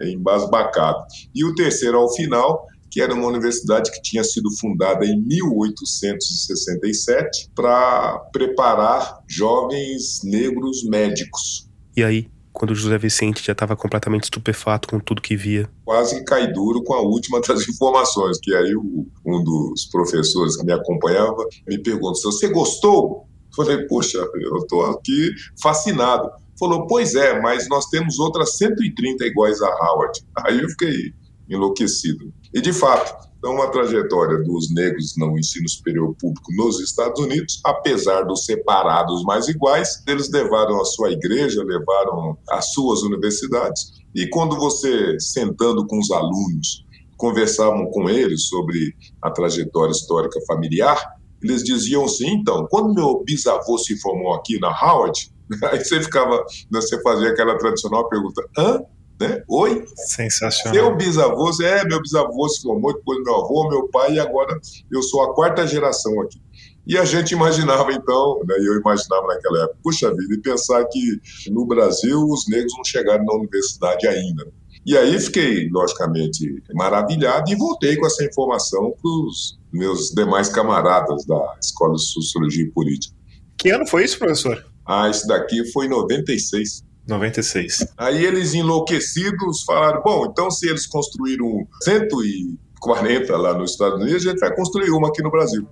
embasbacado. 0.00 1.04
E 1.34 1.44
o 1.44 1.54
terceiro, 1.54 1.96
ao 1.96 2.12
final, 2.12 2.66
que 2.96 3.02
era 3.02 3.12
uma 3.12 3.26
universidade 3.26 3.92
que 3.92 4.00
tinha 4.00 4.24
sido 4.24 4.50
fundada 4.58 5.04
em 5.04 5.20
1867 5.20 7.50
para 7.54 8.18
preparar 8.32 9.22
jovens 9.28 10.22
negros 10.24 10.82
médicos. 10.82 11.68
E 11.94 12.02
aí, 12.02 12.30
quando 12.54 12.74
José 12.74 12.96
Vicente 12.96 13.44
já 13.44 13.52
estava 13.52 13.76
completamente 13.76 14.24
estupefato 14.24 14.88
com 14.88 14.98
tudo 14.98 15.20
que 15.20 15.36
via. 15.36 15.68
Quase 15.84 16.24
cai 16.24 16.50
duro 16.50 16.82
com 16.82 16.94
a 16.94 17.02
última 17.02 17.38
das 17.42 17.68
informações, 17.68 18.38
que 18.40 18.54
aí 18.54 18.74
o, 18.74 19.06
um 19.26 19.44
dos 19.44 19.84
professores 19.92 20.56
que 20.56 20.64
me 20.64 20.72
acompanhava 20.72 21.46
me 21.68 21.76
perguntou: 21.76 22.32
você 22.32 22.48
gostou? 22.48 23.28
Falei, 23.54 23.86
poxa, 23.88 24.16
eu 24.16 24.56
estou 24.56 24.86
aqui 24.86 25.32
fascinado. 25.60 26.30
Falou, 26.58 26.86
pois 26.86 27.14
é, 27.14 27.38
mas 27.42 27.68
nós 27.68 27.90
temos 27.90 28.18
outras 28.18 28.56
130 28.56 29.22
iguais 29.26 29.60
a 29.60 29.68
Howard. 29.68 30.24
Aí 30.46 30.62
eu 30.62 30.68
fiquei 30.70 31.12
enlouquecido. 31.48 32.32
E, 32.56 32.60
de 32.62 32.72
fato, 32.72 33.14
então, 33.36 33.52
uma 33.52 33.70
trajetória 33.70 34.42
dos 34.42 34.72
negros 34.72 35.12
no 35.18 35.38
ensino 35.38 35.68
superior 35.68 36.16
público 36.18 36.50
nos 36.56 36.80
Estados 36.80 37.20
Unidos, 37.20 37.60
apesar 37.62 38.22
dos 38.22 38.46
separados 38.46 39.22
mais 39.24 39.46
iguais, 39.46 40.02
eles 40.08 40.30
levaram 40.30 40.80
a 40.80 40.84
sua 40.86 41.12
igreja, 41.12 41.62
levaram 41.62 42.38
as 42.48 42.72
suas 42.72 43.02
universidades. 43.02 43.92
E 44.14 44.26
quando 44.30 44.56
você, 44.56 45.20
sentando 45.20 45.86
com 45.86 45.98
os 45.98 46.10
alunos, 46.10 46.86
conversavam 47.18 47.90
com 47.90 48.08
eles 48.08 48.48
sobre 48.48 48.96
a 49.20 49.30
trajetória 49.30 49.92
histórica 49.92 50.40
familiar, 50.46 50.98
eles 51.42 51.62
diziam 51.62 52.06
assim: 52.06 52.36
então, 52.36 52.66
quando 52.70 52.94
meu 52.94 53.22
bisavô 53.22 53.76
se 53.76 54.00
formou 54.00 54.32
aqui 54.32 54.58
na 54.58 54.70
Howard, 54.70 55.30
Aí 55.70 55.78
você 55.78 56.02
ficava, 56.02 56.44
você 56.70 57.00
fazia 57.02 57.30
aquela 57.30 57.56
tradicional 57.58 58.08
pergunta, 58.08 58.42
hã? 58.58 58.80
Né? 59.20 59.42
Oi? 59.48 59.84
Sensacional. 59.96 60.74
Seu 60.74 60.96
bisavô, 60.96 61.50
é, 61.62 61.84
meu 61.84 62.00
bisavô 62.00 62.48
se 62.48 62.62
formou, 62.62 62.94
depois 62.94 63.22
meu 63.22 63.34
avô, 63.34 63.68
meu 63.68 63.88
pai, 63.88 64.14
e 64.14 64.20
agora 64.20 64.58
eu 64.92 65.02
sou 65.02 65.22
a 65.22 65.34
quarta 65.34 65.66
geração 65.66 66.20
aqui. 66.20 66.40
E 66.86 66.96
a 66.96 67.04
gente 67.04 67.32
imaginava 67.32 67.92
então, 67.92 68.40
né, 68.46 68.54
eu 68.58 68.78
imaginava 68.78 69.26
naquela 69.26 69.64
época, 69.64 69.78
puxa 69.82 70.08
vida, 70.10 70.34
e 70.34 70.38
pensar 70.38 70.84
que 70.84 71.20
no 71.50 71.66
Brasil 71.66 72.22
os 72.28 72.46
negros 72.48 72.72
não 72.76 72.84
chegaram 72.84 73.24
na 73.24 73.34
universidade 73.34 74.06
ainda. 74.06 74.46
E 74.84 74.96
aí 74.96 75.18
fiquei, 75.18 75.68
logicamente, 75.68 76.62
maravilhado 76.72 77.50
e 77.50 77.56
voltei 77.56 77.96
com 77.96 78.06
essa 78.06 78.24
informação 78.24 78.94
para 79.02 79.10
os 79.10 79.58
meus 79.72 80.10
demais 80.10 80.48
camaradas 80.48 81.26
da 81.26 81.56
Escola 81.60 81.94
de 81.94 82.06
Sociologia 82.06 82.62
e 82.62 82.70
Política. 82.70 83.16
Que 83.58 83.70
ano 83.70 83.84
foi 83.84 84.04
isso, 84.04 84.16
professor? 84.16 84.64
Ah, 84.86 85.10
esse 85.10 85.26
daqui 85.26 85.64
foi 85.72 85.86
em 85.86 85.88
96. 85.88 86.84
96. 87.06 87.92
Aí 87.96 88.24
eles 88.24 88.54
enlouquecidos 88.54 89.62
falaram: 89.64 90.02
bom, 90.02 90.26
então 90.26 90.50
se 90.50 90.68
eles 90.68 90.86
construíram 90.86 91.66
140 91.82 93.36
lá 93.36 93.54
nos 93.54 93.72
Estados 93.72 94.00
Unidos, 94.00 94.26
a 94.26 94.30
gente 94.30 94.40
vai 94.40 94.54
construir 94.54 94.90
uma 94.90 95.08
aqui 95.08 95.22
no 95.22 95.30
Brasil. 95.30 95.66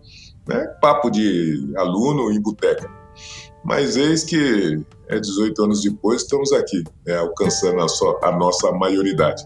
Né? 0.47 0.67
Papo 0.81 1.11
de 1.11 1.73
aluno 1.77 2.31
em 2.31 2.41
boteca. 2.41 2.89
Mas 3.65 3.97
eis 3.97 4.23
que 4.23 4.79
é 5.09 5.19
18 5.19 5.65
anos 5.65 5.83
depois, 5.83 6.23
estamos 6.23 6.53
aqui, 6.53 6.85
né, 7.07 7.17
alcançando 7.17 7.81
a, 7.81 7.89
so, 7.89 8.19
a 8.23 8.31
nossa 8.31 8.71
maioridade. 8.73 9.43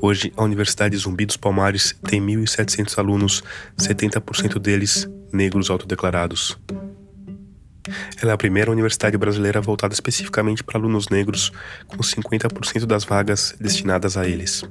Hoje, 0.00 0.32
a 0.36 0.42
Universidade 0.42 0.96
Zumbi 0.96 1.24
dos 1.26 1.36
Palmares 1.36 1.94
tem 2.06 2.20
1.700 2.20 2.98
alunos, 2.98 3.42
70% 3.78 4.58
deles 4.58 5.08
negros 5.32 5.70
autodeclarados. 5.70 6.58
Ela 8.20 8.32
é 8.32 8.34
a 8.34 8.38
primeira 8.38 8.70
universidade 8.70 9.16
brasileira 9.16 9.60
voltada 9.60 9.94
especificamente 9.94 10.62
para 10.62 10.78
alunos 10.78 11.08
negros, 11.08 11.52
com 11.86 11.98
50% 11.98 12.84
das 12.84 13.04
vagas 13.04 13.54
destinadas 13.60 14.16
a 14.16 14.26
eles. 14.26 14.64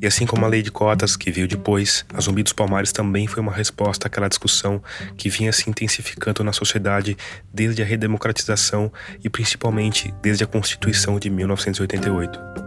E 0.00 0.06
assim 0.06 0.26
como 0.26 0.44
a 0.44 0.48
lei 0.48 0.60
de 0.60 0.70
cotas, 0.70 1.16
que 1.16 1.30
veio 1.30 1.48
depois, 1.48 2.04
a 2.12 2.20
Zumbi 2.20 2.42
dos 2.42 2.52
Palmares 2.52 2.92
também 2.92 3.26
foi 3.26 3.40
uma 3.40 3.52
resposta 3.52 4.06
àquela 4.06 4.28
discussão 4.28 4.82
que 5.16 5.30
vinha 5.30 5.52
se 5.52 5.70
intensificando 5.70 6.44
na 6.44 6.52
sociedade 6.52 7.16
desde 7.52 7.82
a 7.82 7.86
redemocratização 7.86 8.92
e 9.22 9.30
principalmente 9.30 10.12
desde 10.20 10.44
a 10.44 10.46
Constituição 10.46 11.18
de 11.18 11.30
1988. 11.30 12.63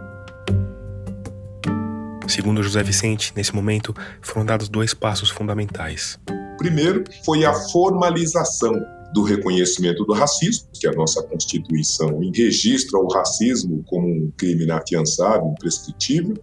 Segundo 2.28 2.62
José 2.62 2.82
Vicente, 2.82 3.32
nesse 3.34 3.54
momento 3.54 3.94
foram 4.20 4.44
dados 4.44 4.68
dois 4.68 4.92
passos 4.92 5.30
fundamentais. 5.30 6.18
Primeiro 6.58 7.04
foi 7.24 7.44
a 7.44 7.52
formalização 7.52 8.72
do 9.14 9.22
reconhecimento 9.22 10.04
do 10.04 10.12
racismo, 10.12 10.68
que 10.74 10.86
a 10.86 10.92
nossa 10.92 11.22
Constituição 11.22 12.20
registra 12.34 12.98
o 12.98 13.08
racismo 13.08 13.82
como 13.86 14.06
um 14.06 14.30
crime 14.36 14.64
inafiançável, 14.64 15.48
imprescritível, 15.48 16.36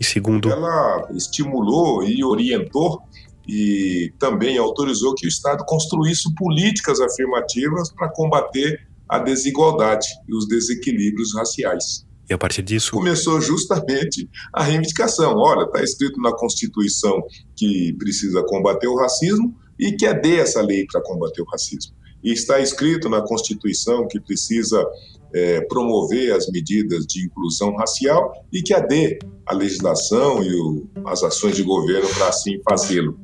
e 0.00 0.04
segundo, 0.04 0.50
ela 0.50 1.08
estimulou 1.14 2.04
e 2.04 2.22
orientou 2.22 3.00
e 3.46 4.12
também 4.18 4.58
autorizou 4.58 5.14
que 5.14 5.26
o 5.26 5.28
Estado 5.28 5.64
construísse 5.64 6.32
políticas 6.34 7.00
afirmativas 7.00 7.90
para 7.90 8.08
combater 8.10 8.86
a 9.08 9.18
desigualdade 9.18 10.06
e 10.28 10.36
os 10.36 10.46
desequilíbrios 10.46 11.34
raciais. 11.34 12.06
E 12.28 12.34
a 12.34 12.38
partir 12.38 12.62
disso. 12.62 12.92
Começou 12.92 13.40
justamente 13.40 14.28
a 14.52 14.62
reivindicação. 14.62 15.34
Olha, 15.36 15.64
está 15.64 15.82
escrito 15.82 16.20
na 16.20 16.32
Constituição 16.32 17.22
que 17.56 17.94
precisa 17.94 18.42
combater 18.42 18.86
o 18.86 18.96
racismo 18.96 19.56
e 19.78 19.92
que 19.92 20.06
é 20.06 20.36
essa 20.36 20.60
lei 20.60 20.86
para 20.90 21.00
combater 21.02 21.40
o 21.40 21.46
racismo. 21.46 21.94
E 22.22 22.32
está 22.32 22.58
escrito 22.60 23.08
na 23.08 23.22
Constituição 23.22 24.06
que 24.08 24.20
precisa 24.20 24.84
é, 25.32 25.60
promover 25.62 26.32
as 26.32 26.48
medidas 26.48 27.06
de 27.06 27.24
inclusão 27.24 27.74
racial 27.76 28.32
e 28.52 28.62
que 28.62 28.74
adê 28.74 29.18
a 29.46 29.54
legislação 29.54 30.42
e 30.42 30.54
o, 30.54 30.88
as 31.06 31.22
ações 31.22 31.56
de 31.56 31.62
governo 31.62 32.08
para 32.14 32.28
assim 32.28 32.60
fazê-lo. 32.68 33.18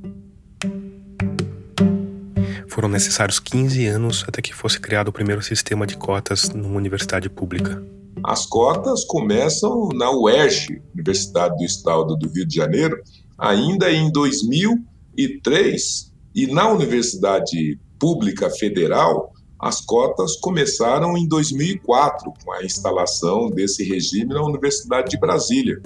Foram 2.69 2.89
necessários 2.89 3.39
15 3.39 3.87
anos 3.87 4.25
até 4.27 4.43
que 4.43 4.55
fosse 4.55 4.81
criado 4.81 5.09
o 5.09 5.13
primeiro 5.13 5.43
sistema 5.43 5.87
de 5.87 5.97
cotas 5.97 6.49
numa 6.51 6.77
universidade 6.77 7.29
pública. 7.29 7.81
As 8.23 8.47
cotas 8.47 9.05
começam 9.05 9.89
na 9.95 10.11
UERJ, 10.11 10.83
Universidade 10.95 11.57
do 11.57 11.65
Estado 11.65 12.17
do 12.17 12.29
Rio 12.29 12.47
de 12.47 12.55
Janeiro, 12.55 13.03
ainda 13.39 13.91
em 13.91 14.13
2003. 14.13 16.13
E 16.35 16.47
na 16.47 16.71
Universidade 16.71 17.79
Pública 17.99 18.51
Federal, 18.51 19.33
as 19.59 19.81
cotas 19.81 20.37
começaram 20.37 21.17
em 21.17 21.27
2004, 21.27 22.33
com 22.45 22.53
a 22.53 22.65
instalação 22.65 23.49
desse 23.49 23.85
regime 23.85 24.35
na 24.35 24.43
Universidade 24.43 25.11
de 25.11 25.19
Brasília. 25.19 25.81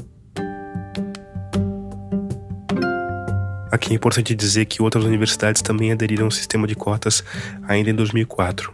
Aqui 3.71 3.93
é 3.93 3.97
importante 3.97 4.35
dizer 4.35 4.65
que 4.65 4.83
outras 4.83 5.05
universidades 5.05 5.61
também 5.61 5.93
aderiram 5.93 6.25
ao 6.25 6.31
sistema 6.31 6.67
de 6.67 6.75
cotas 6.75 7.23
ainda 7.69 7.91
em 7.91 7.95
2004. 7.95 8.73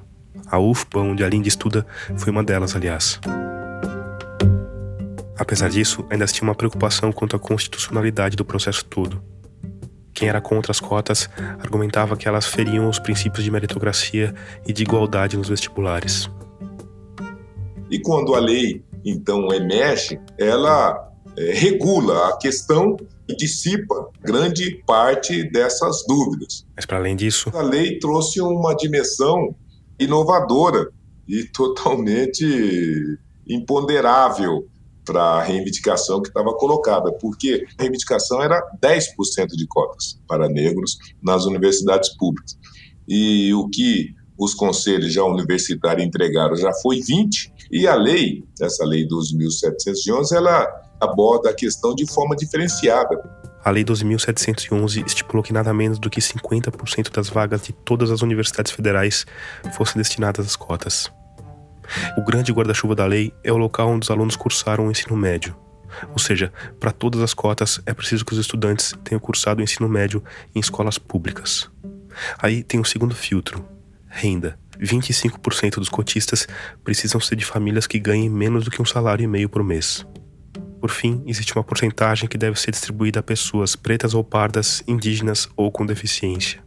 A 0.55 0.59
UFPA, 0.61 1.01
onde 1.01 1.25
a 1.25 1.29
Lindy 1.29 1.49
estuda, 1.49 1.85
foi 2.17 2.31
uma 2.31 2.45
delas, 2.45 2.77
aliás. 2.77 3.19
Apesar 5.37 5.69
disso, 5.69 6.07
ainda 6.09 6.25
se 6.29 6.35
tinha 6.35 6.49
uma 6.49 6.55
preocupação 6.55 7.11
quanto 7.11 7.35
à 7.35 7.41
constitucionalidade 7.41 8.37
do 8.37 8.45
processo 8.45 8.85
todo. 8.85 9.21
Quem 10.13 10.29
era 10.29 10.41
contra 10.41 10.71
as 10.71 10.79
cotas 10.79 11.29
argumentava 11.59 12.17
que 12.17 12.29
elas 12.29 12.47
feriam 12.47 12.89
os 12.89 13.01
princípios 13.01 13.43
de 13.43 13.51
meritocracia 13.51 14.33
e 14.65 14.73
de 14.73 14.85
igualdade 14.85 15.37
nos 15.37 15.49
vestibulares. 15.49 16.31
E 17.91 17.99
quando 17.99 18.37
a 18.37 18.39
lei 18.39 18.85
então 19.05 19.53
emerge, 19.53 20.21
ela 20.39 21.13
é, 21.37 21.53
regula 21.53 22.29
a 22.29 22.37
questão 22.37 22.97
e 23.29 23.35
dissipa 23.35 24.09
grande 24.23 24.81
parte 24.87 25.51
dessas 25.51 26.05
dúvidas. 26.07 26.65
Mas 26.77 26.87
para 26.87 26.99
além 26.99 27.17
disso, 27.17 27.51
a 27.53 27.63
lei 27.63 27.99
trouxe 27.99 28.41
uma 28.41 28.73
dimensão 28.77 29.53
inovadora 29.99 30.89
e 31.29 31.45
totalmente 31.45 33.19
imponderável 33.47 34.67
para 35.05 35.23
a 35.23 35.43
reivindicação 35.43 36.23
que 36.23 36.29
estava 36.29 36.55
colocada, 36.55 37.13
porque 37.13 37.67
a 37.79 37.83
reivindicação 37.83 38.43
era 38.43 38.61
10% 38.83 39.49
de 39.49 39.67
cotas 39.67 40.19
para 40.27 40.49
negros 40.49 40.99
nas 41.23 41.45
universidades 41.45 42.17
públicas. 42.17 42.59
E 43.07 43.53
o 43.53 43.69
que 43.69 44.15
os 44.39 44.55
conselhos 44.55 45.13
já 45.13 45.23
universitários 45.25 46.07
entregaram 46.07 46.57
já 46.57 46.73
foi 46.75 47.01
20, 47.01 47.53
e 47.71 47.87
a 47.87 47.95
lei, 47.95 48.45
essa 48.61 48.85
lei 48.85 49.07
12.711, 49.07 50.33
ela 50.33 50.67
aborda 51.01 51.51
a 51.51 51.55
questão 51.55 51.95
de 51.95 52.11
forma 52.11 52.35
diferenciada. 52.35 53.17
A 53.65 53.71
Lei 53.71 53.83
12.711 53.83 55.07
estipulou 55.07 55.43
que 55.43 55.53
nada 55.53 55.73
menos 55.73 55.99
do 55.99 56.11
que 56.11 56.21
50% 56.21 57.11
das 57.11 57.31
vagas 57.31 57.63
de 57.63 57.73
todas 57.73 58.11
as 58.11 58.21
universidades 58.21 58.71
federais 58.71 59.25
fossem 59.73 59.97
destinadas 59.97 60.47
às 60.47 60.55
cotas. 60.55 61.11
O 62.17 62.23
grande 62.23 62.53
guarda-chuva 62.53 62.95
da 62.95 63.07
lei 63.07 63.33
é 63.43 63.51
o 63.51 63.57
local 63.57 63.89
onde 63.89 64.05
os 64.05 64.11
alunos 64.11 64.37
cursaram 64.37 64.87
o 64.87 64.91
ensino 64.91 65.17
médio. 65.17 65.57
Ou 66.11 66.19
seja, 66.19 66.53
para 66.79 66.91
todas 66.91 67.23
as 67.23 67.33
cotas 67.33 67.81
é 67.87 67.95
preciso 67.95 68.25
que 68.25 68.33
os 68.33 68.39
estudantes 68.39 68.95
tenham 69.03 69.21
cursado 69.21 69.61
o 69.61 69.65
ensino 69.65 69.89
médio 69.89 70.23
em 70.55 70.61
escolas 70.61 70.99
públicas. 70.99 71.71
Aí 72.39 72.63
tem 72.63 72.79
o 72.81 72.85
segundo 72.85 73.15
filtro: 73.15 73.65
renda. 74.09 74.59
25% 74.79 75.77
dos 75.77 75.89
cotistas 75.89 76.49
precisam 76.83 77.21
ser 77.21 77.37
de 77.37 77.45
famílias 77.45 77.87
que 77.87 77.99
ganhem 77.99 78.29
menos 78.29 78.65
do 78.65 78.71
que 78.71 78.83
um 78.83 78.85
salário 78.85 79.23
e 79.23 79.27
meio 79.27 79.49
por 79.49 79.63
mês. 79.63 80.05
Por 80.85 80.91
fim, 80.91 81.23
existe 81.27 81.57
uma 81.57 81.65
porcentagem 81.65 82.29
que 82.29 82.37
deve 82.37 82.61
ser 82.61 82.71
distribuída 82.71 83.21
a 83.21 83.23
pessoas 83.23 83.75
pretas 83.75 84.13
ou 84.13 84.23
pardas, 84.23 84.83
indígenas 84.87 85.49
ou 85.57 85.73
com 85.73 85.87
deficiência. 85.87 86.63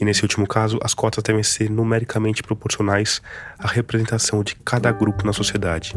E 0.00 0.04
nesse 0.04 0.22
último 0.22 0.48
caso, 0.48 0.80
as 0.82 0.92
cotas 0.92 1.22
devem 1.22 1.44
ser 1.44 1.70
numericamente 1.70 2.42
proporcionais 2.42 3.22
à 3.56 3.68
representação 3.68 4.42
de 4.42 4.56
cada 4.56 4.90
grupo 4.90 5.24
na 5.24 5.32
sociedade. 5.32 5.94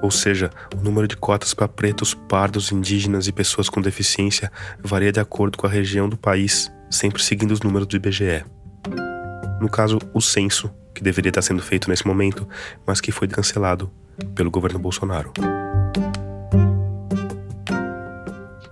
Ou 0.00 0.10
seja, 0.10 0.48
o 0.74 0.82
número 0.82 1.06
de 1.06 1.14
cotas 1.14 1.52
para 1.52 1.68
pretos, 1.68 2.14
pardos, 2.14 2.72
indígenas 2.72 3.28
e 3.28 3.32
pessoas 3.32 3.68
com 3.68 3.82
deficiência 3.82 4.50
varia 4.82 5.12
de 5.12 5.20
acordo 5.20 5.58
com 5.58 5.66
a 5.66 5.70
região 5.70 6.08
do 6.08 6.16
país, 6.16 6.72
sempre 6.90 7.22
seguindo 7.22 7.50
os 7.50 7.60
números 7.60 7.86
do 7.86 7.96
IBGE. 7.96 8.46
No 9.60 9.68
caso, 9.68 9.98
o 10.14 10.22
censo, 10.22 10.72
que 10.94 11.02
deveria 11.02 11.28
estar 11.28 11.42
sendo 11.42 11.60
feito 11.60 11.90
nesse 11.90 12.06
momento, 12.06 12.48
mas 12.86 12.98
que 12.98 13.12
foi 13.12 13.28
cancelado 13.28 13.92
pelo 14.34 14.50
governo 14.50 14.78
Bolsonaro. 14.78 15.34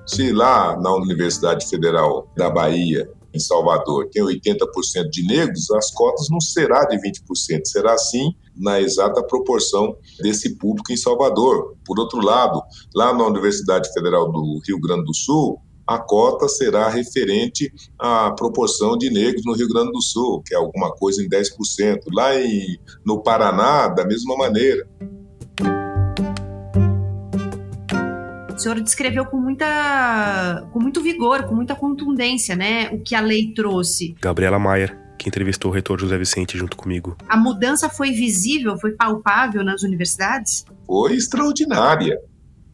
Se 0.06 0.32
lá 0.32 0.76
na 0.80 0.94
Universidade 0.94 1.68
Federal 1.68 2.28
da 2.36 2.50
Bahia 2.50 3.10
em 3.32 3.38
Salvador 3.38 4.08
tem 4.10 4.22
80% 4.22 5.08
de 5.10 5.24
negros, 5.24 5.70
as 5.70 5.90
cotas 5.92 6.28
não 6.28 6.40
será 6.40 6.84
de 6.84 6.96
20%, 6.96 7.64
será 7.64 7.96
sim 7.96 8.34
na 8.56 8.80
exata 8.80 9.22
proporção 9.22 9.96
desse 10.20 10.56
público 10.56 10.92
em 10.92 10.96
Salvador. 10.96 11.76
Por 11.84 11.98
outro 11.98 12.20
lado, 12.20 12.60
lá 12.94 13.14
na 13.14 13.24
Universidade 13.26 13.92
Federal 13.92 14.30
do 14.30 14.60
Rio 14.66 14.80
Grande 14.80 15.04
do 15.04 15.14
Sul, 15.14 15.60
a 15.86 15.98
cota 15.98 16.48
será 16.48 16.88
referente 16.88 17.72
à 17.98 18.30
proporção 18.32 18.96
de 18.96 19.10
negros 19.10 19.44
no 19.44 19.54
Rio 19.54 19.68
Grande 19.68 19.90
do 19.90 20.00
Sul, 20.00 20.42
que 20.44 20.54
é 20.54 20.56
alguma 20.56 20.92
coisa 20.92 21.22
em 21.22 21.28
10%. 21.28 21.98
Lá 22.12 22.38
em, 22.40 22.78
no 23.04 23.22
Paraná, 23.22 23.88
da 23.88 24.04
mesma 24.04 24.36
maneira. 24.36 24.88
O 28.60 28.62
senhor 28.62 28.78
descreveu 28.82 29.24
com 29.24 29.38
muita, 29.38 30.68
com 30.70 30.78
muito 30.78 31.00
vigor, 31.00 31.44
com 31.44 31.54
muita 31.54 31.74
contundência, 31.74 32.54
né, 32.54 32.90
o 32.90 33.00
que 33.00 33.14
a 33.14 33.20
lei 33.22 33.54
trouxe. 33.54 34.14
Gabriela 34.20 34.58
Maier, 34.58 35.00
que 35.18 35.30
entrevistou 35.30 35.70
o 35.70 35.72
reitor 35.72 35.98
José 35.98 36.18
Vicente 36.18 36.58
junto 36.58 36.76
comigo. 36.76 37.16
A 37.26 37.38
mudança 37.38 37.88
foi 37.88 38.10
visível, 38.10 38.78
foi 38.78 38.92
palpável 38.92 39.64
nas 39.64 39.82
universidades? 39.82 40.66
Foi 40.86 41.14
extraordinária 41.14 42.18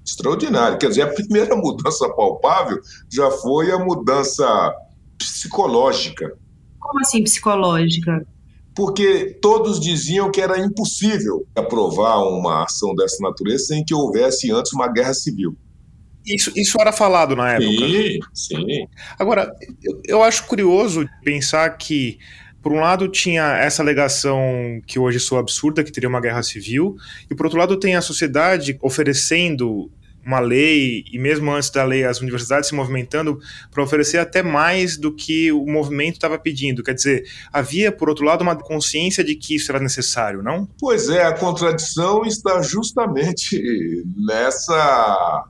extraordinária. 0.04 0.76
Quer 0.76 0.88
dizer, 0.88 1.02
a 1.02 1.12
primeira 1.12 1.54
mudança 1.54 2.08
palpável 2.14 2.80
já 3.08 3.30
foi 3.30 3.70
a 3.70 3.78
mudança 3.78 4.74
psicológica. 5.16 6.36
Como 6.80 7.00
assim 7.00 7.22
psicológica? 7.22 8.26
Porque 8.74 9.38
todos 9.40 9.78
diziam 9.78 10.32
que 10.32 10.40
era 10.40 10.58
impossível 10.58 11.46
aprovar 11.54 12.24
uma 12.24 12.64
ação 12.64 12.92
dessa 12.96 13.22
natureza 13.22 13.66
sem 13.66 13.84
que 13.84 13.94
houvesse 13.94 14.50
antes 14.50 14.72
uma 14.72 14.88
guerra 14.88 15.14
civil. 15.14 15.56
Isso, 16.26 16.52
isso 16.56 16.80
era 16.80 16.92
falado 16.92 17.36
na 17.36 17.52
época. 17.52 17.86
Sim, 17.86 18.18
sim. 18.34 18.88
Agora, 19.18 19.52
eu, 19.82 20.02
eu 20.04 20.22
acho 20.22 20.44
curioso 20.44 21.08
pensar 21.22 21.68
que 21.76 22.18
por 22.62 22.72
um 22.72 22.80
lado 22.80 23.06
tinha 23.06 23.56
essa 23.58 23.80
alegação 23.80 24.82
que 24.84 24.98
hoje 24.98 25.20
soa 25.20 25.38
absurda, 25.38 25.84
que 25.84 25.92
teria 25.92 26.08
uma 26.08 26.20
guerra 26.20 26.42
civil, 26.42 26.96
e 27.30 27.34
por 27.34 27.46
outro 27.46 27.60
lado 27.60 27.78
tem 27.78 27.94
a 27.94 28.00
sociedade 28.00 28.76
oferecendo 28.82 29.88
uma 30.26 30.40
lei, 30.40 31.04
e 31.12 31.18
mesmo 31.20 31.52
antes 31.52 31.70
da 31.70 31.84
lei, 31.84 32.04
as 32.04 32.20
universidades 32.20 32.68
se 32.68 32.74
movimentando 32.74 33.38
para 33.70 33.84
oferecer 33.84 34.18
até 34.18 34.42
mais 34.42 34.96
do 34.96 35.14
que 35.14 35.52
o 35.52 35.64
movimento 35.64 36.14
estava 36.14 36.36
pedindo. 36.36 36.82
Quer 36.82 36.94
dizer, 36.94 37.24
havia, 37.52 37.92
por 37.92 38.08
outro 38.08 38.24
lado, 38.24 38.42
uma 38.42 38.56
consciência 38.56 39.22
de 39.22 39.36
que 39.36 39.54
isso 39.54 39.70
era 39.70 39.78
necessário, 39.78 40.42
não? 40.42 40.68
Pois 40.80 41.08
é, 41.08 41.22
a 41.22 41.32
contradição 41.32 42.24
está 42.24 42.60
justamente 42.60 44.04
nessa 44.16 45.44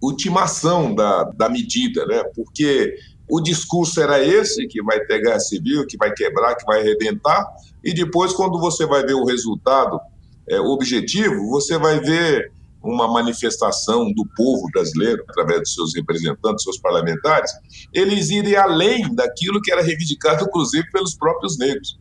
ultimação 0.00 0.94
da, 0.94 1.24
da 1.24 1.48
medida, 1.48 2.04
né? 2.06 2.22
Porque 2.34 2.94
o 3.28 3.40
discurso 3.40 4.00
era 4.00 4.22
esse, 4.22 4.66
que 4.68 4.82
vai 4.82 5.00
ter 5.00 5.20
guerra 5.20 5.40
civil, 5.40 5.86
que 5.86 5.96
vai 5.96 6.12
quebrar, 6.12 6.54
que 6.54 6.64
vai 6.64 6.80
arrebentar, 6.80 7.44
e 7.82 7.92
depois, 7.92 8.32
quando 8.32 8.58
você 8.58 8.86
vai 8.86 9.04
ver 9.04 9.14
o 9.14 9.24
resultado 9.24 10.00
é, 10.48 10.60
objetivo, 10.60 11.48
você 11.48 11.78
vai 11.78 12.00
ver 12.00 12.52
uma 12.82 13.08
manifestação 13.08 14.12
do 14.12 14.24
povo 14.36 14.68
brasileiro, 14.72 15.24
através 15.28 15.60
dos 15.60 15.74
seus 15.74 15.94
representantes, 15.94 16.62
seus 16.62 16.78
parlamentares, 16.78 17.50
eles 17.92 18.30
irem 18.30 18.54
além 18.54 19.12
daquilo 19.14 19.60
que 19.60 19.72
era 19.72 19.82
reivindicado, 19.82 20.44
inclusive, 20.44 20.88
pelos 20.92 21.16
próprios 21.16 21.58
negros. 21.58 21.98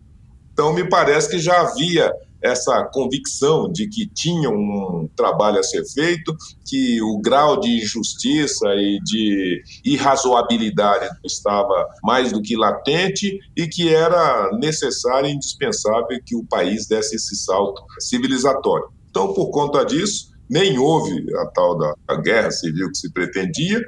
Então, 0.54 0.74
me 0.74 0.88
parece 0.88 1.30
que 1.30 1.40
já 1.40 1.62
havia 1.62 2.14
essa 2.46 2.84
convicção 2.94 3.72
de 3.72 3.88
que 3.88 4.06
tinha 4.06 4.50
um 4.50 5.10
trabalho 5.16 5.60
a 5.60 5.64
ser 5.64 5.84
feito, 5.86 6.36
que 6.64 7.02
o 7.02 7.20
grau 7.20 7.60
de 7.60 7.82
injustiça 7.82 8.68
e 8.76 9.00
de 9.04 9.64
irrazoabilidade 9.84 11.10
estava 11.24 11.88
mais 12.04 12.32
do 12.32 12.42
que 12.42 12.56
latente 12.56 13.40
e 13.58 13.68
que 13.68 13.94
era 13.94 14.52
necessário 14.60 15.28
e 15.28 15.34
indispensável 15.34 16.20
que 16.24 16.36
o 16.36 16.46
país 16.46 16.88
desse 16.88 17.16
esse 17.16 17.36
salto 17.36 17.82
civilizatório. 18.00 18.90
Então, 19.10 19.34
por 19.34 19.50
conta 19.50 19.84
disso, 19.84 20.32
nem 20.50 20.78
houve 20.78 21.26
a 21.38 21.46
tal 21.48 21.78
da 21.78 22.16
guerra 22.18 22.52
civil 22.52 22.90
que 22.92 22.98
se 22.98 23.12
pretendia, 23.12 23.82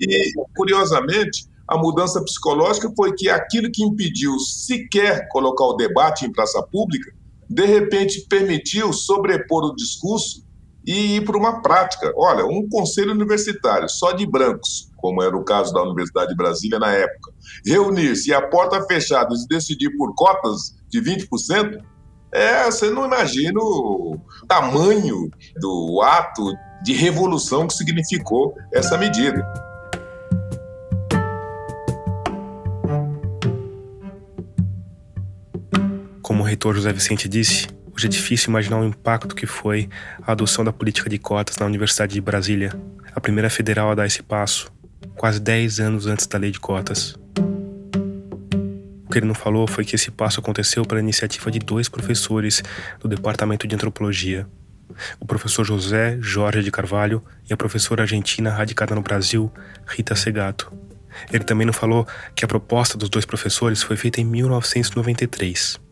e, 0.00 0.32
curiosamente, 0.56 1.46
a 1.66 1.76
mudança 1.76 2.22
psicológica 2.22 2.90
foi 2.96 3.12
que 3.14 3.28
aquilo 3.28 3.70
que 3.70 3.84
impediu 3.84 4.38
sequer 4.38 5.28
colocar 5.28 5.64
o 5.64 5.76
debate 5.76 6.24
em 6.24 6.32
praça 6.32 6.62
pública, 6.62 7.12
de 7.48 7.64
repente 7.64 8.26
permitiu 8.28 8.92
sobrepor 8.92 9.64
o 9.64 9.74
discurso 9.74 10.46
e 10.86 11.16
ir 11.16 11.24
para 11.24 11.36
uma 11.36 11.60
prática. 11.60 12.12
Olha, 12.16 12.44
um 12.44 12.68
conselho 12.68 13.12
universitário 13.12 13.88
só 13.88 14.12
de 14.12 14.26
brancos, 14.26 14.90
como 14.96 15.22
era 15.22 15.36
o 15.36 15.44
caso 15.44 15.72
da 15.72 15.82
Universidade 15.82 16.30
de 16.30 16.36
Brasília 16.36 16.78
na 16.78 16.92
época, 16.92 17.32
reunir-se 17.66 18.32
a 18.32 18.40
porta 18.40 18.82
fechada 18.86 19.28
e 19.34 19.48
decidir 19.48 19.90
por 19.96 20.14
cotas 20.14 20.76
de 20.88 21.00
20%, 21.00 21.78
é, 22.32 22.64
você 22.64 22.90
não 22.90 23.06
imagina 23.06 23.58
o 23.60 24.18
tamanho 24.46 25.30
do 25.60 26.00
ato 26.02 26.52
de 26.82 26.92
revolução 26.92 27.66
que 27.66 27.74
significou 27.74 28.54
essa 28.72 28.96
medida. 28.96 29.67
Reitor 36.48 36.74
José 36.74 36.92
Vicente 36.92 37.28
disse, 37.28 37.66
hoje 37.94 38.06
é 38.06 38.08
difícil 38.08 38.48
imaginar 38.48 38.80
o 38.80 38.84
impacto 38.84 39.34
que 39.34 39.46
foi 39.46 39.88
a 40.22 40.32
adoção 40.32 40.64
da 40.64 40.72
política 40.72 41.08
de 41.10 41.18
cotas 41.18 41.58
na 41.58 41.66
Universidade 41.66 42.14
de 42.14 42.20
Brasília, 42.20 42.72
a 43.14 43.20
primeira 43.20 43.50
federal 43.50 43.90
a 43.90 43.94
dar 43.94 44.06
esse 44.06 44.22
passo, 44.22 44.72
quase 45.14 45.38
10 45.40 45.80
anos 45.80 46.06
antes 46.06 46.26
da 46.26 46.38
lei 46.38 46.50
de 46.50 46.58
cotas. 46.58 47.14
O 49.04 49.10
que 49.10 49.18
ele 49.18 49.26
não 49.26 49.34
falou 49.34 49.66
foi 49.66 49.84
que 49.84 49.94
esse 49.94 50.10
passo 50.10 50.40
aconteceu 50.40 50.84
pela 50.84 51.00
iniciativa 51.00 51.50
de 51.50 51.58
dois 51.58 51.88
professores 51.88 52.62
do 52.98 53.08
Departamento 53.08 53.66
de 53.66 53.74
Antropologia, 53.74 54.46
o 55.20 55.26
professor 55.26 55.64
José 55.64 56.16
Jorge 56.20 56.62
de 56.62 56.70
Carvalho 56.70 57.22
e 57.48 57.52
a 57.52 57.56
professora 57.56 58.02
argentina 58.04 58.50
radicada 58.50 58.94
no 58.94 59.02
Brasil, 59.02 59.52
Rita 59.86 60.16
Segato. 60.16 60.72
Ele 61.30 61.44
também 61.44 61.66
não 61.66 61.74
falou 61.74 62.06
que 62.34 62.44
a 62.44 62.48
proposta 62.48 62.96
dos 62.96 63.10
dois 63.10 63.26
professores 63.26 63.82
foi 63.82 63.96
feita 63.96 64.20
em 64.20 64.24
1993. 64.24 65.87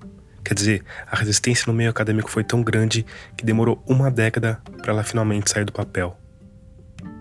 Quer 0.46 0.54
dizer, 0.54 0.84
a 1.10 1.16
resistência 1.16 1.64
no 1.66 1.72
meio 1.72 1.90
acadêmico 1.90 2.30
foi 2.30 2.44
tão 2.44 2.62
grande 2.62 3.04
que 3.36 3.44
demorou 3.44 3.82
uma 3.84 4.08
década 4.12 4.62
para 4.80 4.92
ela 4.92 5.02
finalmente 5.02 5.50
sair 5.50 5.64
do 5.64 5.72
papel. 5.72 6.16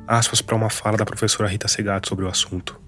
Aspas 0.08 0.44
para 0.44 0.56
uma 0.56 0.70
fala 0.70 0.96
da 0.96 1.06
professora 1.06 1.50
Rita 1.50 1.68
Segato 1.68 2.08
sobre 2.08 2.24
o 2.24 2.28
assunto. 2.28 2.80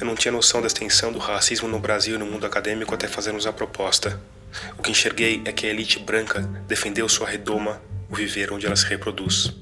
Eu 0.00 0.08
não 0.08 0.16
tinha 0.16 0.32
noção 0.32 0.60
da 0.60 0.66
extensão 0.66 1.12
do 1.12 1.20
racismo 1.20 1.68
no 1.68 1.78
Brasil 1.78 2.16
e 2.16 2.18
no 2.18 2.26
mundo 2.26 2.46
acadêmico 2.46 2.92
até 2.92 3.06
fazermos 3.06 3.46
a 3.46 3.52
proposta. 3.52 4.20
O 4.76 4.82
que 4.82 4.90
enxerguei 4.90 5.40
é 5.44 5.52
que 5.52 5.68
a 5.68 5.70
elite 5.70 6.00
branca 6.00 6.40
defendeu 6.66 7.08
sua 7.08 7.28
redoma, 7.28 7.80
o 8.10 8.16
viver 8.16 8.52
onde 8.52 8.66
ela 8.66 8.74
se 8.74 8.86
reproduz. 8.86 9.54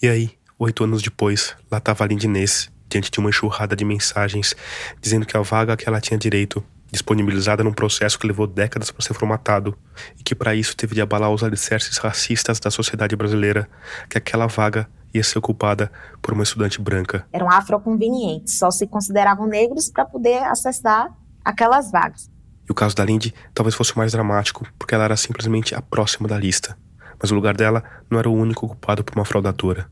E 0.00 0.08
aí, 0.08 0.30
oito 0.60 0.84
anos 0.84 1.02
depois, 1.02 1.56
lá 1.68 1.78
estava 1.78 2.04
a 2.04 2.06
Lindinês, 2.06 2.70
diante 2.88 3.10
de 3.10 3.18
uma 3.18 3.30
enxurrada 3.30 3.74
de 3.74 3.84
mensagens, 3.84 4.54
dizendo 5.00 5.26
que 5.26 5.36
a 5.36 5.40
vaga 5.40 5.76
que 5.76 5.88
ela 5.88 6.00
tinha 6.00 6.16
direito 6.16 6.64
disponibilizada 6.92 7.64
num 7.64 7.72
processo 7.72 8.16
que 8.16 8.24
levou 8.24 8.46
décadas 8.46 8.92
para 8.92 9.04
ser 9.04 9.12
formatado 9.14 9.76
e 10.16 10.22
que 10.22 10.36
para 10.36 10.54
isso 10.54 10.76
teve 10.76 10.94
de 10.94 11.00
abalar 11.00 11.32
os 11.32 11.42
alicerces 11.42 11.98
racistas 11.98 12.60
da 12.60 12.70
sociedade 12.70 13.16
brasileira, 13.16 13.68
que 14.08 14.16
aquela 14.16 14.46
vaga 14.46 14.88
ia 15.12 15.24
ser 15.24 15.40
ocupada 15.40 15.90
por 16.22 16.32
uma 16.32 16.44
estudante 16.44 16.80
branca. 16.80 17.26
Eram 17.32 17.50
afroconvenientes, 17.50 18.56
só 18.56 18.70
se 18.70 18.86
consideravam 18.86 19.48
negros 19.48 19.90
para 19.90 20.04
poder 20.04 20.44
acessar 20.44 21.12
aquelas 21.44 21.90
vagas. 21.90 22.30
E 22.68 22.70
o 22.70 22.74
caso 22.74 22.94
da 22.94 23.04
Lindy 23.04 23.34
talvez 23.52 23.74
fosse 23.74 23.92
o 23.94 23.98
mais 23.98 24.12
dramático, 24.12 24.64
porque 24.78 24.94
ela 24.94 25.02
era 25.02 25.16
simplesmente 25.16 25.74
a 25.74 25.82
próxima 25.82 26.28
da 26.28 26.38
lista. 26.38 26.78
Mas 27.20 27.30
o 27.30 27.34
lugar 27.34 27.56
dela 27.56 27.82
não 28.10 28.18
era 28.18 28.28
o 28.28 28.34
único 28.34 28.66
ocupado 28.66 29.02
por 29.04 29.14
uma 29.16 29.24
fraudadora. 29.24 29.90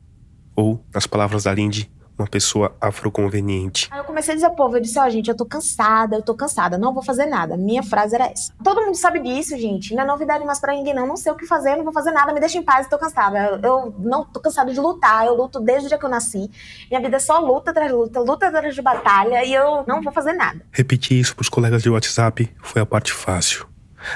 Ou, 0.54 0.84
nas 0.94 1.06
palavras 1.06 1.44
da 1.44 1.52
Lindy, 1.52 1.90
uma 2.18 2.26
pessoa 2.26 2.74
afroconveniente. 2.80 3.88
Aí 3.90 3.98
eu 3.98 4.04
comecei 4.04 4.32
a 4.32 4.34
dizer 4.34 4.46
ao 4.46 4.54
povo, 4.54 4.76
eu 4.76 4.80
disse, 4.80 4.98
ó, 4.98 5.04
oh, 5.04 5.10
gente, 5.10 5.28
eu 5.28 5.36
tô 5.36 5.44
cansada, 5.44 6.16
eu 6.16 6.22
tô 6.22 6.34
cansada, 6.34 6.78
não 6.78 6.94
vou 6.94 7.02
fazer 7.02 7.26
nada. 7.26 7.56
Minha 7.56 7.82
frase 7.82 8.14
era 8.14 8.26
essa. 8.26 8.52
Todo 8.64 8.80
mundo 8.80 8.96
sabe 8.96 9.20
disso, 9.20 9.56
gente, 9.58 9.94
não 9.94 10.02
é 10.02 10.06
novidade 10.06 10.44
mais 10.44 10.58
pra 10.58 10.72
ninguém, 10.72 10.94
não, 10.94 11.06
não 11.06 11.16
sei 11.16 11.30
o 11.30 11.36
que 11.36 11.46
fazer, 11.46 11.72
eu 11.72 11.76
não 11.78 11.84
vou 11.84 11.92
fazer 11.92 12.12
nada, 12.12 12.32
me 12.32 12.40
deixa 12.40 12.58
em 12.58 12.62
paz, 12.62 12.86
eu 12.86 12.90
tô 12.90 12.98
cansada. 12.98 13.38
Eu, 13.38 13.60
eu 13.60 13.94
não 13.98 14.24
tô 14.24 14.40
cansada 14.40 14.72
de 14.72 14.80
lutar, 14.80 15.26
eu 15.26 15.34
luto 15.34 15.60
desde 15.60 15.86
o 15.86 15.88
dia 15.88 15.98
que 15.98 16.04
eu 16.04 16.10
nasci. 16.10 16.50
Minha 16.90 17.00
vida 17.00 17.16
é 17.16 17.20
só 17.20 17.38
luta 17.38 17.70
atrás 17.70 17.90
de 17.90 17.96
luta, 17.96 18.20
luta 18.20 18.46
atrás 18.46 18.74
de 18.74 18.82
batalha, 18.82 19.44
e 19.44 19.52
eu 19.52 19.84
não 19.86 20.00
vou 20.00 20.12
fazer 20.12 20.32
nada. 20.32 20.64
Repetir 20.72 21.20
isso 21.20 21.36
pros 21.36 21.48
colegas 21.48 21.82
de 21.82 21.90
WhatsApp 21.90 22.50
foi 22.62 22.80
a 22.80 22.86
parte 22.86 23.12
fácil. 23.12 23.66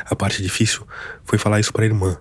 A 0.06 0.16
parte 0.16 0.42
difícil 0.42 0.86
foi 1.24 1.38
falar 1.38 1.60
isso 1.60 1.72
pra 1.72 1.84
irmã. 1.84 2.18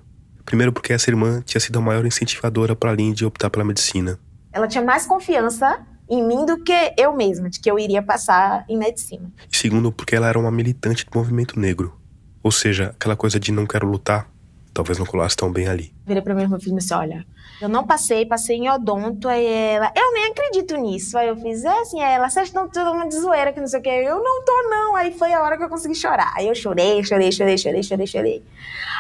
Primeiro 0.50 0.74
porque 0.74 0.92
essa 0.92 1.10
irmã 1.10 1.42
tinha 1.46 1.62
sido 1.62 1.80
a 1.80 1.82
maior 1.82 2.06
incentivadora 2.06 2.76
para 2.76 2.92
Lindy 2.92 3.24
optar 3.24 3.50
pela 3.50 3.64
medicina 3.64 4.20
ela 4.52 4.68
tinha 4.68 4.84
mais 4.84 5.06
confiança 5.06 5.86
em 6.10 6.26
mim 6.26 6.46
do 6.46 6.64
que 6.64 6.94
eu 6.98 7.16
mesma, 7.16 7.50
de 7.50 7.60
que 7.60 7.70
eu 7.70 7.78
iria 7.78 8.02
passar 8.02 8.66
em 8.68 8.78
medicina. 8.78 9.32
E 9.52 9.56
segundo, 9.56 9.92
porque 9.92 10.16
ela 10.16 10.28
era 10.28 10.40
uma 10.40 10.52
militante 10.52 11.06
do 11.06 11.18
movimento 11.18 11.60
negro. 11.60 11.96
Ou 12.42 12.52
seja, 12.52 12.96
aquela 12.96 13.16
coisa 13.16 13.40
de 13.40 13.52
não 13.52 13.66
quero 13.66 13.88
lutar, 13.88 14.28
talvez 14.80 14.98
não 14.98 15.06
colasse 15.06 15.36
tão 15.36 15.52
bem 15.52 15.68
ali. 15.68 15.94
Virei 16.06 16.22
pra 16.22 16.34
minha 16.34 16.46
irmã 16.46 16.58
e 16.58 16.64
fiz 16.64 16.74
assim: 16.74 16.94
olha, 16.94 17.26
eu 17.62 17.68
não 17.68 17.86
passei, 17.86 18.26
passei 18.26 18.56
em 18.56 18.70
odonto. 18.70 19.28
Aí 19.28 19.46
ela, 19.46 19.92
eu 19.94 20.14
nem 20.14 20.32
acredito 20.32 20.78
nisso. 20.78 21.18
Aí 21.18 21.28
eu 21.28 21.36
fiz, 21.36 21.66
é 21.66 21.80
assim, 21.80 22.02
ela, 22.02 22.30
vocês 22.30 22.48
estão 22.48 22.70
todo 22.70 22.96
mundo 22.96 23.10
de 23.10 23.20
zoeira, 23.20 23.52
que 23.52 23.60
não 23.60 23.68
sei 23.68 23.80
o 23.80 23.84
quê. 23.84 23.90
Eu 23.90 24.24
não 24.24 24.44
tô, 24.44 24.70
não. 24.70 24.96
Aí 24.96 25.12
foi 25.18 25.34
a 25.34 25.44
hora 25.44 25.58
que 25.58 25.64
eu 25.64 25.70
consegui 25.70 25.96
chorar. 25.96 26.32
Aí 26.36 26.48
eu 26.48 26.56
chorei, 26.56 27.04
chorei, 27.04 27.32
chorei, 27.32 27.58
chorei, 27.58 27.84
chorei, 27.84 28.08
chorei. 28.08 28.46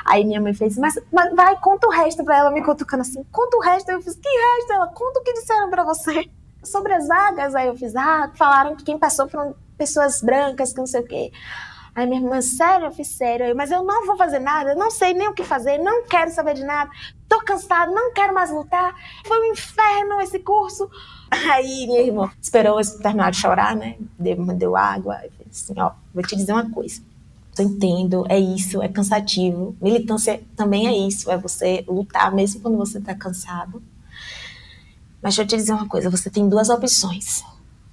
Aí 0.06 0.26
minha 0.26 0.42
mãe 0.42 0.54
fez, 0.54 0.78
mas, 0.78 1.00
mas 1.12 1.34
vai, 1.34 1.56
conta 1.60 1.88
o 1.88 1.92
resto 1.92 2.24
pra 2.26 2.38
ela, 2.38 2.52
me 2.52 2.64
cutucando 2.64 3.02
assim, 3.02 3.24
conta 3.32 3.56
o 3.56 3.62
resto. 3.62 3.90
Aí 3.90 3.96
eu 3.96 4.02
fiz, 4.02 4.16
que 4.16 4.30
resto? 4.30 4.74
Ela, 4.74 4.88
conta 4.88 5.20
o 5.20 5.24
que 5.24 5.34
disseram 5.34 5.70
pra 5.70 5.84
você. 5.84 6.30
Sobre 6.62 6.94
as 6.94 7.08
vagas, 7.08 7.56
aí 7.56 7.68
eu 7.68 7.76
fiz, 7.78 7.96
ah, 7.96 8.30
falaram 8.36 8.76
que 8.76 8.84
quem 8.84 9.00
passou 9.00 9.30
foram 9.30 9.56
pessoas 9.78 10.22
brancas, 10.22 10.74
que 10.74 10.80
não 10.80 10.86
sei 10.86 11.00
o 11.00 11.08
quê. 11.08 11.32
Aí 12.00 12.08
minha 12.08 12.22
irmã, 12.22 12.42
sério? 12.42 12.86
Eu 12.86 12.92
fiz 12.94 13.10
sério. 13.10 13.46
Aí, 13.46 13.54
mas 13.54 13.72
eu 13.72 13.84
não 13.84 14.06
vou 14.06 14.16
fazer 14.16 14.40
nada, 14.40 14.74
não 14.74 14.90
sei 14.90 15.14
nem 15.14 15.28
o 15.28 15.34
que 15.34 15.44
fazer, 15.44 15.78
não 15.80 16.06
quero 16.06 16.32
saber 16.32 16.54
de 16.54 16.64
nada, 16.64 16.90
tô 17.28 17.44
cansada, 17.44 17.92
não 17.92 18.14
quero 18.14 18.34
mais 18.34 18.50
lutar. 18.50 18.96
Foi 19.26 19.38
um 19.42 19.52
inferno 19.52 20.22
esse 20.22 20.40
curso. 20.40 20.90
Aí 21.30 21.86
minha 21.88 22.00
irmã 22.00 22.32
esperou 22.42 22.80
terminar 23.02 23.32
de 23.32 23.38
chorar, 23.38 23.76
né? 23.76 23.98
Deu 24.18 24.78
água. 24.78 25.18
E 25.26 25.30
fez 25.30 25.50
assim: 25.52 25.74
ó, 25.78 25.92
vou 26.14 26.24
te 26.24 26.38
dizer 26.38 26.54
uma 26.54 26.70
coisa. 26.70 27.02
Eu 27.58 27.66
entendo, 27.66 28.26
é 28.30 28.40
isso, 28.40 28.82
é 28.82 28.88
cansativo. 28.88 29.76
Militância 29.82 30.42
também 30.56 30.88
é 30.88 30.98
isso, 31.06 31.30
é 31.30 31.38
você 31.38 31.84
lutar 31.86 32.34
mesmo 32.34 32.62
quando 32.62 32.78
você 32.78 33.02
tá 33.02 33.14
cansado. 33.14 33.84
Mas 35.22 35.36
deixa 35.36 35.42
eu 35.42 35.48
te 35.48 35.58
dizer 35.58 35.74
uma 35.74 35.90
coisa: 35.90 36.10
você 36.10 36.30
tem 36.30 36.48
duas 36.48 36.70
opções. 36.70 37.44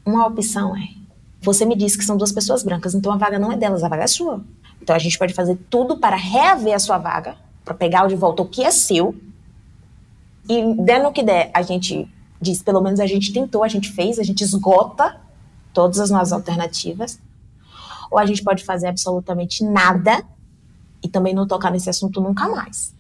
Uma 0.05 0.25
opção 0.29 0.77
é 0.77 1.06
você 1.41 1.65
me 1.65 1.77
disse 1.77 1.97
que 1.97 2.05
são 2.05 2.17
duas 2.17 2.33
pessoas 2.33 2.63
brancas, 2.63 2.95
então 2.95 3.13
a 3.13 3.17
vaga 3.17 3.39
não 3.39 3.53
é 3.53 3.57
delas, 3.57 3.83
a 3.85 3.89
vaga 3.89 4.05
é 4.05 4.07
sua. 4.07 4.43
Então 4.81 4.95
a 4.95 4.99
gente 4.99 5.19
pode 5.19 5.35
fazer 5.35 5.57
tudo 5.71 5.99
para 5.99 6.17
reaver 6.17 6.75
a 6.75 6.79
sua 6.79 6.99
vaga, 6.99 7.37
para 7.65 7.75
pegar 7.75 8.07
de 8.07 8.17
volta 8.17 8.43
o 8.43 8.49
que 8.49 8.63
é 8.63 8.71
seu. 8.71 9.15
E 10.49 10.75
dando 10.75 11.09
o 11.09 11.13
que 11.13 11.23
der, 11.23 11.51
a 11.53 11.63
gente 11.63 12.09
diz, 12.41 12.63
pelo 12.63 12.81
menos 12.81 13.01
a 13.01 13.07
gente 13.07 13.33
tentou, 13.33 13.65
a 13.65 13.69
gente 13.69 13.91
fez, 13.93 14.19
a 14.19 14.23
gente 14.23 14.43
esgota 14.43 15.21
todas 15.73 15.99
as 15.99 16.11
nossas 16.11 16.33
alternativas. 16.33 17.21
Ou 18.11 18.19
a 18.19 18.27
gente 18.27 18.43
pode 18.43 18.65
fazer 18.65 18.87
absolutamente 18.87 19.65
nada 19.65 20.25
e 21.03 21.09
também 21.09 21.35
não 21.35 21.47
tocar 21.47 21.71
nesse 21.71 21.91
assunto 21.91 22.21
nunca 22.21 22.49
mais. 22.49 22.96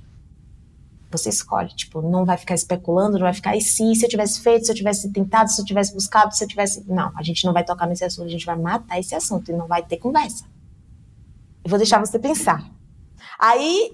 Você 1.10 1.28
escolhe, 1.28 1.68
tipo, 1.68 2.02
não 2.02 2.24
vai 2.24 2.36
ficar 2.36 2.54
especulando, 2.54 3.12
não 3.12 3.20
vai 3.20 3.32
ficar, 3.32 3.56
e 3.56 3.60
se, 3.60 3.94
se 3.94 4.04
eu 4.04 4.08
tivesse 4.08 4.40
feito, 4.40 4.66
se 4.66 4.72
eu 4.72 4.76
tivesse 4.76 5.10
tentado, 5.12 5.50
se 5.50 5.60
eu 5.60 5.64
tivesse 5.64 5.94
buscado, 5.94 6.34
se 6.34 6.42
eu 6.42 6.48
tivesse. 6.48 6.84
Não, 6.86 7.12
a 7.16 7.22
gente 7.22 7.44
não 7.44 7.52
vai 7.52 7.64
tocar 7.64 7.86
nesse 7.86 8.04
assunto, 8.04 8.26
a 8.26 8.30
gente 8.30 8.44
vai 8.44 8.56
matar 8.56 8.98
esse 8.98 9.14
assunto 9.14 9.50
e 9.50 9.54
não 9.54 9.66
vai 9.66 9.82
ter 9.82 9.98
conversa. 9.98 10.44
Eu 11.64 11.70
vou 11.70 11.78
deixar 11.78 11.98
você 11.98 12.18
pensar. 12.18 12.68
Aí. 13.38 13.92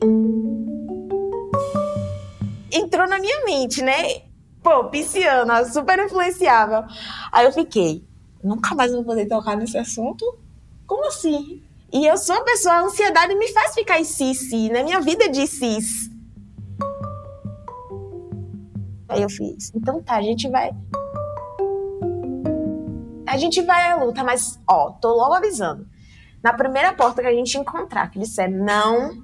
Entrou 2.70 3.06
na 3.06 3.18
minha 3.18 3.44
mente, 3.44 3.82
né? 3.82 4.22
Pô, 4.62 4.84
pisciana, 4.84 5.64
super 5.64 5.98
influenciável. 5.98 6.84
Aí 7.30 7.44
eu 7.44 7.52
fiquei, 7.52 8.04
nunca 8.42 8.74
mais 8.74 8.92
vou 8.92 9.04
poder 9.04 9.26
tocar 9.26 9.56
nesse 9.56 9.76
assunto? 9.76 10.38
Como 10.86 11.06
assim? 11.08 11.62
E 11.92 12.06
eu 12.06 12.16
sou 12.16 12.36
uma 12.36 12.44
pessoa, 12.44 12.74
a 12.74 12.82
ansiedade 12.82 13.34
me 13.34 13.48
faz 13.48 13.74
ficar 13.74 14.00
em 14.00 14.04
si, 14.04 14.34
si, 14.34 14.70
né? 14.70 14.82
Minha 14.82 15.00
vida 15.00 15.24
é 15.24 15.28
de 15.28 15.46
cis. 15.46 16.11
Aí 19.12 19.22
eu 19.22 19.28
fiz, 19.28 19.70
então 19.74 20.02
tá, 20.02 20.16
a 20.16 20.22
gente 20.22 20.48
vai. 20.48 20.70
A 23.26 23.36
gente 23.36 23.60
vai 23.60 23.90
à 23.90 23.96
luta, 23.96 24.24
mas, 24.24 24.58
ó, 24.66 24.90
tô 24.92 25.14
logo 25.14 25.34
avisando. 25.34 25.86
Na 26.42 26.54
primeira 26.54 26.94
porta 26.94 27.20
que 27.20 27.28
a 27.28 27.32
gente 27.32 27.56
encontrar, 27.58 28.10
que 28.10 28.18
disser 28.18 28.50
não, 28.50 29.22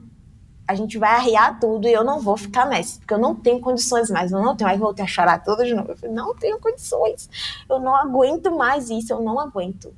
a 0.67 0.75
gente 0.75 0.99
vai 0.99 1.17
arriar 1.17 1.59
tudo 1.59 1.89
e 1.89 1.93
eu 1.93 2.05
não 2.05 2.21
vou 2.21 2.37
ficar 2.37 2.67
nessa, 2.67 2.99
porque 2.99 3.15
eu 3.15 3.19
não 3.19 3.35
tenho 3.35 3.61
condições 3.61 4.11
mais, 4.11 4.31
eu 4.31 4.43
não 4.43 4.55
tenho. 4.55 4.69
Aí 4.69 4.77
voltei 4.77 5.03
a 5.03 5.09
chorar 5.09 5.43
toda 5.43 5.65
de 5.65 5.75
novo. 5.75 5.91
Eu 5.91 5.97
falei, 5.97 6.15
não 6.15 6.35
tenho 6.35 6.61
condições, 6.61 7.31
eu 7.69 7.81
não 7.81 7.97
aguento 7.97 8.55
mais 8.55 8.91
isso, 8.91 9.11
eu 9.11 9.23
não 9.23 9.41
aguento. 9.41 9.95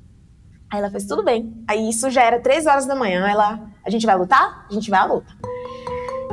Aí 0.70 0.78
ela 0.78 0.88
fez, 0.88 1.04
tudo 1.04 1.24
bem. 1.24 1.52
Aí 1.66 1.88
isso 1.88 2.08
já 2.10 2.22
era 2.22 2.40
três 2.40 2.66
horas 2.66 2.86
da 2.86 2.94
manhã, 2.94 3.26
ela, 3.26 3.60
a 3.84 3.90
gente 3.90 4.06
vai 4.06 4.16
lutar? 4.16 4.66
A 4.70 4.72
gente 4.72 4.88
vai 4.88 5.00
à 5.00 5.04
luta. 5.04 5.36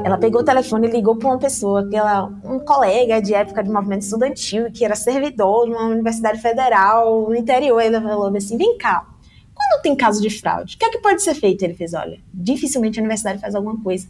Ela 0.03 0.17
pegou 0.17 0.41
o 0.41 0.45
telefone 0.45 0.87
e 0.87 0.91
ligou 0.91 1.15
para 1.15 1.27
uma 1.27 1.39
pessoa, 1.39 1.87
que 1.87 1.95
ela, 1.95 2.31
um 2.43 2.59
colega 2.59 3.21
de 3.21 3.33
época 3.33 3.63
de 3.63 3.69
movimento 3.69 4.03
estudantil, 4.03 4.71
que 4.71 4.85
era 4.85 4.95
servidor 4.95 5.67
numa 5.67 5.85
universidade 5.85 6.39
federal 6.39 7.27
no 7.27 7.35
interior. 7.35 7.81
Ele 7.81 7.99
falou 7.99 8.35
assim: 8.35 8.57
vem 8.57 8.77
cá, 8.77 9.05
quando 9.53 9.81
tem 9.81 9.95
caso 9.95 10.21
de 10.21 10.29
fraude, 10.29 10.75
o 10.75 10.79
que 10.79 10.85
é 10.85 10.89
que 10.89 10.99
pode 10.99 11.21
ser 11.23 11.33
feito? 11.33 11.63
Ele 11.63 11.73
fez: 11.73 11.93
olha, 11.93 12.19
dificilmente 12.33 12.99
a 12.99 13.01
universidade 13.01 13.39
faz 13.39 13.55
alguma 13.55 13.81
coisa, 13.81 14.07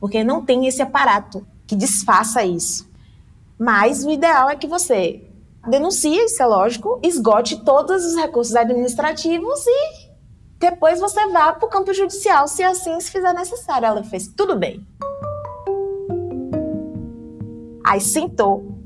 porque 0.00 0.24
não 0.24 0.44
tem 0.44 0.66
esse 0.66 0.80
aparato 0.80 1.46
que 1.66 1.76
desfaça 1.76 2.42
isso. 2.42 2.88
Mas 3.58 4.04
o 4.04 4.10
ideal 4.10 4.48
é 4.48 4.56
que 4.56 4.66
você 4.66 5.22
denuncie, 5.68 6.16
isso 6.24 6.42
é 6.42 6.46
lógico, 6.46 7.00
esgote 7.02 7.64
todos 7.64 8.04
os 8.04 8.16
recursos 8.16 8.54
administrativos 8.54 9.66
e 9.66 10.06
depois 10.58 11.00
você 11.00 11.26
vá 11.28 11.52
para 11.52 11.66
o 11.66 11.70
campo 11.70 11.92
judicial, 11.92 12.48
se 12.48 12.62
assim 12.62 12.98
se 13.00 13.10
fizer 13.10 13.32
necessário. 13.34 13.86
Ela 13.86 14.02
fez: 14.02 14.28
tudo 14.28 14.56
bem. 14.56 14.86
Aí 17.86 18.00
sentou. 18.00 18.76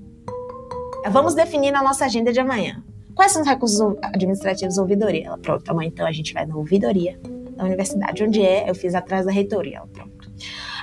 Vamos 1.10 1.34
definir 1.34 1.70
na 1.70 1.82
nossa 1.82 2.04
agenda 2.04 2.30
de 2.32 2.38
amanhã. 2.38 2.84
Quais 3.14 3.32
são 3.32 3.40
os 3.40 3.48
recursos 3.48 3.80
administrativos 4.02 4.76
ouvidoria? 4.76 5.26
Ela, 5.26 5.38
pronto, 5.38 5.68
amanhã 5.70 5.88
então 5.88 6.06
a 6.06 6.12
gente 6.12 6.34
vai 6.34 6.44
na 6.44 6.54
ouvidoria 6.54 7.18
da 7.56 7.64
universidade. 7.64 8.22
Onde 8.22 8.42
é? 8.42 8.68
Eu 8.68 8.74
fiz 8.74 8.94
atrás 8.94 9.24
da 9.24 9.32
reitoria. 9.32 9.78
Ela, 9.78 9.86
pronto. 9.86 10.30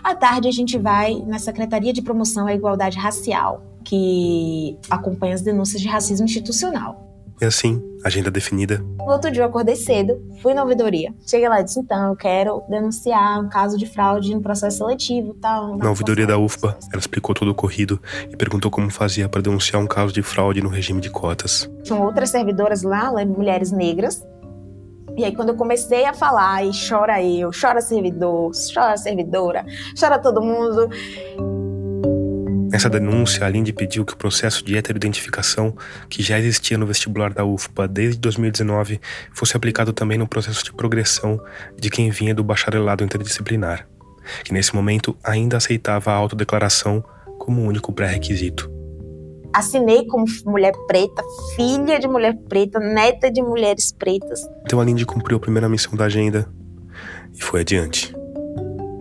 À 0.03 0.15
tarde 0.15 0.47
a 0.47 0.51
gente 0.51 0.79
vai 0.79 1.21
na 1.27 1.37
Secretaria 1.37 1.93
de 1.93 2.01
Promoção 2.01 2.47
à 2.47 2.55
Igualdade 2.55 2.97
Racial, 2.97 3.63
que 3.83 4.77
acompanha 4.89 5.35
as 5.35 5.41
denúncias 5.43 5.79
de 5.79 5.87
racismo 5.87 6.25
institucional. 6.25 7.06
E 7.39 7.45
assim, 7.45 7.81
agenda 8.03 8.31
definida. 8.31 8.83
No 8.97 9.05
outro 9.13 9.29
dia 9.29 9.43
eu 9.43 9.47
acordei 9.47 9.75
cedo, 9.75 10.19
fui 10.41 10.53
na 10.55 10.63
ouvidoria. 10.63 11.13
Cheguei 11.25 11.47
lá 11.47 11.61
e 11.61 11.63
disse: 11.63 11.79
então, 11.79 12.09
eu 12.09 12.15
quero 12.15 12.63
denunciar 12.67 13.39
um 13.39 13.47
caso 13.47 13.77
de 13.77 13.85
fraude 13.85 14.33
no 14.33 14.41
processo 14.41 14.77
seletivo 14.77 15.35
tal. 15.35 15.77
Na 15.77 15.89
ouvidoria 15.89 16.25
da 16.25 16.37
UFPA, 16.37 16.77
ela 16.91 16.99
explicou 16.99 17.35
todo 17.35 17.49
o 17.49 17.51
ocorrido 17.51 18.01
e 18.29 18.35
perguntou 18.35 18.71
como 18.71 18.89
fazia 18.89 19.29
para 19.29 19.41
denunciar 19.41 19.81
um 19.81 19.87
caso 19.87 20.11
de 20.11 20.23
fraude 20.23 20.61
no 20.61 20.69
regime 20.69 20.99
de 20.99 21.11
cotas. 21.11 21.69
Tinham 21.83 22.03
outras 22.03 22.29
servidoras 22.31 22.81
lá, 22.81 23.11
mulheres 23.25 23.71
negras. 23.71 24.25
E 25.15 25.23
aí, 25.23 25.35
quando 25.35 25.49
eu 25.49 25.55
comecei 25.55 26.05
a 26.05 26.13
falar, 26.13 26.63
e 26.63 26.71
chora 26.87 27.23
eu, 27.23 27.49
chora 27.49 27.81
servidor, 27.81 28.51
chora 28.73 28.97
servidora, 28.97 29.65
chora 29.99 30.19
todo 30.19 30.41
mundo. 30.41 30.89
Nessa 32.77 32.91
denúncia, 32.91 33.43
a 33.43 33.49
Lindy 33.49 33.73
pediu 33.73 34.05
que 34.05 34.13
o 34.13 34.15
processo 34.15 34.63
de 34.63 34.77
heteroidentificação, 34.77 35.75
que 36.07 36.21
já 36.21 36.37
existia 36.37 36.77
no 36.77 36.85
vestibular 36.85 37.33
da 37.33 37.43
UFPA 37.43 37.87
desde 37.87 38.19
2019, 38.19 39.01
fosse 39.33 39.57
aplicado 39.57 39.91
também 39.91 40.15
no 40.15 40.27
processo 40.27 40.63
de 40.63 40.71
progressão 40.71 41.41
de 41.75 41.89
quem 41.89 42.11
vinha 42.11 42.35
do 42.35 42.43
bacharelado 42.43 43.03
interdisciplinar, 43.03 43.87
que 44.43 44.53
nesse 44.53 44.75
momento 44.75 45.17
ainda 45.23 45.57
aceitava 45.57 46.11
a 46.11 46.13
autodeclaração 46.13 47.03
como 47.39 47.63
único 47.63 47.91
pré-requisito. 47.91 48.71
Assinei 49.55 50.05
como 50.05 50.25
mulher 50.45 50.73
preta, 50.85 51.23
filha 51.55 51.99
de 51.99 52.07
mulher 52.07 52.37
preta, 52.47 52.79
neta 52.79 53.31
de 53.31 53.41
mulheres 53.41 53.91
pretas. 53.91 54.39
Então 54.61 54.79
a 54.79 54.85
Lindy 54.85 55.03
cumpriu 55.03 55.37
a 55.37 55.41
primeira 55.41 55.67
missão 55.67 55.95
da 55.95 56.05
agenda 56.05 56.47
e 57.33 57.41
foi 57.41 57.61
adiante. 57.61 58.13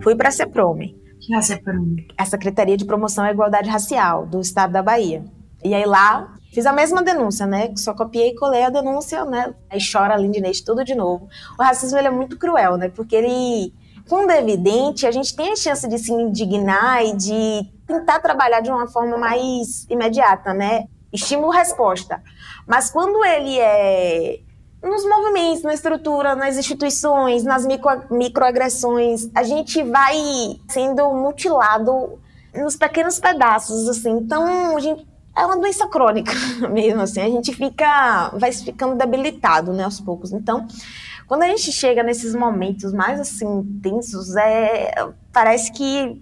Fui 0.01 0.15
para 0.15 0.29
a 0.29 0.31
CEPROME 0.31 0.97
a 1.35 2.25
Secretaria 2.25 2.77
de 2.77 2.85
Promoção 2.85 3.23
à 3.23 3.31
Igualdade 3.31 3.69
Racial 3.69 4.25
do 4.25 4.39
Estado 4.39 4.73
da 4.73 4.83
Bahia. 4.83 5.23
E 5.63 5.73
aí 5.73 5.85
lá 5.85 6.33
fiz 6.53 6.65
a 6.65 6.73
mesma 6.73 7.03
denúncia, 7.03 7.45
né? 7.45 7.73
Só 7.75 7.93
copiei 7.93 8.29
e 8.29 8.35
colei 8.35 8.63
a 8.63 8.69
denúncia, 8.69 9.25
né? 9.25 9.53
Aí 9.69 9.79
chora 9.79 10.13
a 10.13 10.17
Lindinês 10.17 10.61
tudo 10.61 10.83
de 10.83 10.95
novo. 10.95 11.27
O 11.59 11.63
racismo 11.63 11.97
ele 11.97 12.07
é 12.07 12.11
muito 12.11 12.37
cruel, 12.37 12.77
né? 12.77 12.89
Porque 12.89 13.15
ele, 13.15 13.73
quando 14.07 14.31
é 14.31 14.39
evidente, 14.39 15.05
a 15.05 15.11
gente 15.11 15.35
tem 15.35 15.51
a 15.51 15.55
chance 15.55 15.87
de 15.87 15.97
se 15.97 16.11
indignar 16.11 17.03
e 17.03 17.15
de 17.15 17.71
tentar 17.85 18.19
trabalhar 18.19 18.61
de 18.61 18.69
uma 18.69 18.87
forma 18.87 19.17
mais 19.17 19.85
imediata, 19.89 20.53
né? 20.53 20.85
Estímulo-resposta. 21.11 22.21
Mas 22.67 22.89
quando 22.91 23.23
ele 23.25 23.57
é 23.59 24.39
nos 24.81 25.03
movimentos, 25.03 25.63
na 25.63 25.73
estrutura, 25.73 26.35
nas 26.35 26.57
instituições, 26.57 27.43
nas 27.43 27.65
micro, 27.65 28.03
microagressões. 28.11 29.29
A 29.33 29.43
gente 29.43 29.83
vai 29.83 30.59
sendo 30.67 31.13
mutilado 31.13 32.19
nos 32.53 32.75
pequenos 32.75 33.19
pedaços, 33.19 33.87
assim. 33.87 34.11
Então, 34.11 34.77
a 34.77 34.79
gente, 34.79 35.05
é 35.35 35.45
uma 35.45 35.57
doença 35.57 35.87
crônica 35.87 36.31
mesmo, 36.71 37.01
assim. 37.01 37.21
A 37.21 37.29
gente 37.29 37.53
fica, 37.53 38.29
vai 38.35 38.51
ficando 38.51 38.95
debilitado, 38.95 39.73
né, 39.73 39.83
aos 39.83 39.99
poucos. 39.99 40.31
Então, 40.31 40.67
quando 41.27 41.43
a 41.43 41.47
gente 41.47 41.71
chega 41.71 42.03
nesses 42.03 42.33
momentos 42.33 42.93
mais, 42.93 43.19
assim, 43.19 43.63
tensos, 43.81 44.35
é, 44.35 44.93
parece 45.33 45.71
que 45.71 46.21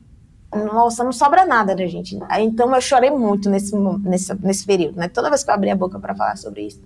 nossa, 0.55 1.03
não 1.03 1.11
sobra 1.11 1.45
nada 1.45 1.75
da 1.75 1.85
gente. 1.85 2.17
Então 2.39 2.73
eu 2.73 2.79
chorei 2.79 3.11
muito 3.11 3.49
nesse, 3.49 3.75
nesse, 3.75 4.33
nesse 4.41 4.65
período, 4.65 4.97
né? 4.97 5.09
Toda 5.09 5.29
vez 5.29 5.43
que 5.43 5.49
eu 5.49 5.53
abri 5.53 5.69
a 5.69 5.75
boca 5.75 5.99
para 5.99 6.15
falar 6.15 6.37
sobre 6.37 6.67
isso. 6.67 6.81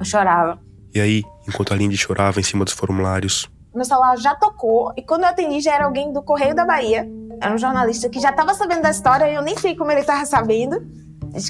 Eu 0.00 0.04
chorava. 0.04 0.58
E 0.92 1.00
aí, 1.00 1.22
enquanto 1.46 1.72
a 1.72 1.76
Lindy 1.76 1.96
chorava 1.96 2.40
em 2.40 2.42
cima 2.42 2.64
dos 2.64 2.74
formulários. 2.74 3.48
Meu 3.72 3.84
celular 3.84 4.16
já 4.16 4.34
tocou 4.34 4.92
e 4.96 5.02
quando 5.02 5.22
eu 5.22 5.28
atendi 5.28 5.60
já 5.60 5.74
era 5.74 5.84
alguém 5.84 6.12
do 6.12 6.20
Correio 6.22 6.56
da 6.56 6.64
Bahia 6.64 7.06
era 7.40 7.54
um 7.54 7.58
jornalista 7.58 8.08
que 8.08 8.20
já 8.20 8.30
estava 8.30 8.52
sabendo 8.52 8.82
da 8.82 8.90
história 8.90 9.30
e 9.30 9.34
eu 9.34 9.42
nem 9.42 9.56
sei 9.56 9.74
como 9.74 9.90
ele 9.90 10.00
estava 10.00 10.26
sabendo. 10.26 10.84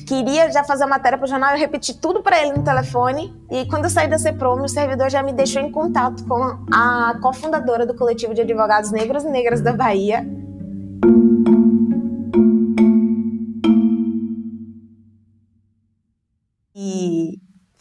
Queria 0.07 0.51
já 0.53 0.63
fazer 0.63 0.85
a 0.85 0.87
matéria 0.87 1.19
para 1.19 1.25
o 1.25 1.29
jornal, 1.29 1.53
eu 1.53 1.59
repeti 1.59 1.95
tudo 1.95 2.23
para 2.23 2.41
ele 2.41 2.53
no 2.53 2.63
telefone. 2.63 3.35
E 3.51 3.67
quando 3.67 3.85
eu 3.85 3.91
saí 3.91 4.07
da 4.07 4.19
CEPROM, 4.19 4.63
o 4.63 4.69
servidor 4.69 5.11
já 5.11 5.23
me 5.23 5.33
deixou 5.33 5.61
em 5.61 5.73
contato 5.73 6.25
com 6.27 6.65
a 6.73 7.19
cofundadora 7.21 7.87
do 7.87 7.95
coletivo 7.95 8.35
de 8.35 8.43
advogados 8.43 8.93
negros 8.93 9.25
e 9.25 9.29
negras 9.29 9.63
da 9.63 9.73
Bahia. 9.73 10.25
E 16.75 17.41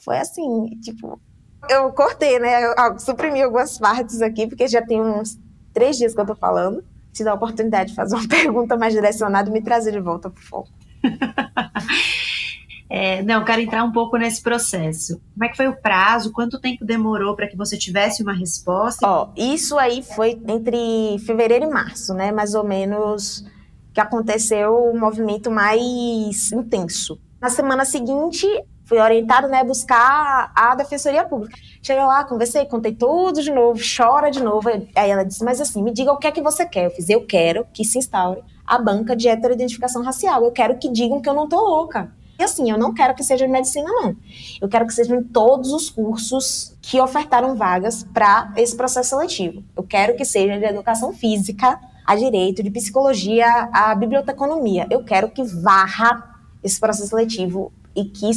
foi 0.09 0.17
assim, 0.17 0.65
tipo, 0.81 1.21
eu 1.69 1.91
cortei, 1.91 2.39
né? 2.39 2.63
Eu 2.63 2.97
suprimi 2.97 3.43
algumas 3.43 3.77
partes 3.77 4.23
aqui, 4.23 4.47
porque 4.47 4.67
já 4.67 4.81
tem 4.81 4.99
uns 4.99 5.39
três 5.71 5.99
dias 5.99 6.15
que 6.15 6.19
eu 6.19 6.25
tô 6.25 6.33
falando. 6.33 6.83
Te 7.13 7.23
dá 7.23 7.29
a 7.29 7.35
oportunidade 7.35 7.91
de 7.91 7.95
fazer 7.95 8.15
uma 8.15 8.25
pergunta 8.27 8.75
mais 8.75 8.91
direcionada 8.91 9.51
e 9.51 9.53
me 9.53 9.61
trazer 9.61 9.91
de 9.91 9.99
volta 9.99 10.27
pro 10.27 10.41
foco. 10.41 10.69
é, 12.89 13.21
não, 13.21 13.45
quero 13.45 13.61
entrar 13.61 13.83
um 13.83 13.91
pouco 13.91 14.17
nesse 14.17 14.41
processo. 14.41 15.21
Como 15.35 15.45
é 15.45 15.49
que 15.49 15.57
foi 15.57 15.67
o 15.67 15.79
prazo? 15.79 16.31
Quanto 16.31 16.59
tempo 16.59 16.83
demorou 16.83 17.35
para 17.35 17.47
que 17.47 17.55
você 17.55 17.77
tivesse 17.77 18.23
uma 18.23 18.33
resposta? 18.33 19.07
Ó, 19.07 19.29
isso 19.37 19.77
aí 19.77 20.01
foi 20.01 20.41
entre 20.47 21.19
fevereiro 21.23 21.65
e 21.65 21.69
março, 21.69 22.15
né? 22.15 22.31
Mais 22.31 22.55
ou 22.55 22.63
menos 22.63 23.45
que 23.93 24.01
aconteceu 24.01 24.73
o 24.73 24.95
um 24.95 24.99
movimento 24.99 25.51
mais 25.51 26.51
intenso. 26.51 27.19
Na 27.39 27.51
semana 27.51 27.85
seguinte, 27.85 28.47
fui 28.89 28.97
orientado, 28.97 29.47
né, 29.47 29.59
a 29.59 29.63
buscar 29.63 30.51
a 30.55 30.73
Defensoria 30.73 31.23
Pública. 31.23 31.55
Cheguei 31.79 32.03
lá, 32.03 32.23
conversei, 32.23 32.65
contei 32.65 32.91
tudo 32.91 33.39
de 33.39 33.51
novo, 33.51 33.79
chora 33.79 34.31
de 34.31 34.41
novo. 34.41 34.67
Aí 34.67 35.11
ela 35.11 35.23
disse, 35.23 35.45
mas 35.45 35.61
assim, 35.61 35.83
me 35.83 35.93
diga 35.93 36.11
o 36.11 36.17
que 36.17 36.25
é 36.25 36.31
que 36.31 36.41
você 36.41 36.65
quer. 36.65 36.87
Eu 36.87 36.91
fiz, 36.91 37.07
eu 37.07 37.23
quero 37.25 37.67
que 37.71 37.85
se 37.85 37.99
instaure 37.99 38.41
a 38.65 38.79
banca 38.79 39.15
de 39.15 39.29
heteroidentificação 39.29 40.03
racial. 40.03 40.43
Eu 40.43 40.51
quero 40.51 40.79
que 40.79 40.89
digam 40.89 41.21
que 41.21 41.29
eu 41.29 41.35
não 41.35 41.47
tô 41.47 41.57
louca. 41.61 42.11
E 42.39 42.43
assim, 42.43 42.71
eu 42.71 42.77
não 42.79 42.93
quero 42.93 43.13
que 43.13 43.23
seja 43.23 43.45
em 43.45 43.51
medicina, 43.51 43.87
não. 43.87 44.15
Eu 44.59 44.67
quero 44.67 44.87
que 44.87 44.93
sejam 44.93 45.17
em 45.17 45.23
todos 45.23 45.71
os 45.71 45.89
cursos 45.89 46.75
que 46.81 46.99
ofertaram 46.99 47.55
vagas 47.55 48.03
para 48.03 48.51
esse 48.57 48.75
processo 48.75 49.09
seletivo. 49.09 49.63
Eu 49.75 49.83
quero 49.83 50.15
que 50.15 50.25
seja 50.25 50.57
de 50.57 50.65
educação 50.65 51.13
física, 51.13 51.79
a 52.07 52.15
direito, 52.15 52.63
de 52.63 52.71
psicologia, 52.71 53.69
a 53.71 53.93
biblioteconomia. 53.93 54.87
Eu 54.89 55.03
quero 55.03 55.29
que 55.29 55.43
varra 55.43 56.37
esse 56.63 56.79
processo 56.79 57.09
seletivo 57.09 57.71
e 57.95 58.05
que 58.05 58.31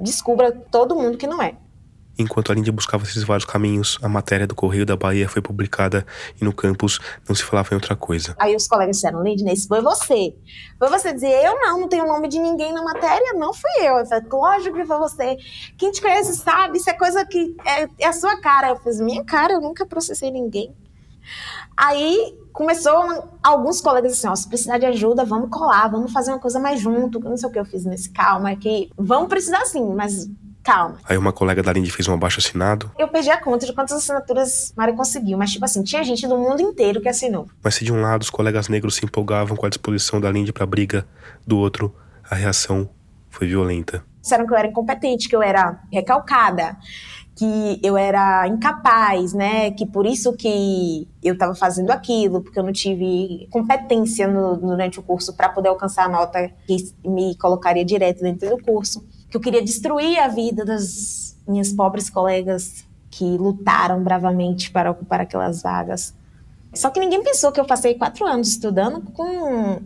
descubra 0.00 0.52
todo 0.52 0.94
mundo 0.94 1.18
que 1.18 1.26
não 1.26 1.42
é. 1.42 1.56
Enquanto 2.18 2.50
a 2.50 2.54
Lindy 2.54 2.72
buscava 2.72 3.04
esses 3.04 3.22
vários 3.22 3.44
caminhos, 3.44 3.98
a 4.00 4.08
matéria 4.08 4.46
do 4.46 4.54
Correio 4.54 4.86
da 4.86 4.96
Bahia 4.96 5.28
foi 5.28 5.42
publicada 5.42 6.06
e 6.40 6.44
no 6.44 6.52
campus 6.52 6.98
não 7.28 7.34
se 7.34 7.42
falava 7.42 7.68
em 7.72 7.74
outra 7.74 7.94
coisa. 7.94 8.34
Aí 8.38 8.56
os 8.56 8.66
colegas 8.66 8.96
disseram, 8.96 9.22
Lindy, 9.22 9.44
isso 9.52 9.68
foi 9.68 9.82
você. 9.82 10.34
Foi 10.78 10.88
você 10.88 11.12
dizer, 11.12 11.44
eu 11.44 11.60
não, 11.60 11.80
não 11.80 11.88
tenho 11.88 12.04
o 12.04 12.08
nome 12.08 12.28
de 12.28 12.38
ninguém 12.38 12.72
na 12.72 12.82
matéria, 12.82 13.34
não 13.34 13.52
fui 13.52 13.70
eu. 13.80 13.98
Eu 13.98 14.06
falei, 14.06 14.24
lógico 14.32 14.76
que 14.76 14.86
foi 14.86 14.98
você. 14.98 15.36
Quem 15.76 15.92
te 15.92 16.00
conhece 16.00 16.34
sabe, 16.36 16.78
isso 16.78 16.88
é 16.88 16.94
coisa 16.94 17.22
que 17.26 17.54
é, 17.66 17.86
é 17.98 18.08
a 18.08 18.14
sua 18.14 18.40
cara. 18.40 18.70
Eu 18.70 18.76
fiz, 18.76 18.98
minha 18.98 19.22
cara, 19.22 19.52
eu 19.52 19.60
nunca 19.60 19.84
processei 19.84 20.30
ninguém. 20.30 20.74
Aí 21.76 22.38
começou 22.52 22.94
alguns 23.42 23.80
colegas 23.80 24.12
assim, 24.12 24.28
ó, 24.28 24.34
se 24.34 24.48
precisar 24.48 24.78
de 24.78 24.86
ajuda, 24.86 25.24
vamos 25.24 25.50
colar, 25.50 25.88
vamos 25.88 26.10
fazer 26.12 26.30
uma 26.32 26.38
coisa 26.38 26.58
mais 26.58 26.80
junto, 26.80 27.20
não 27.20 27.36
sei 27.36 27.48
o 27.48 27.52
que 27.52 27.58
eu 27.58 27.66
fiz 27.66 27.84
nesse 27.84 28.10
calma, 28.10 28.50
é 28.50 28.56
que 28.56 28.90
vamos 28.96 29.28
precisar 29.28 29.64
sim, 29.66 29.94
mas 29.94 30.26
calma. 30.64 30.98
Aí 31.04 31.18
uma 31.18 31.32
colega 31.32 31.62
da 31.62 31.72
Lindy 31.72 31.92
fez 31.92 32.08
um 32.08 32.14
abaixo 32.14 32.40
assinado. 32.40 32.90
Eu 32.98 33.08
perdi 33.08 33.30
a 33.30 33.40
conta 33.40 33.66
de 33.66 33.72
quantas 33.72 33.98
assinaturas 33.98 34.72
Mari 34.76 34.94
conseguiu, 34.94 35.36
mas 35.36 35.52
tipo 35.52 35.64
assim, 35.64 35.82
tinha 35.82 36.02
gente 36.02 36.26
do 36.26 36.36
mundo 36.36 36.60
inteiro 36.60 37.00
que 37.00 37.08
assinou. 37.08 37.46
Mas 37.62 37.74
se 37.74 37.84
de 37.84 37.92
um 37.92 38.00
lado 38.00 38.22
os 38.22 38.30
colegas 38.30 38.68
negros 38.68 38.96
se 38.96 39.04
empolgavam 39.04 39.56
com 39.56 39.66
a 39.66 39.68
disposição 39.68 40.20
da 40.20 40.30
Lindy 40.30 40.52
pra 40.52 40.64
briga, 40.64 41.06
do 41.46 41.58
outro, 41.58 41.94
a 42.28 42.34
reação 42.34 42.88
foi 43.28 43.46
violenta. 43.46 44.02
Disseram 44.20 44.46
que 44.46 44.52
eu 44.52 44.56
era 44.56 44.66
incompetente, 44.66 45.28
que 45.28 45.36
eu 45.36 45.42
era 45.42 45.78
recalcada, 45.92 46.76
que 47.36 47.78
eu 47.82 47.98
era 47.98 48.48
incapaz, 48.48 49.34
né? 49.34 49.70
Que 49.70 49.84
por 49.84 50.06
isso 50.06 50.32
que 50.32 51.06
eu 51.22 51.34
estava 51.34 51.54
fazendo 51.54 51.90
aquilo, 51.90 52.40
porque 52.40 52.58
eu 52.58 52.62
não 52.62 52.72
tive 52.72 53.46
competência 53.50 54.26
no, 54.26 54.56
durante 54.56 54.98
o 54.98 55.02
curso 55.02 55.36
para 55.36 55.50
poder 55.50 55.68
alcançar 55.68 56.06
a 56.06 56.08
nota 56.08 56.50
que 56.66 56.76
me 57.04 57.36
colocaria 57.36 57.84
direto 57.84 58.22
dentro 58.22 58.48
do 58.48 58.62
curso. 58.62 59.06
Que 59.30 59.36
eu 59.36 59.40
queria 59.40 59.62
destruir 59.62 60.18
a 60.18 60.28
vida 60.28 60.64
das 60.64 61.36
minhas 61.46 61.72
pobres 61.72 62.08
colegas 62.08 62.86
que 63.10 63.24
lutaram 63.24 64.02
bravamente 64.02 64.70
para 64.70 64.90
ocupar 64.90 65.20
aquelas 65.20 65.62
vagas. 65.62 66.14
Só 66.72 66.88
que 66.90 67.00
ninguém 67.00 67.22
pensou 67.22 67.52
que 67.52 67.60
eu 67.60 67.66
passei 67.66 67.94
quatro 67.94 68.24
anos 68.26 68.48
estudando 68.48 69.02
com 69.12 69.80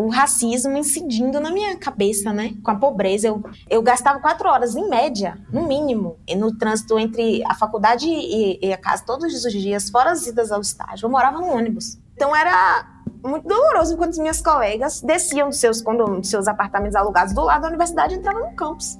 o 0.00 0.08
racismo 0.08 0.76
incidindo 0.76 1.40
na 1.40 1.50
minha 1.50 1.76
cabeça, 1.76 2.32
né? 2.32 2.54
Com 2.62 2.70
a 2.70 2.76
pobreza. 2.76 3.28
Eu, 3.28 3.42
eu 3.68 3.82
gastava 3.82 4.18
quatro 4.18 4.48
horas, 4.48 4.74
em 4.74 4.88
média, 4.88 5.38
no 5.52 5.66
mínimo, 5.66 6.18
no 6.36 6.56
trânsito 6.56 6.98
entre 6.98 7.42
a 7.44 7.54
faculdade 7.54 8.06
e, 8.08 8.58
e 8.62 8.72
a 8.72 8.78
casa 8.78 9.04
todos 9.04 9.44
os 9.44 9.52
dias, 9.52 9.90
fora 9.90 10.12
as 10.12 10.26
idas 10.26 10.50
ao 10.50 10.60
estágio. 10.60 11.06
Eu 11.06 11.10
morava 11.10 11.38
no 11.38 11.48
ônibus. 11.48 11.98
Então 12.14 12.34
era 12.34 12.86
muito 13.22 13.46
doloroso 13.46 13.94
enquanto 13.94 14.10
as 14.10 14.18
minhas 14.18 14.40
colegas 14.40 15.02
desciam 15.02 15.48
dos 15.48 15.58
seus 15.58 15.82
condomínios, 15.82 16.22
dos 16.22 16.30
seus 16.30 16.48
apartamentos 16.48 16.96
alugados 16.96 17.34
do 17.34 17.42
lado 17.42 17.62
da 17.62 17.68
universidade 17.68 18.14
e 18.14 18.18
entravam 18.18 18.48
no 18.48 18.56
campus. 18.56 18.98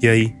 E 0.00 0.08
aí, 0.08 0.39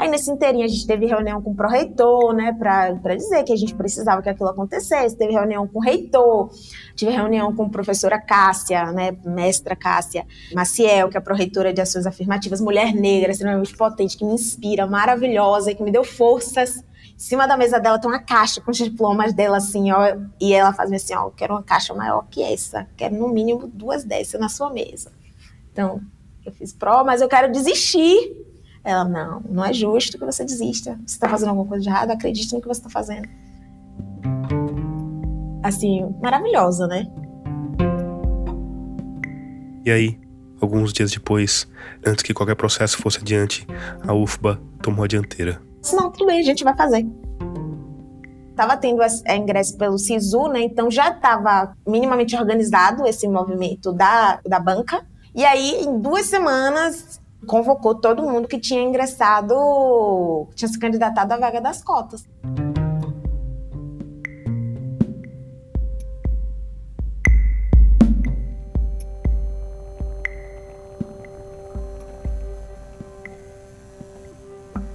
Aí 0.00 0.08
nesse 0.08 0.30
inteirinho 0.30 0.64
a 0.64 0.68
gente 0.68 0.86
teve 0.86 1.04
reunião 1.04 1.42
com 1.42 1.50
o 1.50 1.54
pró-reitor, 1.54 2.32
né, 2.32 2.54
para 2.58 3.14
dizer 3.14 3.44
que 3.44 3.52
a 3.52 3.56
gente 3.56 3.74
precisava 3.74 4.22
que 4.22 4.30
aquilo 4.30 4.48
acontecesse. 4.48 5.14
Teve 5.14 5.34
reunião 5.34 5.68
com 5.68 5.78
o 5.78 5.82
reitor, 5.82 6.48
tive 6.96 7.12
reunião 7.12 7.54
com 7.54 7.64
a 7.64 7.68
professora 7.68 8.18
Cássia, 8.18 8.92
né, 8.92 9.14
mestra 9.26 9.76
Cássia 9.76 10.26
Maciel, 10.54 11.10
que 11.10 11.18
é 11.18 11.20
a 11.20 11.20
pró-reitora 11.20 11.70
de 11.70 11.82
ações 11.82 12.06
afirmativas, 12.06 12.62
mulher 12.62 12.94
negra, 12.94 13.30
extremamente 13.30 13.76
potente, 13.76 14.16
que 14.16 14.24
me 14.24 14.32
inspira, 14.32 14.86
maravilhosa 14.86 15.74
que 15.74 15.82
me 15.82 15.92
deu 15.92 16.02
forças. 16.02 16.82
Em 17.14 17.18
cima 17.18 17.46
da 17.46 17.54
mesa 17.54 17.78
dela 17.78 17.98
tem 17.98 18.10
uma 18.10 18.22
caixa 18.22 18.58
com 18.58 18.70
os 18.70 18.78
diplomas 18.78 19.34
dela, 19.34 19.58
assim, 19.58 19.92
ó, 19.92 20.16
e 20.40 20.54
ela 20.54 20.72
faz 20.72 20.90
assim, 20.90 21.14
ó, 21.14 21.28
quero 21.28 21.52
uma 21.52 21.62
caixa 21.62 21.92
maior 21.92 22.26
que 22.30 22.42
essa, 22.42 22.88
quero 22.96 23.16
no 23.16 23.28
mínimo 23.28 23.66
duas 23.66 24.02
dessas 24.02 24.40
na 24.40 24.48
sua 24.48 24.72
mesa. 24.72 25.12
Então, 25.70 26.00
eu 26.42 26.52
fiz 26.52 26.72
pró, 26.72 27.04
mas 27.04 27.20
eu 27.20 27.28
quero 27.28 27.52
desistir 27.52 28.39
ela, 28.82 29.04
não, 29.04 29.42
não 29.48 29.64
é 29.64 29.72
justo 29.72 30.18
que 30.18 30.24
você 30.24 30.44
desista. 30.44 30.98
Você 31.06 31.14
está 31.14 31.28
fazendo 31.28 31.50
alguma 31.50 31.66
coisa 31.66 31.82
de 31.82 31.88
errado, 31.88 32.10
acredite 32.10 32.54
no 32.54 32.60
que 32.60 32.68
você 32.68 32.80
está 32.80 32.90
fazendo. 32.90 33.28
Assim, 35.62 36.14
maravilhosa, 36.22 36.86
né? 36.86 37.06
E 39.84 39.90
aí, 39.90 40.20
alguns 40.60 40.92
dias 40.92 41.10
depois, 41.10 41.68
antes 42.06 42.22
que 42.22 42.32
qualquer 42.32 42.54
processo 42.54 42.98
fosse 42.98 43.18
adiante, 43.18 43.66
a 44.06 44.14
UFBA 44.14 44.60
tomou 44.82 45.04
a 45.04 45.08
dianteira. 45.08 45.60
Não, 45.92 46.10
tudo 46.10 46.26
bem, 46.26 46.40
a 46.40 46.42
gente 46.42 46.64
vai 46.64 46.76
fazer. 46.76 47.06
Tava 48.56 48.76
tendo 48.76 49.00
é, 49.02 49.36
ingresso 49.36 49.76
pelo 49.76 49.98
SISU, 49.98 50.48
né? 50.48 50.62
Então 50.62 50.90
já 50.90 51.10
estava 51.10 51.74
minimamente 51.86 52.36
organizado 52.36 53.06
esse 53.06 53.26
movimento 53.26 53.92
da, 53.92 54.40
da 54.46 54.60
banca. 54.60 55.06
E 55.34 55.44
aí, 55.44 55.82
em 55.82 55.98
duas 55.98 56.26
semanas, 56.26 57.19
convocou 57.46 57.94
todo 57.94 58.22
mundo 58.22 58.46
que 58.46 58.58
tinha 58.58 58.82
ingressado, 58.82 60.48
tinha 60.54 60.68
se 60.68 60.78
candidatado 60.78 61.32
à 61.32 61.36
vaga 61.36 61.60
das 61.60 61.82
cotas. 61.82 62.24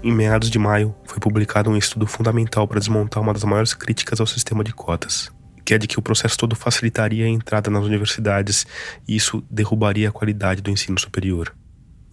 Em 0.06 0.12
meados 0.12 0.52
de 0.52 0.60
maio, 0.60 0.94
foi 1.04 1.20
publicado 1.20 1.68
um 1.72 1.76
estudo 1.76 2.06
fundamental 2.06 2.68
para 2.68 2.80
desmontar 2.80 3.24
uma 3.24 3.34
das 3.34 3.44
maiores 3.44 3.74
críticas 3.74 4.20
ao 4.20 4.28
sistema 4.28 4.64
de 4.64 4.72
cotas, 4.72 5.32
que 5.66 5.74
é 5.74 5.80
de 5.80 5.88
que 5.88 5.98
o 5.98 6.02
processo 6.02 6.38
todo 6.38 6.56
facilitaria 6.56 7.26
a 7.26 7.28
entrada 7.28 7.72
nas 7.72 7.84
universidades 7.84 8.68
e 9.08 9.16
isso 9.16 9.44
derrubaria 9.50 10.10
a 10.10 10.12
qualidade 10.12 10.62
do 10.62 10.70
ensino 10.70 11.00
superior. 11.00 11.56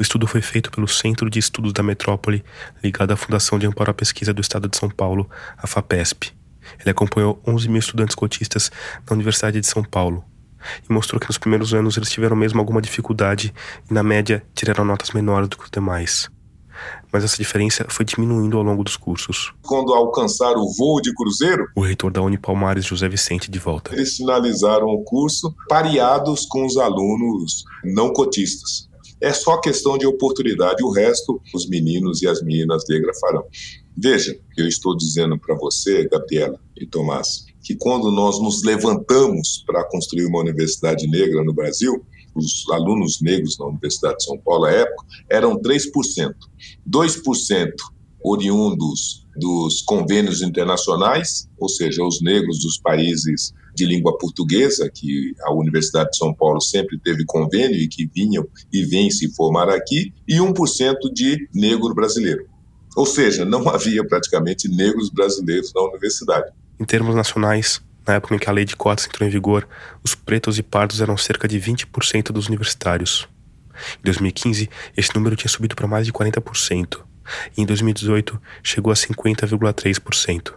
O 0.03 0.09
estudo 0.13 0.27
foi 0.27 0.43
feito 0.43 0.69
pelo 0.69 0.89
Centro 0.89 1.31
de 1.31 1.39
Estudos 1.39 1.73
da 1.73 1.81
Metrópole, 1.81 2.45
ligado 2.83 3.13
à 3.13 3.17
Fundação 3.17 3.57
de 3.57 3.69
Amparo 3.69 3.93
à 3.93 3.95
Pesquisa 3.95 4.35
do 4.35 4.41
Estado 4.41 4.69
de 4.69 4.77
São 4.77 4.91
Paulo, 4.91 5.31
a 5.57 5.65
FAPESP. 5.65 6.33
Ele 6.81 6.91
acompanhou 6.91 7.41
11 7.47 7.69
mil 7.69 7.79
estudantes 7.79 8.17
cotistas 8.17 8.73
na 9.09 9.15
Universidade 9.15 9.61
de 9.61 9.67
São 9.69 9.85
Paulo 9.85 10.25
e 10.91 10.93
mostrou 10.93 11.21
que 11.21 11.29
nos 11.29 11.39
primeiros 11.39 11.73
anos 11.73 11.97
eles 11.97 12.11
tiveram 12.11 12.35
mesmo 12.35 12.59
alguma 12.59 12.83
dificuldade 12.83 13.55
e, 13.89 13.95
na 13.95 14.03
média, 14.03 14.45
tiraram 14.57 14.85
notas 14.85 15.13
menores 15.13 15.49
do 15.49 15.57
que 15.57 15.63
os 15.67 15.71
demais. 15.71 16.29
Mas 17.13 17.23
essa 17.23 17.37
diferença 17.37 17.87
foi 17.89 18.05
diminuindo 18.05 18.59
ao 18.59 18.65
longo 18.65 18.83
dos 18.83 18.97
cursos. 18.97 19.53
Quando 19.63 19.95
alcançaram 19.95 20.63
o 20.63 20.75
voo 20.77 21.01
de 21.01 21.15
cruzeiro, 21.15 21.69
o 21.77 21.81
reitor 21.81 22.11
da 22.11 22.21
Unipalmares, 22.21 22.87
José 22.87 23.09
Vicente, 23.09 23.49
de 23.49 23.59
volta. 23.61 23.95
Eles 23.95 24.17
finalizaram 24.17 24.89
o 24.89 25.05
curso 25.05 25.55
pareados 25.69 26.45
com 26.47 26.67
os 26.67 26.77
alunos 26.77 27.63
não 27.85 28.13
cotistas. 28.13 28.91
É 29.23 29.33
só 29.33 29.57
questão 29.59 29.97
de 29.97 30.05
oportunidade, 30.05 30.83
o 30.83 30.91
resto 30.91 31.41
os 31.55 31.69
meninos 31.69 32.23
e 32.23 32.29
as 32.29 32.43
meninas 32.43 32.85
negras 32.89 33.19
farão. 33.21 33.45
Veja, 33.97 34.37
eu 34.57 34.67
estou 34.67 34.97
dizendo 34.97 35.39
para 35.39 35.55
você, 35.55 36.09
Gabriela 36.09 36.59
e 36.77 36.85
Tomás, 36.87 37.47
que 37.63 37.77
quando 37.77 38.11
nós 38.11 38.41
nos 38.41 38.65
levantamos 38.65 39.63
para 39.65 39.85
construir 39.85 40.27
uma 40.27 40.41
universidade 40.41 41.07
negra 41.07 41.45
no 41.45 41.55
Brasil, 41.55 42.05
os 42.35 42.65
alunos 42.71 43.21
negros 43.21 43.59
na 43.59 43.67
Universidade 43.67 44.17
de 44.17 44.25
São 44.25 44.39
Paulo, 44.39 44.65
à 44.65 44.73
época, 44.73 45.05
eram 45.31 45.61
3%. 45.61 46.35
2% 46.91 47.73
oriundos 48.25 49.27
dos 49.37 49.83
convênios 49.83 50.43
internacionais, 50.43 51.49
ou 51.59 51.69
seja, 51.69 52.05
os 52.05 52.21
negros 52.21 52.61
dos 52.61 52.79
países 52.79 53.53
de 53.75 53.87
língua 53.87 54.17
portuguesa, 54.19 54.91
que 54.93 55.35
a 55.43 55.53
Universidade 55.53 56.11
de 56.11 56.17
São 56.17 56.35
Paulo 56.35 56.61
sempre 56.61 56.99
teve 56.99 57.25
convênio 57.25 57.77
e 57.77 57.89
que 57.89 58.07
vinham 58.07 58.47
e 58.73 58.85
vêm 58.85 59.11
se 59.11 59.33
formar 59.35 59.69
aqui, 59.69 60.13
e 60.29 60.37
1% 60.37 60.95
de 61.13 61.49
negro 61.55 61.95
brasileiro. 61.95 62.47
Ou 62.97 63.07
seja, 63.07 63.45
não 63.45 63.69
havia 63.71 64.07
praticamente 64.07 64.69
negros 64.69 65.11
brasileiros 65.11 65.73
na 65.75 65.83
universidade. 65.83 66.53
Em 66.79 66.85
termos 66.85 67.15
nacionais, 67.15 67.81
na 68.07 68.15
época 68.15 68.35
em 68.35 68.39
que 68.39 68.49
a 68.49 68.53
lei 68.53 68.65
de 68.65 68.77
cotas 68.77 69.07
entrou 69.07 69.27
em 69.27 69.31
vigor, 69.31 69.67
os 70.03 70.15
pretos 70.15 70.59
e 70.59 70.63
pardos 70.63 71.01
eram 71.01 71.17
cerca 71.17 71.47
de 71.47 71.59
20% 71.59 72.33
dos 72.33 72.49
universitários. 72.49 73.29
Em 74.01 74.05
2015, 74.05 74.69
esse 74.97 75.15
número 75.15 75.37
tinha 75.37 75.49
subido 75.49 75.75
para 75.75 75.87
mais 75.87 76.07
de 76.07 76.13
40%, 76.13 77.01
e 77.57 77.63
em 77.63 77.67
2018 77.67 78.41
chegou 78.63 78.93
a 78.93 78.97
50,3%. 78.97 80.53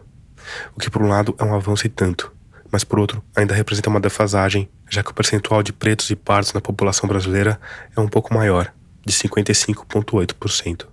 O 0.76 0.80
que, 0.80 0.90
por 0.90 1.02
um 1.02 1.08
lado, 1.08 1.36
é 1.40 1.44
um 1.44 1.56
avanço 1.56 1.88
e 1.88 1.90
tanto, 1.90 2.32
mas 2.76 2.84
por 2.84 3.00
outro, 3.00 3.24
ainda 3.34 3.56
representa 3.56 3.90
uma 3.90 4.02
defasagem, 4.02 4.68
já 4.90 5.02
que 5.02 5.10
o 5.10 5.14
percentual 5.14 5.64
de 5.64 5.72
pretos 5.72 6.10
e 6.10 6.16
pardos 6.16 6.52
na 6.52 6.60
população 6.60 7.08
brasileira 7.08 7.58
é 7.96 8.02
um 8.02 8.08
pouco 8.10 8.34
maior, 8.34 8.74
de 9.06 9.14
55,8%. 9.14 10.86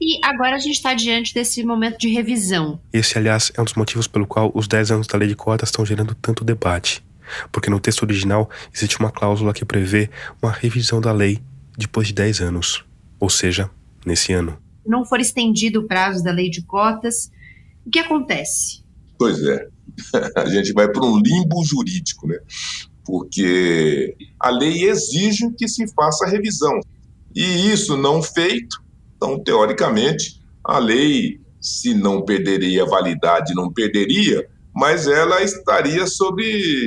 E 0.00 0.24
agora 0.24 0.54
a 0.54 0.60
gente 0.60 0.76
está 0.76 0.94
diante 0.94 1.34
desse 1.34 1.64
momento 1.64 1.98
de 1.98 2.08
revisão. 2.08 2.80
Esse, 2.92 3.18
aliás, 3.18 3.50
é 3.56 3.60
um 3.60 3.64
dos 3.64 3.74
motivos 3.74 4.06
pelo 4.06 4.28
qual 4.28 4.52
os 4.54 4.68
10 4.68 4.92
anos 4.92 5.06
da 5.08 5.18
lei 5.18 5.26
de 5.26 5.34
cotas 5.34 5.70
estão 5.70 5.84
gerando 5.84 6.14
tanto 6.14 6.44
debate. 6.44 7.04
Porque 7.50 7.68
no 7.68 7.80
texto 7.80 8.04
original 8.04 8.48
existe 8.72 9.00
uma 9.00 9.10
cláusula 9.10 9.52
que 9.52 9.64
prevê 9.64 10.08
uma 10.40 10.52
revisão 10.52 11.00
da 11.00 11.10
lei 11.10 11.40
depois 11.76 12.06
de 12.06 12.14
10 12.14 12.42
anos, 12.42 12.84
ou 13.18 13.28
seja, 13.28 13.68
nesse 14.06 14.32
ano. 14.32 14.56
Não 14.86 15.04
for 15.04 15.18
estendido 15.18 15.80
o 15.80 15.88
prazo 15.88 16.22
da 16.22 16.30
lei 16.30 16.48
de 16.48 16.62
cotas, 16.62 17.28
o 17.84 17.90
que 17.90 17.98
acontece? 17.98 18.84
Pois 19.18 19.42
é, 19.42 19.66
a 20.36 20.46
gente 20.46 20.72
vai 20.72 20.90
para 20.90 21.04
um 21.04 21.18
limbo 21.18 21.64
jurídico, 21.64 22.26
né? 22.26 22.38
Porque 23.04 24.14
a 24.38 24.50
lei 24.50 24.84
exige 24.84 25.50
que 25.56 25.68
se 25.68 25.86
faça 25.94 26.26
a 26.26 26.28
revisão. 26.28 26.80
E 27.34 27.72
isso 27.72 27.96
não 27.96 28.22
feito, 28.22 28.82
então, 29.16 29.38
teoricamente, 29.42 30.40
a 30.64 30.78
lei, 30.78 31.40
se 31.60 31.94
não 31.94 32.24
perderia 32.24 32.84
validade, 32.84 33.54
não 33.54 33.72
perderia, 33.72 34.46
mas 34.74 35.08
ela 35.08 35.42
estaria 35.42 36.06
sob 36.06 36.42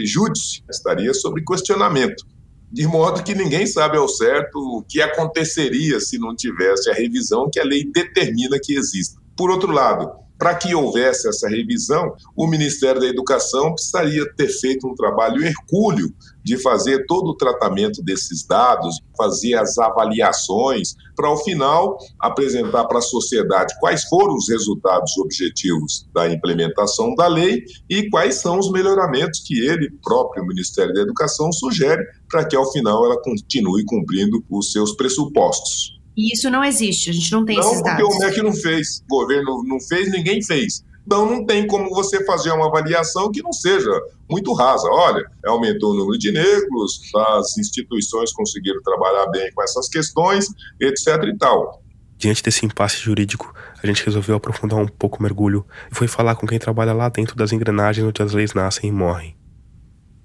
júdice, 0.06 0.64
estaria 0.70 1.14
sob 1.14 1.44
questionamento. 1.44 2.26
De 2.72 2.88
modo 2.88 3.22
que 3.22 3.36
ninguém 3.36 3.68
sabe 3.68 3.98
ao 3.98 4.08
certo 4.08 4.58
o 4.58 4.82
que 4.82 5.02
aconteceria 5.02 6.00
se 6.00 6.18
não 6.18 6.34
tivesse 6.34 6.90
a 6.90 6.94
revisão 6.94 7.50
que 7.52 7.60
a 7.60 7.66
lei 7.66 7.84
determina 7.84 8.58
que 8.64 8.74
exista. 8.74 9.20
Por 9.36 9.52
outro 9.52 9.74
lado, 9.74 10.10
para 10.42 10.56
que 10.56 10.74
houvesse 10.74 11.30
essa 11.30 11.48
revisão, 11.48 12.16
o 12.36 12.48
Ministério 12.48 13.00
da 13.00 13.06
Educação 13.06 13.76
precisaria 13.76 14.26
ter 14.34 14.48
feito 14.48 14.88
um 14.88 14.96
trabalho 14.96 15.46
hercúleo 15.46 16.12
de 16.44 16.58
fazer 16.58 17.06
todo 17.06 17.28
o 17.28 17.38
tratamento 17.38 18.02
desses 18.02 18.44
dados, 18.44 19.00
fazer 19.16 19.54
as 19.54 19.78
avaliações, 19.78 20.96
para 21.16 21.28
ao 21.28 21.38
final 21.44 21.96
apresentar 22.20 22.86
para 22.86 22.98
a 22.98 23.04
sociedade 23.04 23.76
quais 23.80 24.04
foram 24.06 24.34
os 24.34 24.50
resultados 24.50 25.16
objetivos 25.20 26.10
da 26.12 26.28
implementação 26.28 27.14
da 27.14 27.28
lei 27.28 27.64
e 27.88 28.10
quais 28.10 28.42
são 28.42 28.58
os 28.58 28.72
melhoramentos 28.72 29.44
que 29.46 29.64
ele 29.64 29.92
próprio, 30.02 30.44
o 30.44 30.48
Ministério 30.48 30.92
da 30.92 31.02
Educação, 31.02 31.52
sugere 31.52 32.04
para 32.28 32.46
que 32.46 32.56
ao 32.56 32.72
final 32.72 33.06
ela 33.06 33.22
continue 33.22 33.86
cumprindo 33.86 34.44
os 34.50 34.72
seus 34.72 34.96
pressupostos. 34.96 36.01
E 36.16 36.34
isso 36.34 36.50
não 36.50 36.64
existe, 36.64 37.10
a 37.10 37.14
gente 37.14 37.32
não 37.32 37.46
tem 37.46 37.58
não, 37.58 37.64
esses 37.64 37.84
dados. 37.84 38.02
Não, 38.02 38.10
porque 38.10 38.24
o 38.24 38.28
MEC 38.28 38.42
não 38.42 38.54
fez, 38.54 39.02
o 39.04 39.08
governo 39.08 39.64
não 39.66 39.80
fez, 39.80 40.12
ninguém 40.12 40.42
fez. 40.44 40.84
Então 41.06 41.26
não 41.26 41.46
tem 41.46 41.66
como 41.66 41.90
você 41.90 42.24
fazer 42.26 42.52
uma 42.52 42.68
avaliação 42.68 43.32
que 43.32 43.42
não 43.42 43.52
seja 43.52 43.90
muito 44.30 44.54
rasa. 44.54 44.88
Olha, 44.90 45.24
aumentou 45.46 45.92
o 45.92 45.94
número 45.96 46.18
de 46.18 46.32
negros, 46.32 47.02
as 47.16 47.58
instituições 47.58 48.32
conseguiram 48.32 48.82
trabalhar 48.82 49.26
bem 49.28 49.52
com 49.54 49.64
essas 49.64 49.88
questões, 49.90 50.48
etc 50.80 51.24
e 51.24 51.38
tal. 51.38 51.82
Diante 52.18 52.44
desse 52.44 52.66
impasse 52.66 52.98
jurídico, 52.98 53.52
a 53.82 53.88
gente 53.88 54.06
resolveu 54.06 54.36
aprofundar 54.36 54.78
um 54.78 54.88
pouco 54.88 55.20
o 55.20 55.24
mergulho 55.24 55.66
e 55.92 55.96
foi 55.96 56.08
falar 56.08 56.36
com 56.36 56.46
quem 56.46 56.60
trabalha 56.60 56.94
lá 56.94 57.10
dentro 57.10 57.36
das 57.36 57.52
engrenagens 57.52 58.06
onde 58.06 58.22
as 58.22 58.34
leis 58.34 58.54
nascem 58.54 58.90
e 58.90 58.94
morrem. 58.94 59.36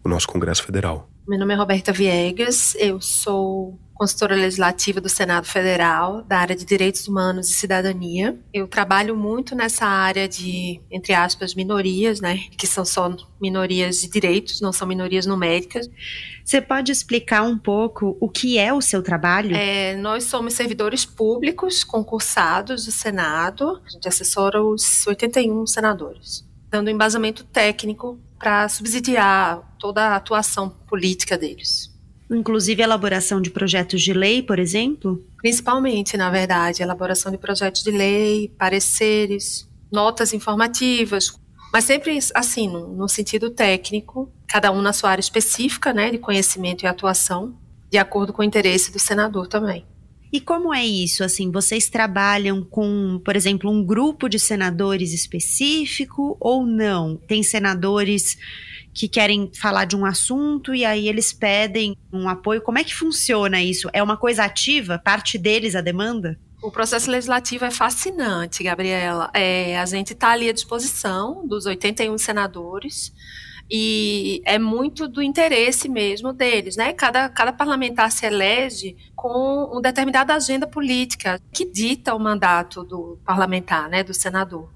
O 0.05 0.09
nosso 0.09 0.29
Congresso 0.29 0.63
Federal. 0.63 1.09
Meu 1.27 1.39
nome 1.39 1.55
é 1.55 1.57
Roberta 1.57 1.93
Viegas, 1.93 2.77
eu 2.79 3.01
sou 3.01 3.79
consultora 3.97 4.37
legislativa 4.37 5.01
do 5.01 5.09
Senado 5.09 5.47
Federal, 5.47 6.23
da 6.23 6.39
área 6.39 6.55
de 6.55 6.65
Direitos 6.65 7.09
Humanos 7.09 7.49
e 7.51 7.55
Cidadania. 7.55 8.39
Eu 8.53 8.69
trabalho 8.69 9.17
muito 9.17 9.55
nessa 9.55 9.87
área 9.87 10.29
de, 10.29 10.81
entre 10.91 11.15
aspas, 11.15 11.55
minorias, 11.55 12.21
né, 12.21 12.39
que 12.57 12.67
são 12.67 12.85
só 12.85 13.15
minorias 13.41 14.01
de 14.01 14.09
direitos, 14.09 14.61
não 14.61 14.73
são 14.73 14.87
minorias 14.87 15.25
numéricas. 15.25 15.89
Você 16.45 16.61
pode 16.61 16.93
explicar 16.93 17.43
um 17.43 17.59
pouco 17.59 18.17
o 18.21 18.29
que 18.29 18.59
é 18.59 18.73
o 18.73 18.83
seu 18.83 19.03
trabalho? 19.03 19.57
É, 19.57 19.97
nós 19.97 20.25
somos 20.25 20.55
servidores 20.55 21.05
públicos 21.05 21.83
concursados 21.83 22.85
do 22.85 22.93
Senado, 22.93 23.81
a 23.85 23.89
gente 23.89 24.07
assessora 24.07 24.63
os 24.63 25.07
81 25.07 25.67
senadores, 25.67 26.47
dando 26.71 26.91
embasamento 26.91 27.45
técnico 27.45 28.21
para 28.39 28.69
subsidiar 28.69 29.63
toda 29.79 30.09
a 30.09 30.17
atuação 30.17 30.69
política 30.69 31.39
deles. 31.39 31.96
Inclusive 32.31 32.83
elaboração 32.83 33.41
de 33.41 33.51
projetos 33.51 34.03
de 34.03 34.13
lei, 34.13 34.43
por 34.43 34.59
exemplo? 34.59 35.25
Principalmente, 35.39 36.17
na 36.17 36.31
verdade, 36.31 36.83
elaboração 36.83 37.31
de 37.31 37.39
projetos 37.39 37.83
de 37.83 37.91
lei, 37.91 38.53
pareceres, 38.59 39.69
notas 39.93 40.33
informativas, 40.33 41.39
mas 41.73 41.85
sempre 41.85 42.19
assim, 42.35 42.69
no, 42.69 42.89
no 42.97 43.09
sentido 43.09 43.51
técnico, 43.51 44.33
cada 44.49 44.73
um 44.73 44.81
na 44.81 44.93
sua 44.93 45.11
área 45.11 45.21
específica, 45.21 45.93
né, 45.93 46.11
de 46.11 46.19
conhecimento 46.19 46.85
e 46.85 46.87
atuação, 46.87 47.57
de 47.91 47.99
acordo 47.99 48.33
com 48.33 48.43
o 48.43 48.45
interesse 48.45 48.91
do 48.91 48.99
senador 48.99 49.47
também. 49.47 49.85
E 50.33 50.41
como 50.41 50.75
é 50.75 50.85
isso? 50.85 51.23
Assim, 51.23 51.51
vocês 51.51 51.89
trabalham 51.89 52.63
com, 52.65 53.21
por 53.25 53.37
exemplo, 53.37 53.71
um 53.71 53.85
grupo 53.85 54.29
de 54.29 54.39
senadores 54.39 55.13
específico 55.13 56.37
ou 56.41 56.67
não? 56.67 57.17
Tem 57.17 57.43
senadores 57.43 58.37
que 58.97 59.09
querem 59.09 59.51
falar 59.55 59.85
de 59.85 59.95
um 59.95 60.07
assunto 60.07 60.75
e 60.75 60.83
aí 60.83 61.07
eles 61.07 61.31
pedem 61.31 61.95
um 62.11 62.31
apoio. 62.31 62.63
Como 62.63 62.79
é 62.79 62.85
que 62.85 62.95
funciona 62.95 63.63
isso? 63.63 63.91
É 63.93 64.03
uma 64.03 64.17
coisa 64.17 64.43
ativa? 64.43 64.99
Parte 64.99 65.37
deles 65.37 65.77
a 65.77 65.83
demanda? 65.83 66.41
O 66.63 66.71
processo 66.71 67.11
legislativo 67.11 67.67
é 67.67 67.71
fascinante, 67.71 68.65
Gabriela. 68.65 69.31
É, 69.35 69.79
a 69.79 69.85
gente 69.85 70.15
está 70.15 70.31
ali 70.31 70.49
à 70.49 70.53
disposição 70.53 71.47
dos 71.47 71.67
81 71.67 72.17
senadores 72.17 73.13
e 73.71 74.41
é 74.47 74.59
muito 74.59 75.07
do 75.07 75.21
interesse 75.21 75.91
mesmo 75.91 76.33
deles, 76.33 76.75
né? 76.75 76.95
Cada, 76.95 77.29
cada 77.29 77.53
parlamentar 77.53 78.11
se 78.11 78.25
elege 78.25 78.97
com 79.15 79.69
uma 79.73 79.83
determinada 79.83 80.35
agenda 80.35 80.67
política 80.67 81.39
que 81.53 81.71
dita 81.71 82.15
o 82.15 82.19
mandato 82.19 82.83
do 82.83 83.19
parlamentar, 83.27 83.91
né, 83.91 84.03
do 84.03 84.15
senador. 84.15 84.73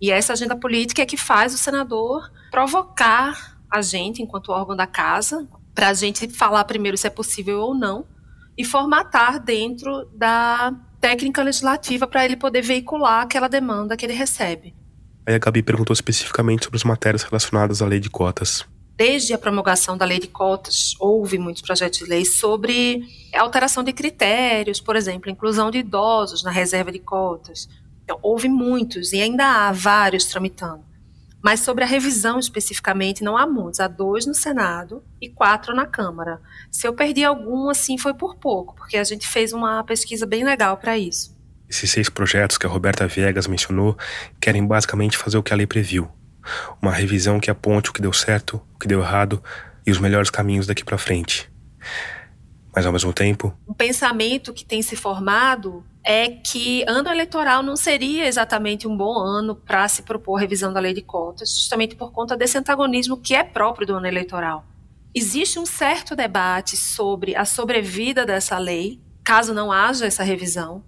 E 0.00 0.10
essa 0.10 0.32
agenda 0.32 0.56
política 0.56 1.02
é 1.02 1.06
que 1.06 1.16
faz 1.16 1.54
o 1.54 1.58
senador 1.58 2.32
provocar 2.50 3.59
a 3.70 3.82
gente, 3.82 4.22
enquanto 4.22 4.50
órgão 4.50 4.76
da 4.76 4.86
casa, 4.86 5.48
para 5.74 5.88
a 5.88 5.94
gente 5.94 6.28
falar 6.28 6.64
primeiro 6.64 6.96
se 6.96 7.06
é 7.06 7.10
possível 7.10 7.60
ou 7.60 7.74
não 7.74 8.04
e 8.56 8.64
formatar 8.64 9.42
dentro 9.42 10.06
da 10.14 10.74
técnica 11.00 11.42
legislativa 11.42 12.06
para 12.06 12.24
ele 12.24 12.36
poder 12.36 12.62
veicular 12.62 13.22
aquela 13.22 13.48
demanda 13.48 13.96
que 13.96 14.04
ele 14.04 14.12
recebe. 14.12 14.74
Aí 15.26 15.34
a 15.34 15.38
Gabi 15.38 15.62
perguntou 15.62 15.94
especificamente 15.94 16.64
sobre 16.64 16.76
as 16.76 16.84
matérias 16.84 17.22
relacionadas 17.22 17.80
à 17.80 17.86
lei 17.86 18.00
de 18.00 18.10
cotas. 18.10 18.64
Desde 18.96 19.32
a 19.32 19.38
promulgação 19.38 19.96
da 19.96 20.04
lei 20.04 20.18
de 20.18 20.26
cotas, 20.26 20.94
houve 20.98 21.38
muitos 21.38 21.62
projetos 21.62 22.00
de 22.00 22.04
lei 22.04 22.26
sobre 22.26 23.02
alteração 23.34 23.82
de 23.82 23.94
critérios, 23.94 24.78
por 24.78 24.94
exemplo, 24.94 25.30
inclusão 25.30 25.70
de 25.70 25.78
idosos 25.78 26.42
na 26.42 26.50
reserva 26.50 26.92
de 26.92 26.98
cotas. 26.98 27.66
Então, 28.04 28.18
houve 28.20 28.48
muitos 28.48 29.14
e 29.14 29.22
ainda 29.22 29.46
há 29.46 29.72
vários 29.72 30.26
tramitando. 30.26 30.89
Mas 31.42 31.60
sobre 31.60 31.84
a 31.84 31.86
revisão 31.86 32.38
especificamente, 32.38 33.24
não 33.24 33.36
há 33.36 33.46
muitos. 33.46 33.80
Há 33.80 33.88
dois 33.88 34.26
no 34.26 34.34
Senado 34.34 35.02
e 35.20 35.28
quatro 35.28 35.74
na 35.74 35.86
Câmara. 35.86 36.40
Se 36.70 36.86
eu 36.86 36.92
perdi 36.92 37.24
algum, 37.24 37.70
assim, 37.70 37.96
foi 37.96 38.12
por 38.12 38.36
pouco, 38.36 38.74
porque 38.74 38.96
a 38.96 39.04
gente 39.04 39.26
fez 39.26 39.52
uma 39.52 39.82
pesquisa 39.84 40.26
bem 40.26 40.44
legal 40.44 40.76
para 40.76 40.98
isso. 40.98 41.38
Esses 41.68 41.90
seis 41.90 42.08
projetos 42.08 42.58
que 42.58 42.66
a 42.66 42.68
Roberta 42.68 43.06
Viegas 43.06 43.46
mencionou 43.46 43.96
querem 44.40 44.66
basicamente 44.66 45.16
fazer 45.16 45.38
o 45.38 45.42
que 45.42 45.52
a 45.52 45.56
lei 45.56 45.66
previu. 45.66 46.10
Uma 46.82 46.92
revisão 46.92 47.38
que 47.38 47.50
aponte 47.50 47.90
o 47.90 47.92
que 47.92 48.02
deu 48.02 48.12
certo, 48.12 48.60
o 48.74 48.78
que 48.78 48.88
deu 48.88 49.00
errado 49.00 49.42
e 49.86 49.90
os 49.90 49.98
melhores 49.98 50.30
caminhos 50.30 50.66
daqui 50.66 50.84
para 50.84 50.98
frente. 50.98 51.50
Mas 52.74 52.86
ao 52.86 52.92
mesmo 52.92 53.12
tempo, 53.12 53.52
um 53.68 53.74
pensamento 53.74 54.52
que 54.52 54.64
tem 54.64 54.80
se 54.80 54.96
formado 54.96 55.84
é 56.04 56.28
que 56.28 56.84
ano 56.88 57.10
eleitoral 57.10 57.62
não 57.62 57.76
seria 57.76 58.26
exatamente 58.26 58.86
um 58.88 58.96
bom 58.96 59.18
ano 59.18 59.54
para 59.54 59.86
se 59.88 60.02
propor 60.02 60.36
a 60.36 60.40
revisão 60.40 60.72
da 60.72 60.80
lei 60.80 60.94
de 60.94 61.02
cotas, 61.02 61.50
justamente 61.50 61.94
por 61.94 62.12
conta 62.12 62.36
desse 62.36 62.56
antagonismo 62.56 63.16
que 63.16 63.34
é 63.34 63.44
próprio 63.44 63.86
do 63.86 63.94
ano 63.94 64.06
eleitoral. 64.06 64.64
Existe 65.14 65.58
um 65.58 65.66
certo 65.66 66.14
debate 66.14 66.76
sobre 66.76 67.34
a 67.34 67.44
sobrevida 67.44 68.24
dessa 68.24 68.56
lei, 68.58 69.00
caso 69.24 69.52
não 69.52 69.72
haja 69.72 70.06
essa 70.06 70.22
revisão, 70.22 70.84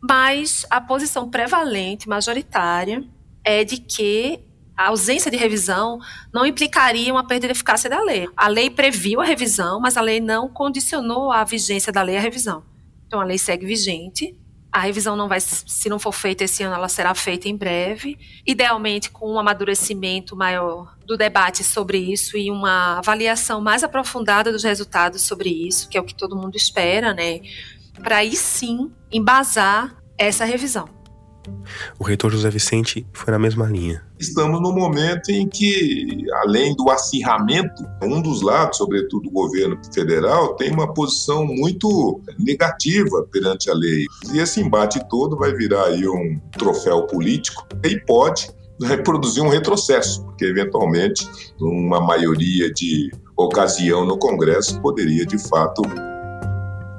mas 0.00 0.64
a 0.70 0.80
posição 0.80 1.28
prevalente, 1.28 2.08
majoritária, 2.08 3.04
é 3.44 3.64
de 3.64 3.78
que 3.78 4.40
a 4.78 4.86
ausência 4.86 5.28
de 5.28 5.36
revisão 5.36 5.98
não 6.32 6.46
implicaria 6.46 7.12
uma 7.12 7.26
perda 7.26 7.48
de 7.48 7.52
eficácia 7.52 7.90
da 7.90 8.00
lei. 8.00 8.28
A 8.36 8.46
lei 8.46 8.70
previu 8.70 9.20
a 9.20 9.24
revisão, 9.24 9.80
mas 9.80 9.96
a 9.96 10.00
lei 10.00 10.20
não 10.20 10.48
condicionou 10.48 11.32
a 11.32 11.42
vigência 11.42 11.92
da 11.92 12.00
lei 12.00 12.16
à 12.16 12.20
revisão. 12.20 12.62
Então 13.04 13.20
a 13.20 13.24
lei 13.24 13.38
segue 13.38 13.66
vigente. 13.66 14.38
A 14.70 14.78
revisão 14.78 15.16
não 15.16 15.26
vai, 15.26 15.40
se 15.40 15.88
não 15.88 15.98
for 15.98 16.12
feita 16.12 16.44
esse 16.44 16.62
ano, 16.62 16.76
ela 16.76 16.88
será 16.88 17.12
feita 17.12 17.48
em 17.48 17.56
breve, 17.56 18.16
idealmente 18.46 19.10
com 19.10 19.32
um 19.32 19.38
amadurecimento 19.38 20.36
maior 20.36 20.96
do 21.04 21.16
debate 21.16 21.64
sobre 21.64 21.98
isso 21.98 22.36
e 22.36 22.48
uma 22.48 22.98
avaliação 22.98 23.60
mais 23.60 23.82
aprofundada 23.82 24.52
dos 24.52 24.62
resultados 24.62 25.22
sobre 25.22 25.48
isso, 25.48 25.88
que 25.88 25.98
é 25.98 26.00
o 26.00 26.04
que 26.04 26.14
todo 26.14 26.36
mundo 26.36 26.54
espera, 26.54 27.12
né? 27.12 27.40
Para 28.00 28.18
aí 28.18 28.36
sim 28.36 28.92
embasar 29.10 29.96
essa 30.16 30.44
revisão. 30.44 30.88
O 31.98 32.04
reitor 32.04 32.30
José 32.30 32.50
Vicente 32.50 33.06
foi 33.12 33.30
na 33.32 33.38
mesma 33.38 33.66
linha. 33.66 34.02
Estamos 34.18 34.60
no 34.60 34.72
momento 34.72 35.30
em 35.30 35.48
que, 35.48 36.24
além 36.42 36.74
do 36.74 36.90
acirramento, 36.90 37.84
um 38.02 38.20
dos 38.20 38.42
lados, 38.42 38.78
sobretudo 38.78 39.28
o 39.28 39.32
governo 39.32 39.78
federal, 39.92 40.54
tem 40.56 40.72
uma 40.72 40.92
posição 40.92 41.46
muito 41.46 42.20
negativa 42.38 43.26
perante 43.30 43.70
a 43.70 43.74
lei. 43.74 44.04
E 44.32 44.38
esse 44.38 44.60
embate 44.60 45.00
todo 45.08 45.36
vai 45.36 45.52
virar 45.52 45.84
aí 45.84 46.06
um 46.08 46.40
troféu 46.52 47.06
político 47.06 47.66
e 47.84 47.98
pode 48.00 48.50
né, 48.80 48.96
produzir 48.96 49.40
um 49.40 49.48
retrocesso, 49.48 50.24
porque 50.24 50.44
eventualmente 50.44 51.28
uma 51.60 52.00
maioria 52.00 52.72
de 52.72 53.10
ocasião 53.36 54.04
no 54.04 54.18
Congresso 54.18 54.80
poderia 54.80 55.24
de 55.26 55.38
fato 55.48 55.82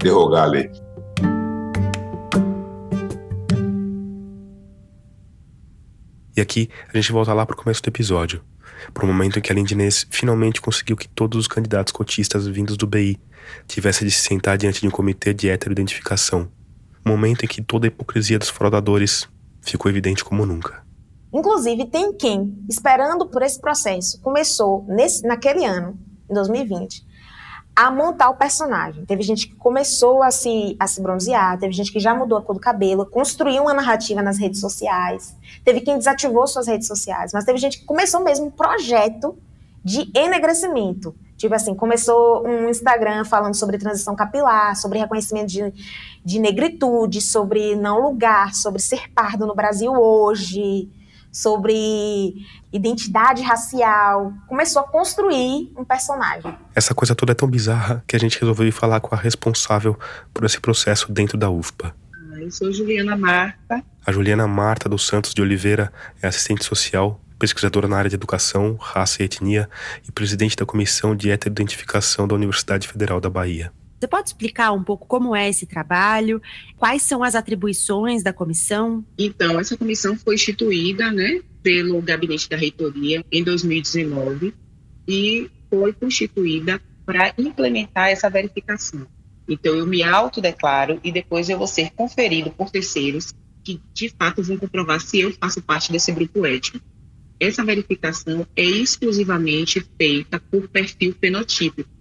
derrogar 0.02 0.44
a 0.44 0.48
lei. 0.48 0.72
E 6.40 6.42
aqui 6.42 6.70
a 6.88 6.96
gente 6.96 7.12
volta 7.12 7.34
lá 7.34 7.46
para 7.46 7.54
o 7.54 7.58
começo 7.58 7.84
do 7.84 7.90
episódio, 7.90 8.42
para 8.94 9.04
o 9.04 9.08
momento 9.08 9.38
em 9.38 9.42
que 9.42 9.52
a 9.52 9.56
Lindinês 9.56 10.08
finalmente 10.10 10.62
conseguiu 10.62 10.96
que 10.96 11.06
todos 11.06 11.38
os 11.38 11.48
candidatos 11.50 11.92
cotistas 11.92 12.48
vindos 12.48 12.78
do 12.78 12.88
BI 12.88 13.20
tivessem 13.68 14.08
de 14.08 14.14
se 14.14 14.22
sentar 14.22 14.58
diante 14.58 14.80
de 14.80 14.88
um 14.88 14.90
comitê 14.90 15.34
de 15.34 15.50
heteroidentificação. 15.50 16.48
Momento 17.06 17.44
em 17.44 17.48
que 17.48 17.62
toda 17.62 17.88
a 17.88 17.90
hipocrisia 17.90 18.40
dos 18.40 18.48
fraudadores 18.48 19.28
ficou 19.62 19.92
evidente 19.92 20.24
como 20.24 20.46
nunca. 20.46 20.82
Inclusive, 21.34 21.88
tem 21.88 22.14
quem, 22.14 22.58
esperando 22.70 23.28
por 23.28 23.42
esse 23.42 23.60
processo, 23.60 24.22
começou 24.22 24.86
nesse, 24.88 25.28
naquele 25.28 25.66
ano, 25.66 26.00
em 26.30 26.34
2020, 26.34 27.06
a 27.80 27.90
montar 27.90 28.30
o 28.30 28.36
personagem. 28.36 29.06
Teve 29.06 29.24
gente 29.24 29.48
que 29.48 29.56
começou 29.56 30.22
a 30.22 30.32
se, 30.32 30.76
a 30.78 30.86
se 30.86 31.02
bronzear, 31.02 31.58
teve 31.58 31.72
gente 31.72 31.94
que 31.94 32.00
já 32.00 32.14
mudou 32.14 32.38
a 32.38 32.42
cor 32.42 32.54
do 32.54 32.60
cabelo, 32.60 33.06
construiu 33.06 33.62
uma 33.64 33.74
narrativa 33.74 34.22
nas 34.22 34.38
redes 34.38 34.60
sociais, 34.60 35.34
teve 35.64 35.80
quem 35.80 35.98
desativou 35.98 36.46
suas 36.46 36.68
redes 36.68 36.88
sociais, 36.90 37.32
mas 37.34 37.46
teve 37.46 37.58
gente 37.58 37.80
que 37.80 37.86
começou 37.86 38.22
mesmo 38.22 38.48
um 38.48 38.52
projeto 38.52 39.38
de 39.82 40.12
enegrecimento. 40.14 41.16
Tipo 41.38 41.56
assim, 41.56 41.74
começou 41.74 42.46
um 42.46 42.68
Instagram 42.70 43.24
falando 43.24 43.56
sobre 43.56 43.78
transição 43.78 44.14
capilar, 44.14 44.76
sobre 44.76 45.00
reconhecimento 45.00 45.48
de, 45.48 45.74
de 46.26 46.38
negritude, 46.38 47.22
sobre 47.22 47.78
não 47.78 48.02
lugar, 48.02 48.56
sobre 48.56 48.82
ser 48.82 49.10
pardo 49.14 49.48
no 49.48 49.56
Brasil 49.56 49.94
hoje, 49.94 50.90
sobre 51.32 52.36
identidade 52.72 53.42
racial, 53.42 54.34
começou 54.48 54.82
a 54.82 54.88
construir 54.88 55.72
um 55.78 55.84
personagem. 55.84 56.56
Essa 56.76 56.94
coisa 56.94 57.16
toda 57.16 57.32
é 57.32 57.36
tão 57.36 57.48
bizarra 57.48 58.04
que 58.08 58.16
a 58.16 58.20
gente 58.20 58.40
resolveu 58.40 58.68
ir 58.68 58.72
falar 58.72 59.00
com 59.00 59.14
a 59.14 59.18
responsável 59.18 59.98
por 60.34 60.46
esse 60.46 60.60
processo 60.60 61.12
dentro 61.12 61.38
da 61.38 61.50
UFPA. 61.50 61.96
Eu 62.38 62.52
sou 62.52 62.72
Juliana 62.72 63.18
Marta. 63.18 63.84
A 64.06 64.12
Juliana 64.12 64.48
Marta 64.48 64.88
dos 64.88 65.06
Santos 65.06 65.34
de 65.34 65.42
Oliveira 65.42 65.92
é 66.22 66.28
assistente 66.28 66.64
social, 66.64 67.20
pesquisadora 67.38 67.88
na 67.88 67.98
área 67.98 68.10
de 68.10 68.16
educação, 68.16 68.78
raça 68.80 69.22
e 69.22 69.26
etnia 69.26 69.70
e 70.08 70.12
presidente 70.12 70.56
da 70.56 70.66
Comissão 70.66 71.16
de 71.16 71.30
Heteroidentificação 71.32 72.28
da 72.28 72.36
Universidade 72.36 72.88
Federal 72.88 73.20
da 73.20 73.30
Bahia. 73.30 73.72
Você 74.00 74.08
pode 74.08 74.30
explicar 74.30 74.72
um 74.72 74.82
pouco 74.82 75.06
como 75.06 75.36
é 75.36 75.50
esse 75.50 75.66
trabalho? 75.66 76.42
Quais 76.78 77.02
são 77.02 77.22
as 77.22 77.36
atribuições 77.36 78.24
da 78.24 78.32
comissão? 78.32 79.04
Então, 79.18 79.60
essa 79.60 79.76
comissão 79.76 80.16
foi 80.16 80.36
instituída, 80.36 81.12
né, 81.12 81.42
pelo 81.62 82.02
gabinete 82.02 82.48
da 82.48 82.56
reitoria 82.56 83.26
em 83.30 83.44
2019 83.44 84.54
e 85.06 85.52
foi 85.70 85.92
constituída 85.92 86.82
para 87.06 87.34
implementar 87.38 88.08
essa 88.08 88.30
verificação. 88.30 89.06
Então, 89.50 89.76
eu 89.76 89.86
me 89.86 90.02
autodeclaro 90.02 91.00
e 91.04 91.12
depois 91.12 91.50
eu 91.50 91.58
vou 91.58 91.68
ser 91.68 91.92
conferido 91.92 92.52
por 92.52 92.70
terceiros 92.70 93.34
que, 93.66 93.82
de 93.94 94.10
fato, 94.10 94.42
vão 94.42 94.58
comprovar 94.58 95.02
se 95.02 95.20
eu 95.20 95.34
faço 95.34 95.62
parte 95.62 95.92
desse 95.92 96.12
grupo 96.14 96.46
étnico. 96.46 96.86
Essa 97.38 97.66
verificação 97.66 98.48
é 98.56 98.64
exclusivamente 98.64 99.86
feita 99.98 100.40
por 100.40 100.70
perfil 100.70 101.14
fenotípico. 101.20 101.99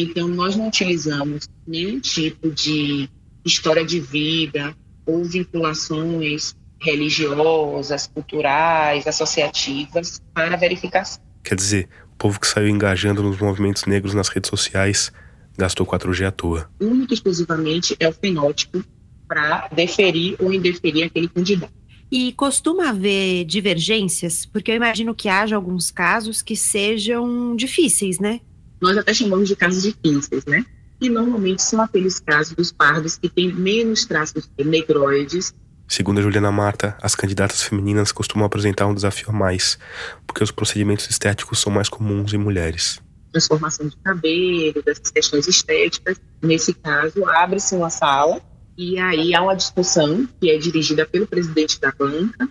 Então, 0.00 0.28
nós 0.28 0.56
não 0.56 0.68
utilizamos 0.68 1.48
nenhum 1.66 2.00
tipo 2.00 2.50
de 2.50 3.08
história 3.44 3.84
de 3.84 4.00
vida 4.00 4.76
ou 5.06 5.24
vinculações 5.24 6.54
religiosas, 6.80 8.06
culturais, 8.06 9.06
associativas 9.06 10.20
para 10.32 10.56
verificação. 10.56 11.22
Quer 11.42 11.56
dizer, 11.56 11.88
o 12.12 12.16
povo 12.16 12.38
que 12.38 12.46
saiu 12.46 12.68
engajando 12.68 13.22
nos 13.22 13.38
movimentos 13.38 13.84
negros 13.86 14.14
nas 14.14 14.28
redes 14.28 14.50
sociais 14.50 15.12
gastou 15.56 15.84
4G 15.84 16.26
à 16.26 16.30
toa. 16.30 16.70
Único 16.80 17.12
e 17.12 17.14
exclusivamente 17.14 17.96
é 17.98 18.08
o 18.08 18.12
fenótipo 18.12 18.84
para 19.26 19.68
deferir 19.68 20.36
ou 20.38 20.52
indeferir 20.52 21.04
aquele 21.04 21.28
candidato. 21.28 21.72
E 22.10 22.32
costuma 22.32 22.88
haver 22.88 23.44
divergências, 23.44 24.46
porque 24.46 24.70
eu 24.70 24.76
imagino 24.76 25.14
que 25.14 25.28
haja 25.28 25.56
alguns 25.56 25.90
casos 25.90 26.40
que 26.40 26.56
sejam 26.56 27.54
difíceis, 27.54 28.18
né? 28.18 28.40
Nós 28.80 28.96
até 28.96 29.12
chamamos 29.12 29.48
de 29.48 29.56
casos 29.56 29.82
difíceis, 29.82 30.44
né? 30.46 30.64
E 31.00 31.08
normalmente 31.08 31.62
são 31.62 31.80
aqueles 31.80 32.18
casos 32.18 32.54
dos 32.54 32.72
pardos 32.72 33.16
que 33.16 33.28
têm 33.28 33.52
menos 33.52 34.04
traços 34.04 34.50
negroides. 34.58 35.54
Segundo 35.86 36.18
a 36.18 36.22
Juliana 36.22 36.52
Marta, 36.52 36.96
as 37.00 37.14
candidatas 37.14 37.62
femininas 37.62 38.12
costumam 38.12 38.44
apresentar 38.44 38.86
um 38.86 38.94
desafio 38.94 39.30
a 39.30 39.32
mais, 39.32 39.78
porque 40.26 40.42
os 40.42 40.50
procedimentos 40.50 41.08
estéticos 41.08 41.60
são 41.60 41.72
mais 41.72 41.88
comuns 41.88 42.34
em 42.34 42.38
mulheres. 42.38 43.00
Transformação 43.32 43.88
de 43.88 43.96
cabelo, 43.98 44.82
dessas 44.84 45.10
questões 45.10 45.46
estéticas. 45.46 46.20
Nesse 46.42 46.74
caso, 46.74 47.24
abre-se 47.26 47.74
uma 47.74 47.90
sala 47.90 48.40
e 48.76 48.98
aí 48.98 49.34
há 49.34 49.42
uma 49.42 49.54
discussão 49.54 50.28
que 50.40 50.50
é 50.50 50.58
dirigida 50.58 51.06
pelo 51.06 51.26
presidente 51.26 51.80
da 51.80 51.92
banca. 51.92 52.48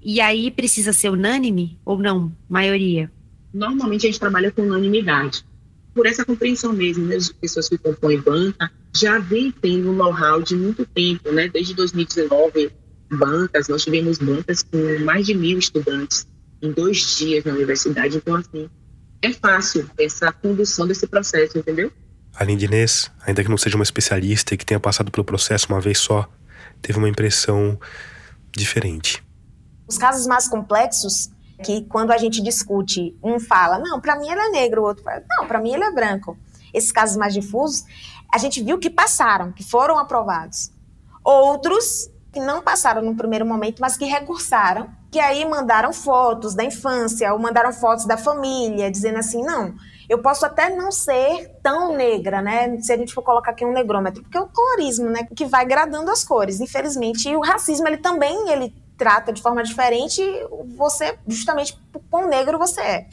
E 0.00 0.20
aí 0.20 0.50
precisa 0.50 0.92
ser 0.92 1.10
unânime 1.10 1.78
ou 1.84 1.98
não? 1.98 2.32
Maioria? 2.48 3.10
Normalmente 3.52 4.06
a 4.06 4.10
gente 4.10 4.20
trabalha 4.20 4.50
com 4.52 4.62
unanimidade 4.62 5.44
por 5.98 6.06
essa 6.06 6.24
compreensão 6.24 6.72
mesmo, 6.72 7.06
né, 7.06 7.16
as 7.16 7.28
pessoas 7.32 7.68
que 7.68 7.76
compõem 7.76 8.20
banca 8.20 8.70
já 8.94 9.18
vem 9.18 9.50
tendo 9.50 9.90
um 9.90 9.92
know-how 9.92 10.40
de 10.40 10.54
muito 10.54 10.86
tempo, 10.86 11.32
né, 11.32 11.48
desde 11.48 11.74
2019, 11.74 12.70
bancas, 13.10 13.66
nós 13.66 13.82
tivemos 13.82 14.18
bancas 14.18 14.62
com 14.62 14.78
mais 15.00 15.26
de 15.26 15.34
mil 15.34 15.58
estudantes 15.58 16.24
em 16.62 16.70
dois 16.70 17.16
dias 17.16 17.44
na 17.44 17.52
universidade, 17.52 18.16
então 18.16 18.36
assim, 18.36 18.70
é 19.20 19.32
fácil 19.32 19.90
essa 19.98 20.30
condução 20.30 20.86
desse 20.86 21.04
processo, 21.08 21.58
entendeu? 21.58 21.90
Além 22.32 22.56
de 22.56 22.66
Inês, 22.66 23.10
ainda 23.26 23.42
que 23.42 23.50
não 23.50 23.58
seja 23.58 23.74
uma 23.74 23.82
especialista 23.82 24.54
e 24.54 24.56
que 24.56 24.64
tenha 24.64 24.78
passado 24.78 25.10
pelo 25.10 25.24
processo 25.24 25.66
uma 25.68 25.80
vez 25.80 25.98
só, 25.98 26.30
teve 26.80 26.96
uma 26.96 27.08
impressão 27.08 27.76
diferente. 28.56 29.20
Os 29.88 29.98
casos 29.98 30.28
mais 30.28 30.46
complexos 30.46 31.28
que 31.62 31.82
quando 31.82 32.12
a 32.12 32.18
gente 32.18 32.40
discute, 32.40 33.16
um 33.22 33.40
fala, 33.40 33.78
não, 33.78 34.00
para 34.00 34.16
mim 34.16 34.28
ele 34.28 34.40
é 34.40 34.50
negro, 34.50 34.82
o 34.82 34.84
outro 34.84 35.02
fala, 35.02 35.22
não, 35.28 35.46
para 35.46 35.60
mim 35.60 35.72
ele 35.72 35.84
é 35.84 35.90
branco. 35.90 36.36
Esses 36.72 36.92
casos 36.92 37.16
mais 37.16 37.34
difusos, 37.34 37.84
a 38.32 38.38
gente 38.38 38.62
viu 38.62 38.78
que 38.78 38.90
passaram, 38.90 39.52
que 39.52 39.64
foram 39.64 39.98
aprovados. 39.98 40.70
Outros 41.24 42.10
que 42.32 42.40
não 42.40 42.62
passaram 42.62 43.02
no 43.02 43.16
primeiro 43.16 43.46
momento, 43.46 43.80
mas 43.80 43.96
que 43.96 44.04
recursaram, 44.04 44.90
que 45.10 45.18
aí 45.18 45.44
mandaram 45.48 45.92
fotos 45.92 46.54
da 46.54 46.62
infância, 46.62 47.32
ou 47.32 47.38
mandaram 47.38 47.72
fotos 47.72 48.04
da 48.04 48.16
família, 48.16 48.90
dizendo 48.90 49.18
assim, 49.18 49.42
não, 49.42 49.74
eu 50.08 50.18
posso 50.20 50.46
até 50.46 50.74
não 50.74 50.92
ser 50.92 51.50
tão 51.62 51.96
negra, 51.96 52.40
né? 52.40 52.78
Se 52.80 52.92
a 52.92 52.96
gente 52.96 53.12
for 53.12 53.22
colocar 53.22 53.50
aqui 53.50 53.64
um 53.64 53.72
negrômetro, 53.72 54.22
porque 54.22 54.38
é 54.38 54.40
o 54.40 54.48
colorismo, 54.48 55.10
né, 55.10 55.26
que 55.34 55.44
vai 55.44 55.66
gradando 55.66 56.10
as 56.10 56.22
cores. 56.22 56.60
Infelizmente, 56.60 57.28
e 57.28 57.36
o 57.36 57.40
racismo, 57.40 57.86
ele 57.86 57.98
também 57.98 58.50
ele 58.50 58.74
trata 58.98 59.32
de 59.32 59.40
forma 59.40 59.62
diferente 59.62 60.20
você, 60.76 61.16
justamente 61.26 61.80
por 61.92 62.02
quão 62.10 62.28
negro 62.28 62.58
você 62.58 62.80
é. 62.80 63.06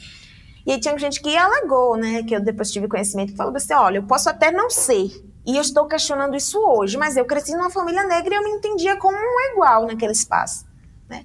E 0.66 0.72
aí 0.72 0.80
tinha 0.80 0.98
gente 0.98 1.22
que 1.22 1.36
alegou, 1.36 1.96
né, 1.96 2.24
que 2.24 2.34
eu 2.34 2.40
depois 2.40 2.72
tive 2.72 2.88
conhecimento, 2.88 3.30
que 3.30 3.36
falou 3.36 3.54
assim, 3.56 3.72
olha, 3.72 3.98
eu 3.98 4.02
posso 4.02 4.28
até 4.28 4.50
não 4.50 4.68
ser 4.68 5.24
E 5.46 5.54
eu 5.54 5.62
estou 5.62 5.86
questionando 5.86 6.36
isso 6.36 6.58
hoje, 6.58 6.98
mas 6.98 7.16
eu 7.16 7.24
cresci 7.24 7.52
numa 7.52 7.70
família 7.70 8.02
negra 8.04 8.34
e 8.34 8.36
eu 8.36 8.42
me 8.42 8.50
entendia 8.50 8.96
como 8.96 9.16
um 9.16 9.52
igual 9.52 9.86
naquele 9.86 10.10
espaço. 10.10 10.66
Né? 11.08 11.24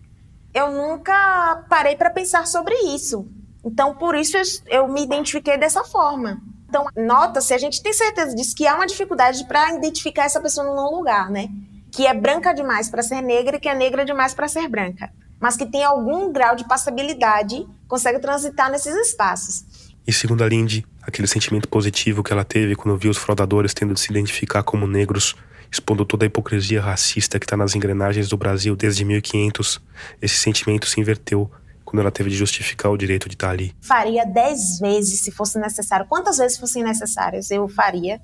Eu 0.54 0.72
nunca 0.72 1.66
parei 1.68 1.96
para 1.96 2.12
pensar 2.12 2.46
sobre 2.46 2.76
isso. 2.96 3.28
Então, 3.66 3.96
por 3.96 4.14
isso 4.14 4.38
eu, 4.38 4.44
eu 4.68 4.88
me 4.88 5.02
identifiquei 5.02 5.58
dessa 5.58 5.84
forma. 5.84 6.40
Então, 6.70 6.86
nota-se, 6.96 7.54
a 7.54 7.58
gente 7.58 7.82
tem 7.82 7.94
certeza 7.94 8.36
disso, 8.36 8.56
que 8.56 8.68
há 8.68 8.76
uma 8.76 8.86
dificuldade 8.86 9.44
para 9.46 9.74
identificar 9.74 10.26
essa 10.26 10.40
pessoa 10.40 10.68
num 10.68 10.96
lugar, 10.96 11.32
né? 11.32 11.50
Que 11.92 12.08
é 12.08 12.14
branca 12.14 12.54
demais 12.54 12.90
para 12.90 13.04
ser 13.04 13.22
negra 13.22 13.58
e 13.58 13.60
que 13.60 13.70
é 13.70 13.76
negra 13.76 14.06
demais 14.06 14.34
para 14.34 14.48
ser 14.48 14.68
branca. 14.68 15.12
Mas 15.40 15.58
que 15.58 15.66
tem 15.66 15.84
algum 15.84 16.32
grau 16.32 16.56
de 16.56 16.68
passabilidade, 16.68 17.68
consegue 17.88 18.20
transitar 18.20 18.72
nesses 18.72 18.96
espaços. 18.96 19.66
E 20.06 20.14
segundo 20.14 20.44
a 20.44 20.48
Lindy, 20.48 20.86
aquele 21.02 21.28
sentimento 21.28 21.68
positivo 21.68 22.24
que 22.24 22.34
ela 22.34 22.44
teve 22.44 22.76
quando 22.76 22.98
viu 22.98 23.12
os 23.12 23.18
fraudadores 23.18 23.74
tendo 23.74 23.94
de 23.94 24.00
se 24.00 24.12
identificar 24.12 24.64
como 24.64 24.88
negros, 24.88 25.36
expondo 25.72 26.06
toda 26.06 26.26
a 26.26 26.28
hipocrisia 26.28 26.82
racista 26.82 27.40
que 27.40 27.46
está 27.46 27.56
nas 27.56 27.76
engrenagens 27.76 28.28
do 28.28 28.38
Brasil 28.38 28.76
desde 28.76 29.06
1500, 29.06 29.80
esse 30.22 30.38
sentimento 30.38 30.88
se 30.88 31.00
inverteu 31.00 31.50
quando 31.86 32.02
ela 32.02 32.12
teve 32.12 32.30
de 32.30 32.38
justificar 32.38 32.92
o 32.92 32.98
direito 32.98 33.28
de 33.28 33.36
estar 33.36 33.48
tá 33.48 33.54
ali. 33.54 33.76
Faria 33.82 34.26
dez 34.26 34.80
vezes 34.80 35.22
se 35.22 35.32
fosse 35.32 35.60
necessário. 35.60 36.06
Quantas 36.08 36.38
vezes 36.38 36.58
fossem 36.58 36.84
necessárias 36.84 37.52
eu 37.52 37.68
faria. 37.68 38.22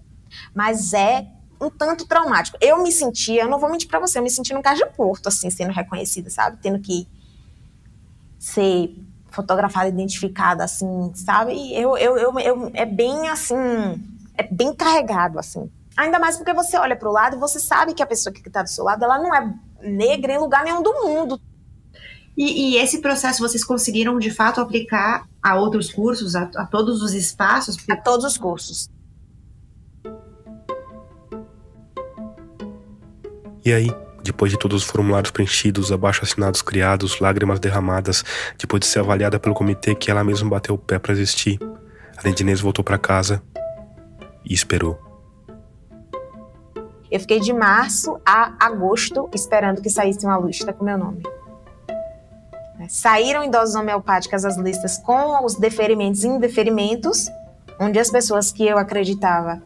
Mas 0.53 0.93
é 0.93 1.25
um 1.59 1.69
tanto 1.69 2.05
traumático. 2.05 2.57
Eu 2.61 2.81
me 2.81 2.91
sentia, 2.91 3.43
eu 3.43 3.49
não 3.49 3.59
vou 3.59 3.69
mentir 3.69 3.87
para 3.87 3.99
você, 3.99 4.19
eu 4.19 4.23
me 4.23 4.29
senti 4.29 4.53
num 4.53 4.61
caso 4.61 4.83
de 4.83 4.89
porto, 4.91 5.27
assim, 5.27 5.49
sendo 5.49 5.71
reconhecida, 5.71 6.29
sabe? 6.29 6.57
Tendo 6.61 6.79
que 6.79 7.07
ser 8.39 8.95
fotografada, 9.29 9.89
identificada, 9.89 10.63
assim, 10.63 11.11
sabe? 11.15 11.73
Eu, 11.73 11.97
eu, 11.97 12.17
eu, 12.17 12.39
eu, 12.39 12.71
é 12.73 12.85
bem 12.85 13.29
assim, 13.29 13.55
é 14.35 14.43
bem 14.43 14.73
carregado, 14.73 15.39
assim. 15.39 15.69
Ainda 15.95 16.19
mais 16.19 16.37
porque 16.37 16.53
você 16.53 16.77
olha 16.77 16.95
para 16.95 17.09
o 17.09 17.11
lado 17.11 17.35
e 17.35 17.39
você 17.39 17.59
sabe 17.59 17.93
que 17.93 18.03
a 18.03 18.07
pessoa 18.07 18.31
que 18.31 18.47
está 18.47 18.61
do 18.61 18.69
seu 18.69 18.83
lado, 18.83 19.03
ela 19.03 19.17
não 19.17 19.33
é 19.33 19.53
negra 19.81 20.33
em 20.33 20.37
lugar 20.37 20.63
nenhum 20.63 20.81
do 20.81 20.93
mundo. 20.93 21.39
E, 22.37 22.75
e 22.75 22.77
esse 22.77 23.01
processo 23.01 23.41
vocês 23.41 23.63
conseguiram, 23.63 24.19
de 24.19 24.29
fato, 24.29 24.61
aplicar 24.61 25.27
a 25.41 25.55
outros 25.55 25.91
cursos, 25.91 26.35
a, 26.35 26.43
a 26.55 26.65
todos 26.67 27.01
os 27.01 27.13
espaços? 27.13 27.77
A 27.89 27.95
todos 27.97 28.25
os 28.25 28.37
cursos. 28.37 28.89
E 33.67 33.73
aí, 33.73 33.93
depois 34.23 34.49
de 34.49 34.57
todos 34.57 34.83
os 34.83 34.89
formulários 34.89 35.29
preenchidos, 35.29 35.91
abaixo-assinados 35.91 36.61
criados, 36.61 37.19
lágrimas 37.19 37.59
derramadas, 37.59 38.23
depois 38.57 38.79
de 38.79 38.85
ser 38.85 38.99
avaliada 38.99 39.41
pelo 39.41 39.53
comitê 39.53 39.93
que 39.93 40.09
ela 40.09 40.23
mesma 40.23 40.49
bateu 40.49 40.75
o 40.75 40.77
pé 40.77 40.97
para 40.97 41.11
existir, 41.11 41.59
a 42.15 42.25
Lendinez 42.25 42.61
voltou 42.61 42.81
para 42.81 42.97
casa 42.97 43.43
e 44.45 44.53
esperou. 44.53 44.97
Eu 47.11 47.19
fiquei 47.19 47.41
de 47.41 47.51
março 47.51 48.17
a 48.25 48.53
agosto 48.57 49.29
esperando 49.33 49.81
que 49.81 49.89
saísse 49.89 50.25
uma 50.25 50.39
lista 50.39 50.71
com 50.71 50.85
meu 50.85 50.97
nome. 50.97 51.21
Saíram 52.87 53.43
em 53.43 53.51
doses 53.51 53.75
homeopáticas 53.75 54.45
as 54.45 54.55
listas 54.55 54.97
com 54.97 55.43
os 55.43 55.55
deferimentos 55.55 56.23
e 56.23 56.27
indeferimentos, 56.29 57.27
onde 57.77 57.99
as 57.99 58.09
pessoas 58.09 58.49
que 58.49 58.65
eu 58.65 58.77
acreditava 58.77 59.61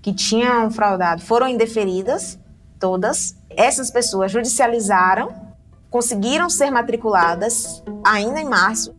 que 0.00 0.14
tinham 0.14 0.70
fraudado 0.70 1.20
foram 1.20 1.46
indeferidas, 1.46 2.40
todas, 2.82 3.36
essas 3.48 3.92
pessoas 3.92 4.32
judicializaram, 4.32 5.32
conseguiram 5.88 6.50
ser 6.50 6.68
matriculadas 6.68 7.80
ainda 8.04 8.40
em 8.40 8.44
março. 8.44 8.92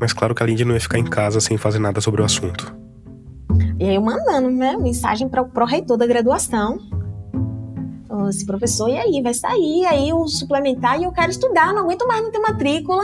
Mas 0.00 0.14
claro 0.14 0.34
que 0.34 0.42
a 0.42 0.46
Lindy 0.46 0.64
não 0.64 0.72
ia 0.72 0.80
ficar 0.80 0.98
em 0.98 1.04
casa 1.04 1.40
sem 1.40 1.58
fazer 1.58 1.78
nada 1.78 2.00
sobre 2.00 2.22
o 2.22 2.24
assunto. 2.24 2.74
E 3.78 3.84
aí 3.84 3.94
eu 3.94 4.00
mandando 4.00 4.50
né, 4.50 4.74
mensagem 4.78 5.28
para 5.28 5.42
o 5.42 5.66
reitor 5.66 5.98
da 5.98 6.06
graduação. 6.06 6.78
Esse 8.30 8.46
professor, 8.46 8.88
e 8.88 8.96
aí, 8.96 9.20
vai 9.22 9.34
sair 9.34 9.84
aí 9.84 10.12
o 10.12 10.26
suplementar 10.26 10.98
e 10.98 11.04
eu 11.04 11.12
quero 11.12 11.30
estudar, 11.30 11.74
não 11.74 11.82
aguento 11.82 12.06
mais 12.06 12.22
não 12.22 12.30
ter 12.30 12.38
matrícula. 12.38 13.02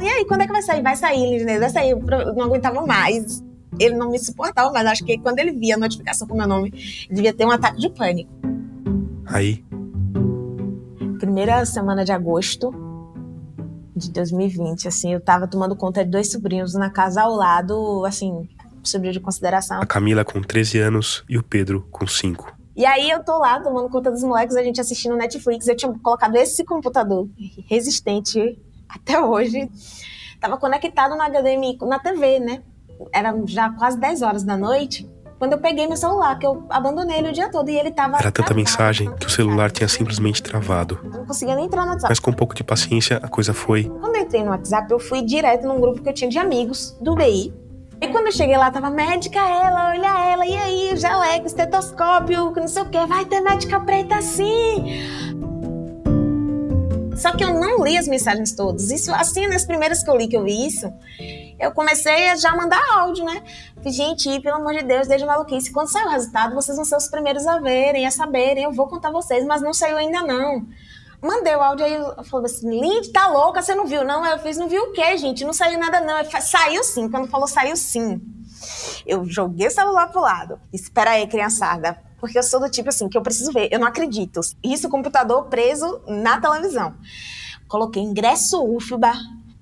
E 0.00 0.08
aí, 0.08 0.24
quando 0.24 0.40
é 0.40 0.46
que 0.46 0.52
vai 0.52 0.62
sair? 0.62 0.82
Vai 0.82 0.96
sair, 0.96 1.38
Lindy, 1.38 1.58
vai 1.58 1.70
sair, 1.70 1.90
eu 1.90 2.34
não 2.34 2.44
aguentava 2.44 2.84
mais 2.84 3.42
ele 3.78 3.94
não 3.96 4.10
me 4.10 4.18
suportava, 4.18 4.70
mas 4.72 4.86
acho 4.86 5.04
que 5.04 5.18
quando 5.18 5.38
ele 5.38 5.52
via 5.52 5.74
a 5.74 5.78
notificação 5.78 6.26
com 6.26 6.36
meu 6.36 6.46
nome, 6.46 6.70
devia 7.10 7.32
ter 7.32 7.44
um 7.44 7.50
ataque 7.50 7.80
de 7.80 7.90
pânico. 7.90 8.30
Aí? 9.26 9.64
Primeira 11.18 11.64
semana 11.64 12.04
de 12.04 12.12
agosto 12.12 12.72
de 13.94 14.10
2020, 14.10 14.88
assim, 14.88 15.12
eu 15.12 15.20
tava 15.20 15.46
tomando 15.46 15.76
conta 15.76 16.04
de 16.04 16.10
dois 16.10 16.30
sobrinhos 16.30 16.74
na 16.74 16.90
casa 16.90 17.22
ao 17.22 17.34
lado, 17.34 18.04
assim, 18.04 18.48
sobrinho 18.82 19.12
de 19.12 19.20
consideração. 19.20 19.80
A 19.80 19.86
Camila 19.86 20.24
com 20.24 20.40
13 20.40 20.78
anos 20.78 21.24
e 21.28 21.38
o 21.38 21.42
Pedro 21.42 21.86
com 21.90 22.06
5. 22.06 22.52
E 22.74 22.86
aí 22.86 23.10
eu 23.10 23.22
tô 23.22 23.38
lá 23.38 23.60
tomando 23.60 23.88
conta 23.90 24.10
dos 24.10 24.22
moleques, 24.22 24.56
a 24.56 24.62
gente 24.62 24.80
assistindo 24.80 25.14
Netflix, 25.14 25.68
eu 25.68 25.76
tinha 25.76 25.92
colocado 25.98 26.36
esse 26.36 26.64
computador 26.64 27.28
resistente 27.68 28.58
até 28.88 29.20
hoje. 29.20 29.70
Tava 30.40 30.56
conectado 30.56 31.14
no 31.14 31.22
HDMI, 31.22 31.78
na 31.82 31.98
TV, 31.98 32.40
né? 32.40 32.62
Era 33.12 33.34
já 33.46 33.70
quase 33.70 33.98
10 33.98 34.22
horas 34.22 34.42
da 34.44 34.56
noite, 34.56 35.08
quando 35.42 35.54
eu 35.54 35.58
peguei 35.58 35.88
meu 35.88 35.96
celular, 35.96 36.38
que 36.38 36.46
eu 36.46 36.64
abandonei 36.70 37.18
ele 37.18 37.30
o 37.30 37.32
dia 37.32 37.50
todo 37.50 37.68
e 37.68 37.76
ele 37.76 37.90
tava. 37.90 38.16
Era 38.16 38.30
tanta 38.30 38.54
mensagem 38.54 39.12
que 39.16 39.26
o 39.26 39.30
celular 39.30 39.72
tinha 39.72 39.88
simplesmente 39.88 40.40
travado. 40.40 41.00
Eu 41.02 41.10
não 41.10 41.26
conseguia 41.26 41.56
nem 41.56 41.64
entrar 41.64 41.82
no 41.82 41.90
WhatsApp. 41.90 42.12
Mas 42.12 42.20
com 42.20 42.30
um 42.30 42.34
pouco 42.34 42.54
de 42.54 42.62
paciência, 42.62 43.18
a 43.20 43.28
coisa 43.28 43.52
foi. 43.52 43.82
Quando 43.82 44.14
eu 44.14 44.22
entrei 44.22 44.44
no 44.44 44.50
WhatsApp, 44.50 44.88
eu 44.92 45.00
fui 45.00 45.20
direto 45.20 45.66
num 45.66 45.80
grupo 45.80 46.00
que 46.00 46.08
eu 46.08 46.12
tinha 46.12 46.30
de 46.30 46.38
amigos 46.38 46.96
do 47.00 47.16
BI. 47.16 47.52
E 48.00 48.06
quando 48.06 48.26
eu 48.26 48.32
cheguei 48.32 48.56
lá, 48.56 48.70
tava 48.70 48.88
médica 48.88 49.40
ela, 49.40 49.90
olha 49.90 50.32
ela, 50.32 50.46
e 50.46 50.56
aí, 50.56 50.96
jaleco, 50.96 51.46
estetoscópio, 51.46 52.52
não 52.54 52.68
sei 52.68 52.82
o 52.82 52.86
que, 52.88 53.04
vai 53.06 53.24
ter 53.24 53.40
médica 53.40 53.80
preta 53.80 54.18
assim. 54.18 55.02
Só 57.16 57.32
que 57.32 57.42
eu 57.42 57.52
não 57.54 57.84
li 57.84 57.98
as 57.98 58.06
mensagens 58.06 58.52
todas. 58.52 58.92
Isso, 58.92 59.12
assim, 59.12 59.48
nas 59.48 59.64
primeiras 59.64 60.04
que 60.04 60.10
eu 60.10 60.16
li 60.16 60.28
que 60.28 60.36
eu 60.36 60.44
vi 60.44 60.66
isso, 60.66 60.92
eu 61.62 61.70
comecei 61.70 62.28
a 62.28 62.36
já 62.36 62.54
mandar 62.56 62.82
áudio, 62.98 63.24
né? 63.24 63.42
Gente, 63.86 64.40
pelo 64.40 64.56
amor 64.56 64.74
de 64.74 64.82
Deus, 64.82 65.06
desde 65.06 65.24
maluquice. 65.24 65.72
Quando 65.72 65.86
sair 65.86 66.04
o 66.04 66.10
resultado, 66.10 66.54
vocês 66.56 66.76
vão 66.76 66.84
ser 66.84 66.96
os 66.96 67.06
primeiros 67.06 67.46
a 67.46 67.60
verem, 67.60 68.04
a 68.04 68.10
saberem. 68.10 68.64
Eu 68.64 68.72
vou 68.72 68.88
contar 68.88 69.12
vocês, 69.12 69.46
mas 69.46 69.62
não 69.62 69.72
saiu 69.72 69.96
ainda 69.96 70.22
não. 70.22 70.66
Mandei 71.22 71.54
o 71.54 71.62
áudio 71.62 71.86
aí, 71.86 72.24
falei 72.24 72.46
assim, 72.46 72.68
Lindy, 72.68 73.12
tá 73.12 73.28
louca, 73.28 73.62
você 73.62 73.76
não 73.76 73.86
viu? 73.86 74.04
Não, 74.04 74.26
eu 74.26 74.40
fiz, 74.40 74.56
não 74.56 74.68
viu 74.68 74.82
o 74.82 74.92
quê, 74.92 75.16
gente? 75.16 75.44
Não 75.44 75.52
saiu 75.52 75.78
nada 75.78 76.00
não. 76.00 76.16
Saiu 76.40 76.82
sim, 76.82 77.08
quando 77.08 77.28
falou 77.28 77.46
saiu 77.46 77.76
sim. 77.76 78.20
Eu 79.06 79.24
joguei 79.24 79.68
o 79.68 79.70
celular 79.70 80.08
pro 80.08 80.20
lado. 80.20 80.60
Espera 80.72 81.12
aí, 81.12 81.28
criançada. 81.28 81.96
Porque 82.18 82.36
eu 82.36 82.42
sou 82.42 82.58
do 82.58 82.68
tipo 82.68 82.88
assim, 82.88 83.08
que 83.08 83.16
eu 83.16 83.22
preciso 83.22 83.52
ver. 83.52 83.68
Eu 83.70 83.78
não 83.78 83.86
acredito. 83.86 84.40
Isso, 84.64 84.88
computador 84.88 85.44
preso 85.44 86.02
na 86.08 86.40
televisão. 86.40 86.96
Coloquei 87.68 88.02
ingresso 88.02 88.60
UFBA, 88.64 89.12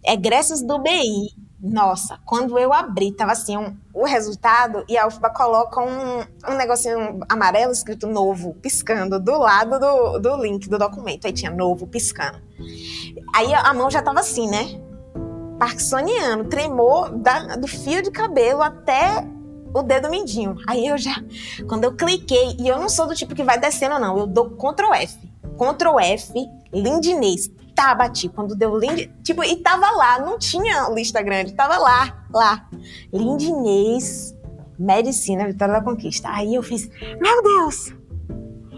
egressos 0.02 0.62
do 0.62 0.78
BI, 0.78 1.28
nossa, 1.62 2.18
quando 2.24 2.58
eu 2.58 2.72
abri, 2.72 3.12
tava 3.12 3.32
assim, 3.32 3.56
um, 3.56 3.76
o 3.92 4.04
resultado, 4.04 4.82
e 4.88 4.96
a 4.96 5.06
UFBA 5.06 5.28
coloca 5.30 5.80
um, 5.80 6.20
um 6.48 6.56
negocinho 6.56 7.20
amarelo 7.28 7.70
escrito 7.70 8.06
novo, 8.06 8.54
piscando, 8.54 9.20
do 9.20 9.38
lado 9.38 9.78
do, 9.78 10.18
do 10.18 10.42
link 10.42 10.68
do 10.70 10.78
documento. 10.78 11.26
Aí 11.26 11.32
tinha 11.32 11.50
novo 11.50 11.86
piscando. 11.86 12.38
Aí 13.34 13.52
a 13.52 13.74
mão 13.74 13.90
já 13.90 14.00
tava 14.00 14.20
assim, 14.20 14.48
né? 14.48 14.80
Parkinsoniano, 15.58 16.44
tremor 16.44 17.10
da, 17.10 17.56
do 17.56 17.68
fio 17.68 18.02
de 18.02 18.10
cabelo 18.10 18.62
até 18.62 19.22
o 19.74 19.82
dedo 19.82 20.08
mindinho. 20.08 20.56
Aí 20.66 20.86
eu 20.86 20.96
já, 20.96 21.22
quando 21.68 21.84
eu 21.84 21.94
cliquei, 21.94 22.56
e 22.58 22.68
eu 22.68 22.78
não 22.78 22.88
sou 22.88 23.06
do 23.06 23.14
tipo 23.14 23.34
que 23.34 23.44
vai 23.44 23.58
descendo, 23.58 23.98
não, 23.98 24.16
eu 24.18 24.26
dou 24.26 24.50
Ctrl 24.50 24.94
F. 24.94 25.18
Ctrl 25.58 26.00
F, 26.00 26.32
Lindinês, 26.72 27.50
tá, 27.80 27.94
bati. 27.94 28.28
Quando 28.28 28.54
deu 28.54 28.78
Lind... 28.78 29.08
Tipo, 29.22 29.42
e 29.42 29.56
tava 29.56 29.90
lá, 29.92 30.18
não 30.18 30.38
tinha 30.38 30.90
lista 30.90 31.22
grande, 31.22 31.54
tava 31.54 31.78
lá, 31.78 32.24
lá. 32.30 32.68
Lindinês, 33.10 34.36
Medicina, 34.78 35.46
Vitória 35.46 35.74
da 35.74 35.82
Conquista. 35.82 36.28
Aí 36.30 36.54
eu 36.54 36.62
fiz, 36.62 36.90
meu 37.18 37.42
Deus! 37.42 37.94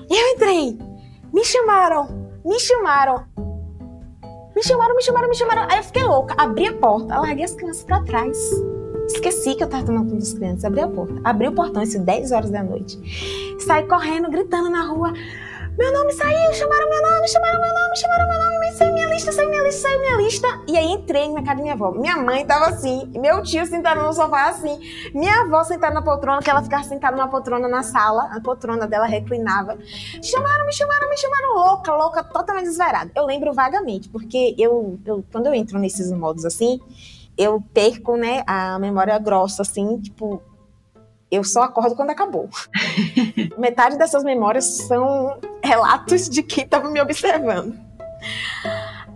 Eu 0.09 0.35
entrei! 0.35 0.79
Me 1.33 1.45
chamaram! 1.45 2.31
Me 2.45 2.61
chamaram! 2.61 3.27
Me 4.55 4.63
chamaram, 4.63 4.95
me 4.95 5.03
chamaram, 5.03 5.29
me 5.29 5.35
chamaram. 5.35 5.67
Aí 5.69 5.79
eu 5.79 5.83
fiquei 5.83 6.05
louca, 6.05 6.35
abri 6.39 6.67
a 6.67 6.75
porta, 6.75 7.19
larguei 7.19 7.45
as 7.45 7.55
crianças 7.55 7.83
pra 7.83 8.03
trás. 8.03 8.39
Esqueci 9.07 9.57
que 9.57 9.65
eu 9.65 9.69
tava 9.69 9.85
tomando 9.85 10.11
conta 10.11 10.19
das 10.19 10.33
crianças, 10.33 10.65
abri 10.65 10.81
a 10.81 10.89
porta. 10.89 11.21
Abri 11.25 11.49
o 11.49 11.53
portão, 11.53 11.83
isso 11.83 11.99
10 11.99 12.31
horas 12.31 12.51
da 12.51 12.63
noite. 12.63 13.01
Saí 13.59 13.85
correndo, 13.85 14.31
gritando 14.31 14.71
na 14.71 14.87
rua. 14.87 15.13
Meu 15.79 15.91
nome 15.91 16.13
saiu, 16.13 16.53
chamaram 16.53 16.89
meu 16.91 17.03
nome, 17.03 17.27
chamaram 17.27 17.59
meu 17.59 17.75
nome, 17.75 17.97
chamaram 17.97 18.29
meu 18.29 18.39
nome, 18.39 18.73
saiu 18.73 18.93
minha 18.93 19.07
lista, 19.07 19.33
saiu 19.33 19.49
minha 19.49 19.63
lista, 19.63 19.89
saiu 19.89 20.01
minha 20.01 20.17
lista. 20.17 20.49
E 20.69 20.77
aí 20.77 20.87
entrei 20.93 21.33
na 21.33 21.43
casa 21.43 21.57
da 21.57 21.63
minha 21.63 21.73
avó. 21.73 21.93
Minha 21.93 22.19
mãe 22.19 22.45
tava 22.45 22.67
assim, 22.67 23.11
meu 23.15 23.43
tio 23.43 23.65
sentado 23.65 24.03
no 24.03 24.13
sofá 24.13 24.51
assim, 24.51 24.79
minha 25.15 25.41
avó 25.41 25.65
sentada 25.65 25.95
na 25.95 26.03
poltrona, 26.03 26.43
que 26.43 26.51
ela 26.51 26.63
ficava 26.63 26.85
sentada 26.85 27.17
numa 27.17 27.29
poltrona 27.29 27.69
na 27.69 27.83
sala, 27.83 28.31
a 28.35 28.41
poltrona 28.41 28.87
dela 28.87 29.07
reclinava. 29.07 29.79
Chamaram, 30.23 30.67
me 30.67 30.75
chamaram, 30.75 31.09
me 31.09 31.17
chamaram 31.17 31.55
louca, 31.55 31.95
louca, 31.95 32.23
totalmente 32.23 32.67
desvairada. 32.67 33.11
Eu 33.17 33.25
lembro 33.25 33.55
vagamente, 33.55 34.11
porque 34.11 34.55
eu, 34.59 34.99
eu 35.07 35.25
quando 35.33 35.47
eu 35.47 35.55
entro 35.55 35.79
nesses 35.79 36.13
modos 36.13 36.45
assim, 36.45 36.81
eu 37.37 37.63
perco, 37.73 38.15
né, 38.17 38.43
a 38.47 38.79
memória 38.79 39.19
grossa, 39.19 39.63
assim, 39.63 39.99
tipo, 39.99 40.43
Eu 41.33 41.43
só 41.43 41.63
acordo 41.63 41.97
quando 41.97 42.11
acabou. 42.11 42.47
Metade 43.57 43.97
dessas 43.97 44.23
memórias 44.23 44.67
são 44.87 45.39
relatos 45.65 46.29
de 46.29 46.43
quem 46.43 46.63
estava 46.63 46.91
me 46.91 47.01
observando. 47.01 47.75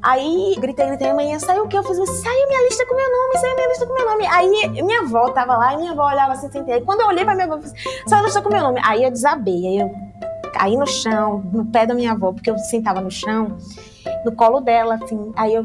Aí 0.02 0.54
gritei, 0.58 0.86
gritei, 0.86 1.10
amanhã 1.10 1.38
saiu 1.38 1.64
o 1.64 1.68
que? 1.68 1.76
Eu 1.76 1.82
fiz 1.82 1.98
assim, 1.98 2.22
saiu 2.22 2.48
minha 2.48 2.62
lista 2.62 2.86
com 2.86 2.94
meu 2.94 3.10
nome, 3.10 3.38
saiu 3.38 3.54
minha 3.54 3.68
lista 3.68 3.86
com 3.86 3.92
meu 3.92 4.06
nome. 4.06 4.26
Aí 4.28 4.48
minha 4.82 5.00
avó 5.00 5.28
tava 5.28 5.58
lá 5.58 5.74
e 5.74 5.76
minha 5.76 5.92
avó 5.92 6.06
olhava 6.06 6.32
assim, 6.32 6.50
sentei. 6.50 6.76
Aí 6.76 6.80
quando 6.80 7.02
eu 7.02 7.08
olhei 7.08 7.22
pra 7.22 7.34
minha 7.34 7.46
avó, 7.46 7.56
eu 7.56 7.62
fiz, 7.62 7.74
saiu 8.06 8.22
a 8.22 8.24
lista 8.24 8.40
com 8.40 8.48
meu 8.48 8.62
nome. 8.62 8.80
Aí 8.82 9.04
eu 9.04 9.10
desabei, 9.10 9.66
aí 9.66 9.80
eu 9.80 9.90
caí 10.54 10.74
no 10.74 10.86
chão, 10.86 11.42
no 11.52 11.66
pé 11.66 11.84
da 11.84 11.92
minha 11.92 12.12
avó, 12.12 12.32
porque 12.32 12.50
eu 12.50 12.56
sentava 12.56 13.02
no 13.02 13.10
chão, 13.10 13.58
no 14.24 14.34
colo 14.34 14.60
dela, 14.60 14.94
assim. 14.94 15.32
Aí 15.36 15.52
eu 15.52 15.64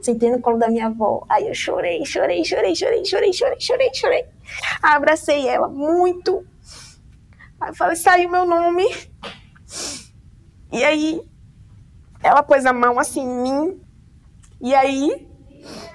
sentei 0.00 0.32
no 0.32 0.40
colo 0.40 0.58
da 0.58 0.68
minha 0.68 0.86
avó. 0.86 1.24
Aí 1.28 1.46
eu 1.46 1.54
chorei, 1.54 2.04
chorei, 2.04 2.44
chorei, 2.44 2.74
chorei, 2.74 3.04
chorei, 3.04 3.32
chorei, 3.32 3.60
chorei, 3.60 3.90
chorei. 3.94 4.35
Abracei 4.82 5.48
ela 5.48 5.68
muito. 5.68 6.46
Aí 7.60 7.74
falei, 7.74 7.96
saiu 7.96 8.30
meu 8.30 8.46
nome. 8.46 8.84
E 10.72 10.84
aí 10.84 11.20
ela 12.22 12.42
pôs 12.42 12.66
a 12.66 12.72
mão 12.72 12.98
assim 12.98 13.20
em 13.20 13.42
mim. 13.42 13.80
E 14.60 14.74
aí 14.74 15.28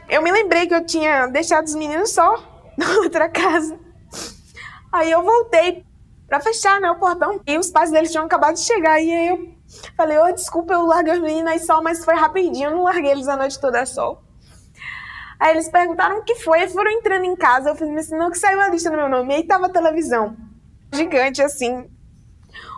eu 0.10 0.22
me 0.22 0.32
lembrei 0.32 0.68
que 0.68 0.74
eu 0.74 0.86
tinha 0.86 1.28
deixado 1.28 1.66
os 1.66 1.76
meninos 1.76 2.12
só 2.12 2.44
na 2.78 2.90
outra 3.00 3.30
casa. 3.30 3.78
Aí 4.92 5.10
eu 5.10 5.24
voltei 5.24 5.86
para 6.28 6.40
fechar, 6.40 6.80
né, 6.80 6.90
o 6.90 7.00
portão. 7.00 7.42
E 7.46 7.58
os 7.58 7.70
pais 7.70 7.92
deles 7.92 8.12
tinham 8.12 8.26
acabado 8.26 8.56
de 8.56 8.62
chegar. 8.62 9.02
E 9.02 9.12
aí 9.12 9.28
eu 9.30 9.56
falei, 9.96 10.18
oh, 10.18 10.32
desculpa, 10.32 10.74
eu 10.74 10.86
larguei 10.86 11.14
os 11.14 11.22
meninos 11.22 11.52
aí 11.52 11.60
só, 11.60 11.82
mas 11.82 12.04
foi 12.04 12.16
rapidinho, 12.16 12.70
eu 12.70 12.76
não 12.76 12.84
larguei 12.84 13.12
eles 13.12 13.28
a 13.28 13.38
noite 13.38 13.60
toda 13.60 13.86
só. 13.86 14.22
Aí 15.42 15.54
eles 15.54 15.68
perguntaram 15.70 16.20
o 16.20 16.24
que 16.24 16.36
foi, 16.36 16.62
e 16.62 16.70
foram 16.70 16.92
entrando 16.92 17.26
em 17.26 17.36
casa. 17.36 17.70
Eu 17.70 17.76
falei 17.76 17.96
assim, 17.96 18.16
não, 18.16 18.30
que 18.30 18.38
saiu 18.38 18.62
a 18.62 18.68
lista 18.68 18.92
no 18.92 18.98
meu 18.98 19.10
nome. 19.10 19.34
E 19.34 19.38
aí 19.38 19.44
tava 19.44 19.66
a 19.66 19.70
televisão, 19.70 20.38
gigante 20.94 21.42
assim, 21.42 21.90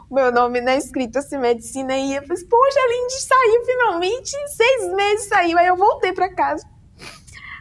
o 0.09 0.15
meu 0.15 0.31
nome, 0.31 0.61
né, 0.61 0.77
escrito 0.77 1.19
assim, 1.19 1.37
medicina. 1.37 1.93
E 1.97 2.15
eu 2.15 2.25
falei, 2.25 2.45
poxa, 2.45 2.79
a 2.79 2.87
Lindy 2.87 3.21
saiu 3.21 3.65
finalmente, 3.65 4.33
em 4.33 4.47
seis 4.47 4.93
meses 4.93 5.27
saiu. 5.27 5.57
Aí 5.57 5.67
eu 5.67 5.75
voltei 5.75 6.13
para 6.13 6.33
casa. 6.33 6.65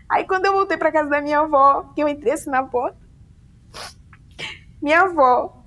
Aí 0.09 0.24
quando 0.24 0.46
eu 0.46 0.53
voltei 0.53 0.76
para 0.76 0.92
casa 0.92 1.11
da 1.11 1.20
minha 1.20 1.40
avó, 1.40 1.90
que 1.96 2.00
eu 2.00 2.07
entrei 2.07 2.34
assim 2.34 2.50
na 2.50 2.62
porta, 2.62 2.96
minha 4.80 5.00
avó 5.00 5.64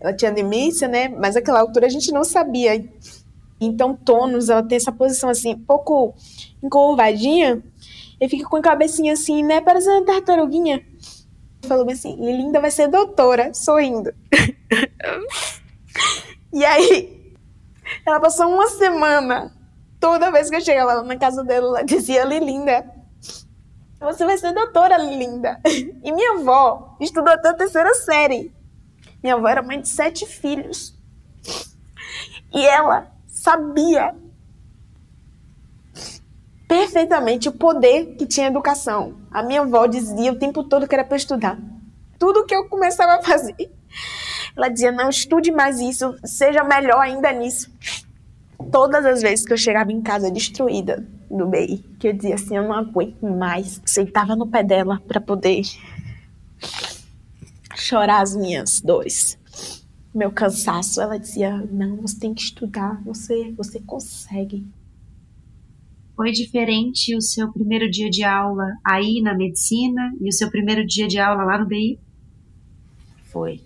ela 0.00 0.12
tinha 0.12 0.32
demência, 0.32 0.88
né? 0.88 1.08
Mas 1.08 1.36
naquela 1.36 1.60
altura 1.60 1.86
a 1.86 1.90
gente 1.90 2.10
não 2.10 2.24
sabia. 2.24 2.84
Então, 3.60 3.94
Tônus, 3.94 4.48
ela 4.48 4.64
tem 4.64 4.76
essa 4.76 4.90
posição 4.90 5.30
assim, 5.30 5.54
um 5.54 5.64
pouco 5.64 6.12
encurvadinha, 6.60 7.62
e 8.24 8.28
fica 8.28 8.48
com 8.48 8.56
a 8.56 8.62
cabecinha 8.62 9.12
assim, 9.12 9.42
né? 9.42 9.60
Parecendo 9.60 9.98
uma 9.98 10.06
tartaruguinha. 10.06 10.82
Falou 11.66 11.88
assim: 11.90 12.16
Linda 12.16 12.58
vai 12.58 12.70
ser 12.70 12.88
doutora, 12.88 13.52
sorrindo. 13.52 14.14
e 16.52 16.64
aí, 16.64 17.34
ela 18.06 18.18
passou 18.18 18.48
uma 18.48 18.66
semana. 18.68 19.52
Toda 20.00 20.30
vez 20.30 20.48
que 20.48 20.56
eu 20.56 20.60
chegava 20.60 20.94
lá 20.94 21.02
na 21.02 21.16
casa 21.16 21.44
dela, 21.44 21.66
ela 21.66 21.84
dizia: 21.84 22.24
Lilinda, 22.24 22.90
você 24.00 24.24
vai 24.24 24.38
ser 24.38 24.52
doutora, 24.52 24.96
Lilinda. 24.96 25.60
E 26.02 26.12
minha 26.12 26.38
avó 26.38 26.96
estudou 27.00 27.32
até 27.32 27.50
a 27.50 27.54
terceira 27.54 27.92
série. 27.94 28.54
Minha 29.22 29.34
avó 29.34 29.48
era 29.48 29.62
mãe 29.62 29.80
de 29.80 29.88
sete 29.88 30.24
filhos. 30.24 30.94
E 32.54 32.64
ela 32.64 33.12
sabia 33.26 34.14
perfeitamente 36.74 37.48
o 37.48 37.52
poder 37.52 38.16
que 38.16 38.26
tinha 38.26 38.48
a 38.48 38.50
educação. 38.50 39.14
A 39.30 39.44
minha 39.44 39.60
avó 39.60 39.86
dizia 39.86 40.32
o 40.32 40.38
tempo 40.38 40.64
todo 40.64 40.88
que 40.88 40.94
era 40.94 41.04
para 41.04 41.16
estudar. 41.16 41.56
Tudo 42.18 42.44
que 42.44 42.54
eu 42.54 42.68
começava 42.68 43.14
a 43.14 43.22
fazer, 43.22 43.70
ela 44.56 44.68
dizia: 44.68 44.90
não, 44.90 45.08
estude 45.08 45.52
mais 45.52 45.78
isso, 45.78 46.16
seja 46.24 46.64
melhor 46.64 47.00
ainda 47.00 47.30
nisso. 47.32 47.72
Todas 48.72 49.06
as 49.06 49.22
vezes 49.22 49.46
que 49.46 49.52
eu 49.52 49.56
chegava 49.56 49.92
em 49.92 50.02
casa 50.02 50.32
destruída 50.32 51.06
do 51.30 51.46
BI, 51.46 51.84
que 52.00 52.08
eu 52.08 52.12
dizia 52.12 52.34
assim: 52.34 52.56
eu 52.56 52.64
não 52.64 52.74
aguento 52.74 53.22
mais, 53.22 53.80
sentava 53.86 54.34
no 54.34 54.48
pé 54.48 54.64
dela 54.64 55.00
para 55.06 55.20
poder 55.20 55.62
chorar 57.76 58.20
as 58.20 58.34
minhas 58.34 58.80
dores, 58.80 59.38
meu 60.12 60.32
cansaço. 60.32 61.00
Ela 61.00 61.18
dizia: 61.18 61.56
"Não, 61.70 61.98
você 61.98 62.18
tem 62.18 62.34
que 62.34 62.42
estudar, 62.42 63.00
você 63.04 63.52
você 63.52 63.78
consegue". 63.78 64.66
Foi 66.16 66.30
diferente 66.30 67.16
o 67.16 67.20
seu 67.20 67.52
primeiro 67.52 67.90
dia 67.90 68.08
de 68.08 68.22
aula 68.22 68.64
aí 68.84 69.20
na 69.20 69.34
medicina 69.34 70.12
e 70.20 70.28
o 70.28 70.32
seu 70.32 70.48
primeiro 70.48 70.86
dia 70.86 71.08
de 71.08 71.18
aula 71.18 71.42
lá 71.42 71.58
no 71.58 71.66
BI? 71.66 71.98
Foi 73.32 73.60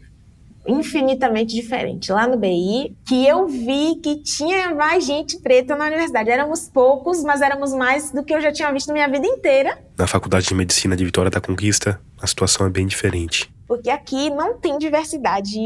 infinitamente 0.67 1.55
diferente. 1.55 2.13
Lá 2.13 2.27
no 2.27 2.37
BI, 2.37 2.95
que 3.07 3.27
eu 3.27 3.47
vi 3.49 3.97
que 3.97 4.17
tinha 4.23 4.75
mais 4.75 5.05
gente 5.05 5.39
preta 5.41 5.75
na 5.75 5.87
universidade. 5.87 6.31
Éramos 6.31 6.69
poucos, 6.69 7.23
mas 7.23 7.41
éramos 7.41 7.73
mais 7.73 8.13
do 8.13 8.23
que 8.23 8.35
eu 8.35 8.41
já 8.41 8.53
tinha 8.53 8.71
visto 8.71 8.89
na 8.89 8.95
minha 8.95 9.09
vida 9.09 9.27
inteira. 9.27 9.79
Na 9.97 10.07
Faculdade 10.07 10.47
de 10.47 10.55
Medicina 10.55 10.95
de 10.95 11.05
Vitória 11.05 11.31
da 11.31 11.41
Conquista, 11.41 12.01
a 12.21 12.27
situação 12.27 12.67
é 12.67 12.71
bem 12.71 12.87
diferente. 12.87 13.51
Porque 13.67 13.89
aqui 13.89 14.31
não 14.31 14.59
tem 14.59 14.79
diversidade 14.79 15.59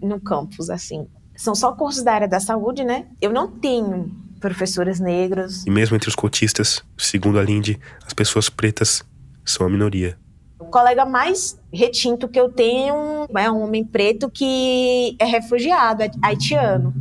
no 0.00 0.20
campus, 0.20 0.70
assim. 0.70 1.06
São 1.36 1.54
só 1.54 1.72
cursos 1.72 2.04
da 2.04 2.12
área 2.12 2.28
da 2.28 2.38
saúde, 2.38 2.84
né? 2.84 3.06
Eu 3.20 3.32
não 3.32 3.50
tenho 3.50 4.23
professores 4.44 5.00
negros. 5.00 5.66
E 5.66 5.70
mesmo 5.70 5.96
entre 5.96 6.06
os 6.06 6.14
cotistas, 6.14 6.84
segundo 6.98 7.38
a 7.38 7.42
Lindy, 7.42 7.80
as 8.06 8.12
pessoas 8.12 8.50
pretas 8.50 9.02
são 9.42 9.66
a 9.66 9.70
minoria. 9.70 10.18
O 10.58 10.66
colega 10.66 11.06
mais 11.06 11.58
retinto 11.72 12.28
que 12.28 12.38
eu 12.38 12.50
tenho 12.50 13.26
é 13.34 13.50
um 13.50 13.62
homem 13.62 13.82
preto 13.82 14.30
que 14.30 15.16
é 15.18 15.24
refugiado, 15.24 16.02
é 16.02 16.10
haitiano. 16.22 16.92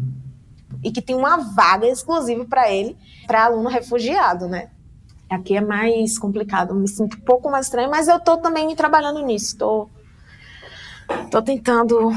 E 0.82 0.90
que 0.90 1.02
tem 1.02 1.18
uma 1.18 1.36
vaga 1.36 1.86
exclusiva 1.86 2.46
para 2.46 2.72
ele, 2.72 2.96
para 3.28 3.44
aluno 3.44 3.68
refugiado, 3.68 4.48
né? 4.48 4.70
Aqui 5.30 5.58
é 5.58 5.62
mais 5.62 6.18
complicado, 6.18 6.74
me 6.74 6.88
sinto 6.88 7.18
um 7.18 7.22
pouco 7.22 7.52
mais 7.52 7.66
estranho, 7.66 7.90
mas 7.90 8.08
eu 8.08 8.22
tô 8.22 8.38
também 8.38 8.74
trabalhando 8.74 9.22
nisso, 9.22 9.58
tô, 9.58 9.90
tô 11.30 11.42
tentando 11.42 12.10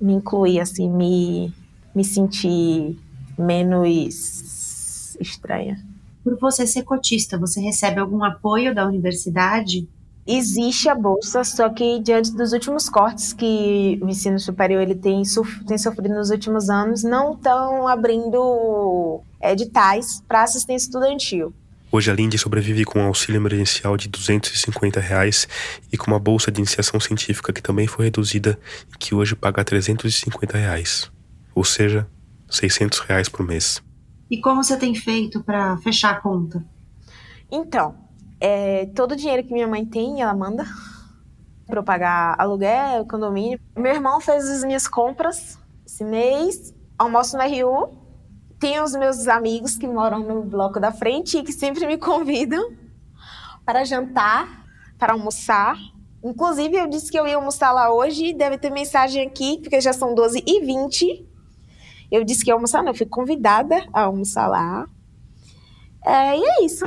me 0.00 0.14
incluir, 0.14 0.60
assim, 0.60 0.88
me, 0.88 1.52
me 1.94 2.04
sentir 2.04 2.98
menos 3.38 5.16
estranha. 5.20 5.78
Por 6.22 6.36
você 6.38 6.66
ser 6.66 6.82
cotista, 6.82 7.38
você 7.38 7.60
recebe 7.60 8.00
algum 8.00 8.24
apoio 8.24 8.74
da 8.74 8.86
universidade? 8.86 9.88
Existe 10.26 10.88
a 10.88 10.94
bolsa, 10.94 11.44
só 11.44 11.68
que 11.68 12.00
diante 12.00 12.32
dos 12.32 12.52
últimos 12.52 12.88
cortes 12.88 13.32
que 13.32 13.96
o 14.02 14.08
ensino 14.08 14.40
superior 14.40 14.82
ele 14.82 14.96
tem, 14.96 15.22
tem 15.68 15.78
sofrido 15.78 16.14
nos 16.14 16.30
últimos 16.30 16.68
anos, 16.68 17.04
não 17.04 17.34
estão 17.34 17.86
abrindo 17.86 19.20
editais 19.40 20.20
para 20.26 20.42
assistência 20.42 20.86
estudantil. 20.88 21.54
Hoje 21.92 22.10
a 22.10 22.14
Lindy 22.14 22.36
sobrevive 22.36 22.84
com 22.84 22.98
um 22.98 23.06
auxílio 23.06 23.38
emergencial 23.38 23.96
de 23.96 24.08
250 24.08 24.98
reais 24.98 25.46
e 25.92 25.96
com 25.96 26.08
uma 26.08 26.18
bolsa 26.18 26.50
de 26.50 26.58
iniciação 26.60 26.98
científica 26.98 27.52
que 27.52 27.62
também 27.62 27.86
foi 27.86 28.06
reduzida 28.06 28.58
e 28.92 28.98
que 28.98 29.14
hoje 29.14 29.36
paga 29.36 29.64
350 29.64 30.58
reais, 30.58 31.08
ou 31.54 31.64
seja, 31.64 32.04
600 32.48 33.00
reais 33.00 33.28
por 33.28 33.46
mês. 33.46 33.82
E 34.30 34.40
como 34.40 34.62
você 34.62 34.76
tem 34.76 34.94
feito 34.94 35.42
para 35.42 35.76
fechar 35.78 36.10
a 36.10 36.20
conta? 36.20 36.64
Então, 37.50 37.94
é, 38.40 38.86
todo 38.86 39.12
o 39.12 39.16
dinheiro 39.16 39.44
que 39.44 39.52
minha 39.52 39.68
mãe 39.68 39.84
tem, 39.84 40.20
ela 40.20 40.34
manda 40.34 40.64
para 41.66 41.80
eu 41.80 41.84
pagar 41.84 42.34
aluguel, 42.38 43.06
condomínio. 43.06 43.58
Meu 43.76 43.92
irmão 43.92 44.20
fez 44.20 44.48
as 44.48 44.64
minhas 44.64 44.86
compras 44.86 45.58
esse 45.86 46.04
mês, 46.04 46.74
almoço 46.98 47.36
no 47.36 47.42
RU. 47.42 48.04
Tem 48.58 48.80
os 48.80 48.92
meus 48.92 49.28
amigos 49.28 49.76
que 49.76 49.86
moram 49.86 50.20
no 50.20 50.42
bloco 50.42 50.80
da 50.80 50.90
frente 50.90 51.38
e 51.38 51.42
que 51.42 51.52
sempre 51.52 51.86
me 51.86 51.98
convidam 51.98 52.72
para 53.64 53.84
jantar, 53.84 54.66
para 54.98 55.12
almoçar. 55.12 55.76
Inclusive, 56.22 56.76
eu 56.76 56.88
disse 56.88 57.10
que 57.10 57.18
eu 57.18 57.26
ia 57.26 57.36
almoçar 57.36 57.72
lá 57.72 57.92
hoje, 57.92 58.32
deve 58.32 58.58
ter 58.58 58.70
mensagem 58.70 59.26
aqui, 59.26 59.58
porque 59.60 59.80
já 59.80 59.92
são 59.92 60.14
12 60.14 60.42
e 60.46 60.64
20 60.64 61.35
Eu 62.10 62.24
disse 62.24 62.44
que 62.44 62.50
ia 62.50 62.54
almoçar, 62.54 62.82
não, 62.82 62.90
eu 62.90 62.96
fui 62.96 63.06
convidada 63.06 63.84
a 63.92 64.02
almoçar 64.02 64.46
lá. 64.48 64.86
É, 66.04 66.38
e 66.38 66.42
é 66.42 66.64
isso. 66.64 66.84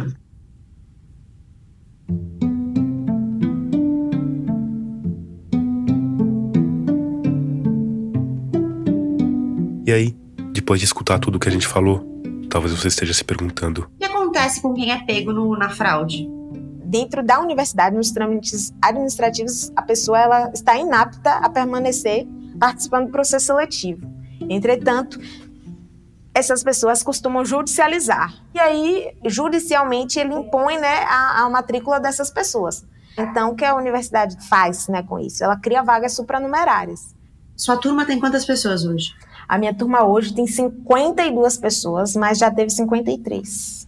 E 9.86 9.91
aí, 9.91 10.15
depois 10.53 10.80
de 10.80 10.86
escutar 10.86 11.17
tudo 11.17 11.39
que 11.39 11.49
a 11.49 11.51
gente 11.51 11.67
falou, 11.67 12.05
talvez 12.47 12.74
você 12.74 12.88
esteja 12.88 13.13
se 13.13 13.24
perguntando: 13.24 13.89
O 13.95 13.97
que 13.97 14.05
acontece 14.05 14.61
com 14.61 14.74
quem 14.74 14.91
é 14.91 15.03
pego 15.03 15.34
no, 15.34 15.57
na 15.57 15.70
fraude? 15.70 16.30
Dentro 16.86 17.24
da 17.24 17.39
universidade, 17.39 17.95
nos 17.95 18.11
trâmites 18.11 18.72
administrativos, 18.82 19.72
a 19.76 19.82
pessoa 19.82 20.20
ela 20.20 20.51
está 20.53 20.78
inapta 20.78 21.32
a 21.38 21.49
permanecer 21.49 22.28
participando 22.59 23.07
do 23.07 23.11
processo 23.11 23.47
seletivo. 23.47 24.18
Entretanto, 24.50 25.20
essas 26.34 26.64
pessoas 26.64 27.04
costumam 27.04 27.45
judicializar. 27.45 28.34
E 28.54 28.60
aí, 28.60 29.16
judicialmente, 29.26 30.20
ele 30.20 30.34
impõe 30.34 30.80
né, 30.80 31.04
a, 31.08 31.43
a 31.43 31.50
matrícula 31.50 32.00
dessas 32.00 32.32
pessoas. 32.32 32.86
Então, 33.18 33.52
o 33.52 33.56
que 33.56 33.66
a 33.66 33.76
universidade 33.76 34.38
faz 34.47 34.88
né, 34.88 35.04
com 35.04 35.20
isso? 35.20 35.43
Ela 35.43 35.58
cria 35.58 35.84
vagas 35.84 36.14
supranumerárias. 36.14 37.14
Sua 37.56 37.76
turma 37.78 38.06
tem 38.06 38.20
quantas 38.20 38.45
pessoas 38.45 38.86
hoje? 38.86 39.14
A 39.47 39.58
minha 39.58 39.74
turma 39.74 40.06
hoje 40.06 40.34
tem 40.34 40.47
52 40.47 41.58
pessoas, 41.58 42.16
mas 42.16 42.38
já 42.38 42.50
teve 42.50 42.70
53. 42.70 43.88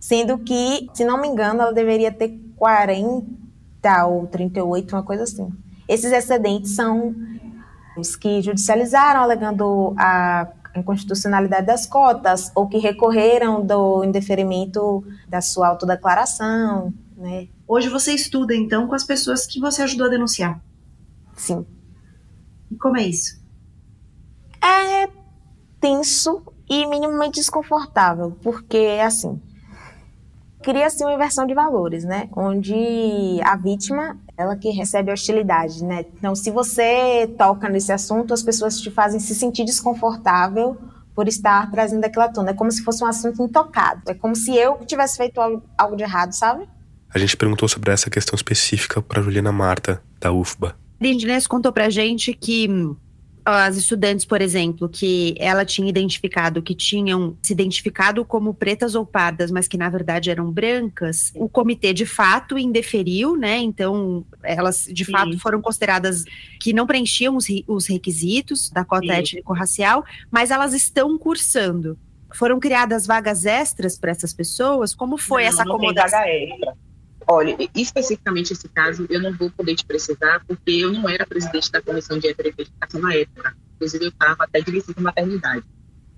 Sendo 0.00 0.38
que, 0.38 0.88
se 0.92 1.04
não 1.04 1.20
me 1.20 1.28
engano, 1.28 1.62
ela 1.62 1.72
deveria 1.72 2.10
ter 2.10 2.36
40 2.56 4.06
ou 4.06 4.26
38, 4.26 4.96
uma 4.96 5.02
coisa 5.02 5.22
assim. 5.22 5.52
Esses 5.88 6.10
excedentes 6.10 6.74
são 6.74 7.14
os 7.96 8.16
que 8.16 8.42
judicializaram, 8.42 9.22
alegando 9.22 9.94
a 9.96 10.48
inconstitucionalidade 10.76 11.66
das 11.66 11.86
cotas, 11.86 12.50
ou 12.54 12.66
que 12.68 12.78
recorreram 12.78 13.64
do 13.64 14.02
indeferimento 14.04 15.04
da 15.28 15.40
sua 15.40 15.68
autodeclaração, 15.68 16.92
né? 17.16 17.48
Hoje 17.66 17.88
você 17.88 18.12
estuda, 18.12 18.54
então, 18.54 18.86
com 18.86 18.94
as 18.94 19.04
pessoas 19.04 19.46
que 19.46 19.60
você 19.60 19.82
ajudou 19.82 20.08
a 20.08 20.10
denunciar? 20.10 20.60
Sim. 21.34 21.64
E 22.70 22.76
como 22.76 22.96
é 22.96 23.04
isso? 23.04 23.40
É 24.62 25.08
tenso 25.80 26.42
e 26.68 26.86
minimamente 26.86 27.38
desconfortável, 27.38 28.36
porque, 28.42 28.98
assim, 29.04 29.40
cria-se 30.62 31.04
uma 31.04 31.12
inversão 31.12 31.46
de 31.46 31.54
valores, 31.54 32.04
né? 32.04 32.28
Onde 32.34 33.40
a 33.44 33.54
vítima, 33.56 34.18
ela 34.36 34.56
que 34.56 34.70
recebe 34.70 35.12
hostilidade, 35.12 35.84
né? 35.84 36.04
Então, 36.16 36.34
se 36.34 36.50
você 36.50 37.26
toca 37.38 37.68
nesse 37.68 37.92
assunto, 37.92 38.34
as 38.34 38.42
pessoas 38.42 38.80
te 38.80 38.90
fazem 38.90 39.20
se 39.20 39.34
sentir 39.34 39.64
desconfortável 39.64 40.76
por 41.14 41.28
estar 41.28 41.70
trazendo 41.70 42.04
aquela 42.04 42.28
tona. 42.28 42.50
É 42.50 42.54
como 42.54 42.70
se 42.72 42.82
fosse 42.82 43.04
um 43.04 43.06
assunto 43.06 43.42
intocado. 43.42 44.02
É 44.08 44.14
como 44.14 44.34
se 44.34 44.56
eu 44.56 44.78
tivesse 44.84 45.16
feito 45.16 45.40
algo 45.78 45.96
de 45.96 46.02
errado, 46.02 46.32
sabe? 46.32 46.68
A 47.14 47.18
gente 47.18 47.36
perguntou 47.36 47.68
sobre 47.68 47.92
essa 47.92 48.10
questão 48.10 48.34
específica 48.34 49.00
para 49.00 49.22
Juliana 49.22 49.52
Marta, 49.52 50.02
da 50.18 50.32
UFBA. 50.32 50.76
Lindinês 51.00 51.46
contou 51.46 51.72
pra 51.72 51.88
gente 51.88 52.32
que 52.34 52.68
as 53.44 53.76
estudantes, 53.76 54.24
por 54.24 54.40
exemplo, 54.40 54.88
que 54.88 55.34
ela 55.38 55.64
tinha 55.64 55.88
identificado 55.88 56.62
que 56.62 56.74
tinham 56.74 57.36
se 57.42 57.52
identificado 57.52 58.24
como 58.24 58.54
pretas 58.54 58.94
ou 58.94 59.04
pardas, 59.04 59.50
mas 59.50 59.68
que 59.68 59.76
na 59.76 59.90
verdade 59.90 60.30
eram 60.30 60.50
brancas, 60.50 61.30
o 61.34 61.48
comitê 61.48 61.92
de 61.92 62.06
fato 62.06 62.56
indeferiu, 62.56 63.36
né? 63.36 63.58
Então, 63.58 64.24
elas 64.42 64.88
de 64.90 65.04
Sim. 65.04 65.12
fato 65.12 65.38
foram 65.38 65.60
consideradas 65.60 66.24
que 66.58 66.72
não 66.72 66.86
preenchiam 66.86 67.36
os, 67.36 67.46
os 67.68 67.86
requisitos 67.86 68.70
da 68.70 68.84
cota 68.84 69.12
étnico-racial, 69.12 70.04
mas 70.30 70.50
elas 70.50 70.72
estão 70.72 71.18
cursando. 71.18 71.98
Foram 72.32 72.58
criadas 72.58 73.06
vagas 73.06 73.44
extras 73.44 73.98
para 73.98 74.10
essas 74.10 74.32
pessoas? 74.32 74.94
Como 74.94 75.18
foi 75.18 75.42
não, 75.42 75.48
essa 75.48 75.62
acomodação? 75.62 76.20
Olha, 77.26 77.56
especificamente 77.74 78.52
esse 78.52 78.68
caso, 78.68 79.06
eu 79.08 79.20
não 79.20 79.32
vou 79.32 79.50
poder 79.50 79.74
te 79.74 79.84
precisar, 79.84 80.42
porque 80.46 80.70
eu 80.70 80.92
não 80.92 81.08
era 81.08 81.26
presidente 81.26 81.70
da 81.70 81.80
comissão 81.80 82.18
de 82.18 82.28
heteroidentificação 82.28 83.00
na 83.00 83.14
época. 83.14 83.56
Inclusive, 83.76 84.04
eu 84.04 84.08
estava 84.10 84.44
até 84.44 84.60
de 84.60 84.70
licença 84.70 85.00
maternidade. 85.00 85.64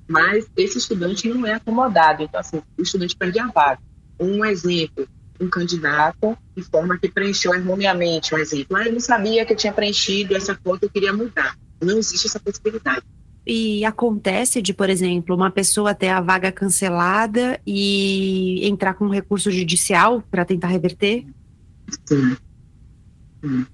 Mas 0.09 0.47
esse 0.57 0.79
estudante 0.79 1.29
não 1.29 1.47
é 1.47 1.55
acomodado. 1.55 2.23
Então, 2.23 2.41
assim, 2.41 2.63
o 2.79 2.83
estudante 2.83 3.17
perde 3.17 3.39
a 3.39 3.47
vaga. 3.47 3.81
Um 4.19 4.45
exemplo, 4.45 5.07
um 5.41 5.49
candidato 5.49 6.37
de 6.57 6.63
forma 6.63 6.99
que 6.99 7.09
preencheu 7.09 7.55
erroneamente, 7.55 8.35
um 8.35 8.39
exemplo. 8.39 8.77
Ah, 8.77 8.87
eu 8.87 8.93
não 8.93 9.01
sabia 9.01 9.45
que 9.45 9.53
eu 9.53 9.57
tinha 9.57 9.73
preenchido 9.73 10.37
essa 10.37 10.55
conta, 10.55 10.87
eu 10.87 10.91
queria 10.91 11.13
mudar. 11.13 11.57
Não 11.81 11.99
existe 11.99 12.27
essa 12.27 12.41
possibilidade. 12.41 13.05
E 13.47 13.85
acontece 13.85 14.61
de, 14.61 14.75
por 14.75 14.91
exemplo, 14.91 15.37
uma 15.37 15.51
pessoa 15.51 15.95
ter 15.95 16.09
a 16.09 16.21
vaga 16.21 16.51
cancelada 16.51 17.61
e 17.65 18.67
entrar 18.67 18.95
com 18.95 19.07
um 19.07 19.11
recurso 19.11 19.53
judicial 19.53 20.21
para 20.31 20.45
tentar 20.45 20.67
reverter? 20.67 21.25
Sim. 22.09 22.37
Sim. 23.45 23.67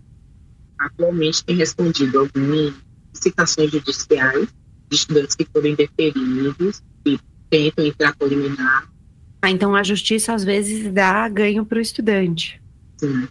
Atualmente 0.79 1.43
tem 1.45 1.57
respondido 1.57 2.18
algumas 2.18 2.75
citações 3.14 3.70
judiciais 3.70 4.49
de 4.91 4.97
estudantes 4.97 5.35
que 5.35 5.47
foram 5.51 5.68
indeferidos 5.68 6.83
e 7.07 7.18
tentam 7.49 7.87
entrar 7.87 8.14
por 8.16 8.29
liminar. 8.29 8.91
Ah, 9.41 9.51
então 9.51 9.75
a 9.75 9.83
justiça 9.83 10.35
às 10.35 10.45
vezes 10.45 10.93
dá 10.93 11.27
ganho 11.29 11.64
para 11.64 11.79
o 11.79 11.83
estudante. 11.83 12.61
Sim. 12.99 13.27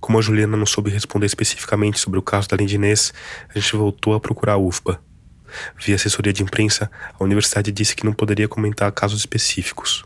Como 0.00 0.18
a 0.18 0.22
Juliana 0.22 0.56
não 0.56 0.66
soube 0.66 0.90
responder 0.90 1.26
especificamente 1.26 1.98
sobre 1.98 2.18
o 2.18 2.22
caso 2.22 2.48
da 2.48 2.56
Lindinês, 2.56 3.12
a 3.54 3.58
gente 3.58 3.76
voltou 3.76 4.14
a 4.14 4.20
procurar 4.20 4.54
a 4.54 4.58
UFBA. 4.58 5.00
Via 5.78 5.94
assessoria 5.94 6.32
de 6.32 6.42
imprensa, 6.42 6.90
a 7.18 7.24
universidade 7.24 7.72
disse 7.72 7.96
que 7.96 8.04
não 8.04 8.12
poderia 8.12 8.48
comentar 8.48 8.90
casos 8.92 9.20
específicos, 9.20 10.04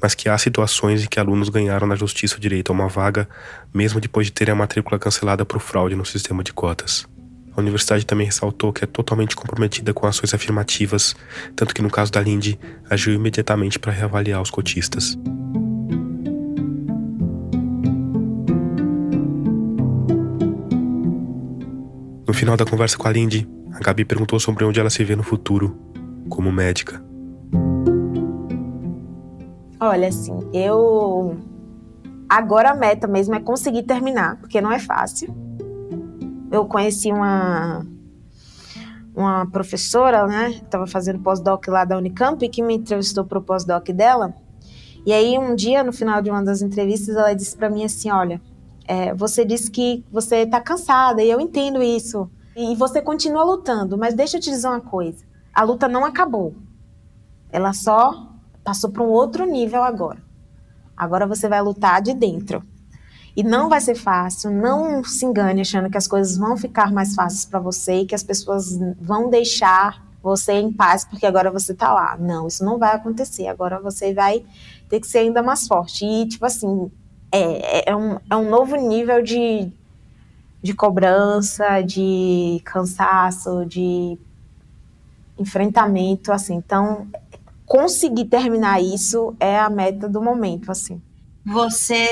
mas 0.00 0.14
que 0.14 0.28
há 0.28 0.38
situações 0.38 1.04
em 1.04 1.08
que 1.08 1.20
alunos 1.20 1.48
ganharam 1.48 1.86
na 1.86 1.96
justiça 1.96 2.36
o 2.36 2.40
direito 2.40 2.70
a 2.70 2.74
uma 2.74 2.88
vaga, 2.88 3.28
mesmo 3.72 4.00
depois 4.00 4.26
de 4.26 4.32
terem 4.32 4.52
a 4.52 4.56
matrícula 4.56 4.98
cancelada 4.98 5.44
por 5.44 5.60
fraude 5.60 5.94
no 5.94 6.06
sistema 6.06 6.42
de 6.42 6.52
cotas. 6.52 7.06
A 7.56 7.60
universidade 7.60 8.06
também 8.06 8.26
ressaltou 8.26 8.72
que 8.72 8.84
é 8.84 8.86
totalmente 8.86 9.34
comprometida 9.34 9.92
com 9.92 10.06
ações 10.06 10.32
afirmativas, 10.32 11.16
tanto 11.56 11.74
que 11.74 11.82
no 11.82 11.90
caso 11.90 12.12
da 12.12 12.20
Lindy, 12.20 12.58
agiu 12.88 13.12
imediatamente 13.12 13.78
para 13.80 13.92
reavaliar 13.92 14.40
os 14.40 14.50
cotistas. 14.50 15.18
No 22.28 22.34
final 22.34 22.58
da 22.58 22.66
conversa 22.66 22.98
com 22.98 23.08
a 23.08 23.10
Lindy, 23.10 23.48
a 23.72 23.78
Gabi 23.78 24.04
perguntou 24.04 24.38
sobre 24.38 24.62
onde 24.62 24.78
ela 24.78 24.90
se 24.90 25.02
vê 25.02 25.16
no 25.16 25.22
futuro, 25.22 25.78
como 26.28 26.52
médica. 26.52 27.02
Olha, 29.80 30.08
assim, 30.08 30.38
eu. 30.52 31.38
Agora 32.28 32.72
a 32.72 32.74
meta 32.74 33.06
mesmo 33.06 33.34
é 33.34 33.40
conseguir 33.40 33.84
terminar, 33.84 34.36
porque 34.36 34.60
não 34.60 34.70
é 34.70 34.78
fácil. 34.78 35.34
Eu 36.52 36.66
conheci 36.66 37.10
uma 37.10 37.86
uma 39.16 39.46
professora, 39.46 40.26
né? 40.26 40.50
Estava 40.50 40.86
fazendo 40.86 41.20
pós-doc 41.20 41.66
lá 41.68 41.86
da 41.86 41.96
Unicamp 41.96 42.44
e 42.44 42.48
que 42.50 42.62
me 42.62 42.74
entrevistou 42.74 43.24
para 43.24 43.38
o 43.38 43.42
pós-doc 43.42 43.88
dela. 43.88 44.34
E 45.06 45.14
aí 45.14 45.38
um 45.38 45.54
dia, 45.54 45.82
no 45.82 45.94
final 45.94 46.20
de 46.20 46.28
uma 46.28 46.44
das 46.44 46.60
entrevistas, 46.60 47.16
ela 47.16 47.32
disse 47.32 47.56
para 47.56 47.70
mim 47.70 47.84
assim, 47.84 48.10
olha, 48.10 48.38
é, 48.88 49.12
você 49.14 49.44
disse 49.44 49.70
que 49.70 50.02
você 50.10 50.38
está 50.38 50.60
cansada 50.62 51.22
e 51.22 51.30
eu 51.30 51.38
entendo 51.38 51.82
isso. 51.82 52.28
E 52.56 52.74
você 52.74 53.02
continua 53.02 53.44
lutando, 53.44 53.98
mas 53.98 54.14
deixa 54.14 54.38
eu 54.38 54.40
te 54.40 54.50
dizer 54.50 54.66
uma 54.66 54.80
coisa: 54.80 55.22
a 55.54 55.62
luta 55.62 55.86
não 55.86 56.06
acabou. 56.06 56.54
Ela 57.52 57.74
só 57.74 58.32
passou 58.64 58.90
para 58.90 59.02
um 59.02 59.08
outro 59.08 59.44
nível 59.44 59.82
agora. 59.82 60.22
Agora 60.96 61.26
você 61.26 61.48
vai 61.48 61.60
lutar 61.60 62.00
de 62.00 62.14
dentro. 62.14 62.64
E 63.36 63.42
não 63.42 63.68
vai 63.68 63.80
ser 63.80 63.94
fácil, 63.94 64.50
não 64.50 65.04
se 65.04 65.24
engane 65.24 65.60
achando 65.60 65.88
que 65.88 65.98
as 65.98 66.08
coisas 66.08 66.36
vão 66.36 66.56
ficar 66.56 66.90
mais 66.90 67.14
fáceis 67.14 67.44
para 67.44 67.60
você 67.60 68.00
e 68.00 68.06
que 68.06 68.14
as 68.14 68.24
pessoas 68.24 68.76
vão 69.00 69.30
deixar 69.30 70.04
você 70.20 70.54
em 70.54 70.72
paz 70.72 71.04
porque 71.04 71.24
agora 71.24 71.50
você 71.50 71.72
tá 71.72 71.92
lá. 71.92 72.16
Não, 72.18 72.48
isso 72.48 72.64
não 72.64 72.78
vai 72.78 72.96
acontecer. 72.96 73.46
Agora 73.46 73.78
você 73.78 74.12
vai 74.12 74.44
ter 74.88 74.98
que 74.98 75.06
ser 75.06 75.18
ainda 75.18 75.42
mais 75.42 75.68
forte. 75.68 76.04
E, 76.04 76.26
tipo 76.26 76.44
assim, 76.44 76.90
é, 77.30 77.40
é, 77.78 77.90
é, 77.90 77.96
um, 77.96 78.18
é 78.30 78.36
um 78.36 78.48
novo 78.48 78.76
nível 78.76 79.22
de, 79.22 79.70
de 80.62 80.74
cobrança, 80.74 81.80
de 81.82 82.60
cansaço, 82.64 83.64
de 83.66 84.18
enfrentamento, 85.38 86.32
assim. 86.32 86.54
Então, 86.54 87.06
conseguir 87.66 88.24
terminar 88.26 88.82
isso 88.82 89.34
é 89.38 89.58
a 89.58 89.68
meta 89.68 90.08
do 90.08 90.22
momento, 90.22 90.70
assim. 90.70 91.00
Você 91.44 92.06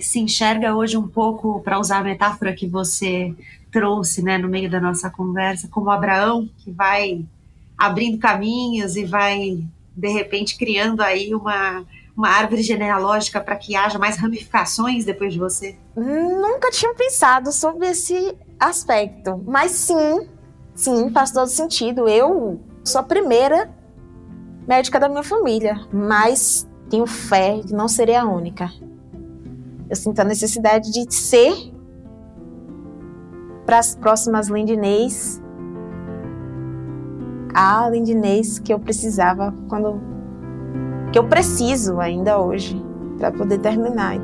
se 0.00 0.18
enxerga 0.18 0.74
hoje 0.74 0.96
um 0.96 1.08
pouco, 1.08 1.60
para 1.60 1.78
usar 1.78 1.98
a 1.98 2.04
metáfora 2.04 2.52
que 2.52 2.66
você 2.66 3.34
trouxe, 3.70 4.22
né, 4.22 4.38
no 4.38 4.48
meio 4.48 4.70
da 4.70 4.80
nossa 4.80 5.10
conversa, 5.10 5.68
como 5.68 5.90
Abraão, 5.90 6.48
que 6.58 6.70
vai 6.70 7.24
abrindo 7.76 8.18
caminhos 8.18 8.96
e 8.96 9.04
vai, 9.04 9.62
de 9.94 10.08
repente, 10.08 10.56
criando 10.56 11.02
aí 11.02 11.34
uma 11.34 11.84
uma 12.16 12.28
árvore 12.28 12.62
genealógica 12.62 13.40
para 13.40 13.56
que 13.56 13.76
haja 13.76 13.98
mais 13.98 14.16
ramificações 14.16 15.04
depois 15.04 15.32
de 15.32 15.38
você? 15.38 15.76
Nunca 15.94 16.70
tinha 16.70 16.94
pensado 16.94 17.52
sobre 17.52 17.88
esse 17.88 18.36
aspecto, 18.58 19.42
mas 19.46 19.72
sim, 19.72 20.26
sim, 20.74 21.10
faz 21.10 21.30
todo 21.30 21.48
sentido. 21.48 22.08
Eu 22.08 22.60
sou 22.82 23.00
a 23.00 23.04
primeira 23.04 23.70
médica 24.66 24.98
da 24.98 25.08
minha 25.08 25.22
família, 25.22 25.86
mas 25.92 26.66
tenho 26.88 27.06
fé 27.06 27.60
de 27.60 27.74
não 27.74 27.86
serei 27.86 28.16
a 28.16 28.24
única. 28.24 28.70
Eu 29.88 29.94
sinto 29.94 30.18
a 30.20 30.24
necessidade 30.24 30.90
de 30.90 31.14
ser 31.14 31.54
para 33.66 33.78
as 33.78 33.94
próximas 33.94 34.48
Lindinês 34.48 35.42
a 37.56 37.88
Lindinês 37.88 38.58
que 38.58 38.70
eu 38.70 38.78
precisava 38.78 39.54
quando 39.66 40.15
que 41.16 41.20
eu 41.20 41.24
preciso 41.24 41.98
ainda 41.98 42.38
hoje 42.38 42.78
para 43.16 43.32
poder 43.32 43.56
terminar. 43.56 44.18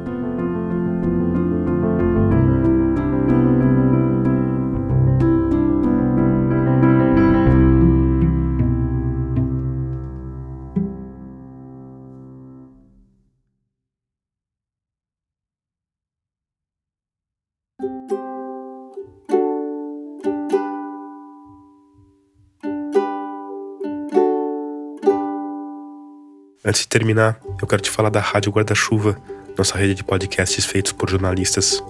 Antes 26.72 26.84
de 26.84 26.88
terminar, 26.88 27.38
eu 27.60 27.68
quero 27.68 27.82
te 27.82 27.90
falar 27.90 28.08
da 28.08 28.18
Rádio 28.18 28.50
Guarda-Chuva, 28.50 29.18
nossa 29.58 29.76
rede 29.76 29.96
de 29.96 30.02
podcasts 30.02 30.64
feitos 30.64 30.90
por 30.90 31.10
jornalistas. 31.10 31.84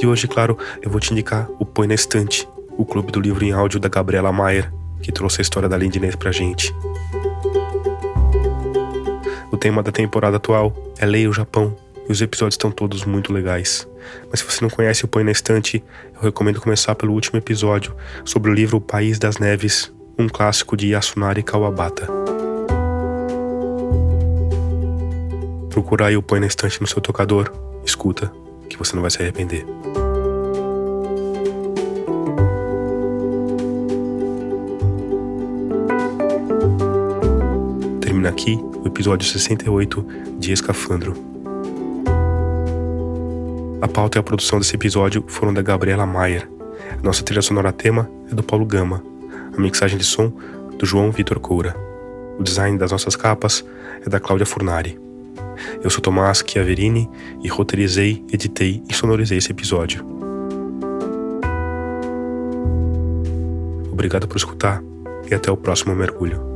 E 0.00 0.06
hoje, 0.06 0.28
claro, 0.28 0.56
eu 0.80 0.88
vou 0.88 1.00
te 1.00 1.10
indicar 1.10 1.48
o 1.58 1.66
Põe 1.66 1.88
na 1.88 1.94
Estante, 1.94 2.48
o 2.78 2.84
clube 2.84 3.10
do 3.10 3.18
livro 3.20 3.44
em 3.44 3.50
áudio 3.50 3.80
da 3.80 3.88
Gabriela 3.88 4.30
Maier, 4.30 4.72
que 5.02 5.10
trouxe 5.10 5.40
a 5.40 5.42
história 5.42 5.68
da 5.68 5.76
Lindinês 5.76 6.14
pra 6.14 6.30
gente. 6.30 6.72
O 9.50 9.56
tema 9.56 9.82
da 9.82 9.90
temporada 9.90 10.36
atual 10.36 10.72
é 10.96 11.04
Leia 11.04 11.28
o 11.28 11.32
Japão, 11.32 11.76
e 12.08 12.12
os 12.12 12.22
episódios 12.22 12.54
estão 12.54 12.70
todos 12.70 13.04
muito 13.04 13.32
legais. 13.32 13.84
Mas 14.30 14.38
se 14.38 14.46
você 14.46 14.62
não 14.62 14.70
conhece 14.70 15.04
o 15.04 15.08
Põe 15.08 15.24
na 15.24 15.32
Estante, 15.32 15.82
eu 16.14 16.20
recomendo 16.20 16.60
começar 16.60 16.94
pelo 16.94 17.14
último 17.14 17.36
episódio, 17.36 17.96
sobre 18.24 18.48
o 18.48 18.54
livro 18.54 18.76
O 18.76 18.80
País 18.80 19.18
das 19.18 19.38
Neves, 19.38 19.92
um 20.16 20.28
clássico 20.28 20.76
de 20.76 20.90
Yasunari 20.90 21.42
Kawabata. 21.42 22.25
Procura 25.76 26.06
aí 26.06 26.16
o 26.16 26.22
Põe 26.22 26.40
na 26.40 26.46
Estante 26.46 26.80
no 26.80 26.86
seu 26.86 27.02
tocador, 27.02 27.52
escuta, 27.84 28.32
que 28.66 28.78
você 28.78 28.94
não 28.94 29.02
vai 29.02 29.10
se 29.10 29.20
arrepender. 29.20 29.66
Termina 38.00 38.30
aqui 38.30 38.58
o 38.82 38.86
episódio 38.86 39.28
68 39.28 40.06
de 40.38 40.50
Escafandro. 40.50 41.12
A 43.82 43.86
pauta 43.86 44.16
e 44.16 44.20
a 44.20 44.22
produção 44.22 44.58
desse 44.58 44.76
episódio 44.76 45.22
foram 45.26 45.52
da 45.52 45.60
Gabriela 45.60 46.06
Maier. 46.06 46.48
A 46.98 47.02
nossa 47.02 47.22
trilha 47.22 47.42
sonora 47.42 47.70
tema 47.70 48.10
é 48.32 48.34
do 48.34 48.42
Paulo 48.42 48.64
Gama. 48.64 49.02
A 49.54 49.60
mixagem 49.60 49.98
de 49.98 50.04
som 50.04 50.32
do 50.78 50.86
João 50.86 51.10
Vitor 51.12 51.38
Coura. 51.38 51.76
O 52.38 52.42
design 52.42 52.78
das 52.78 52.92
nossas 52.92 53.14
capas 53.14 53.62
é 54.02 54.08
da 54.08 54.18
Cláudia 54.18 54.46
Furnari. 54.46 55.04
Eu 55.86 55.90
sou 55.90 56.00
Tomás 56.00 56.42
Chiaverini 56.44 57.08
e 57.44 57.46
roteirizei, 57.46 58.24
editei 58.32 58.82
e 58.90 58.92
sonorizei 58.92 59.38
esse 59.38 59.52
episódio. 59.52 60.04
Obrigado 63.92 64.26
por 64.26 64.36
escutar 64.36 64.82
e 65.30 65.32
até 65.32 65.48
o 65.48 65.56
próximo 65.56 65.94
mergulho. 65.94 66.55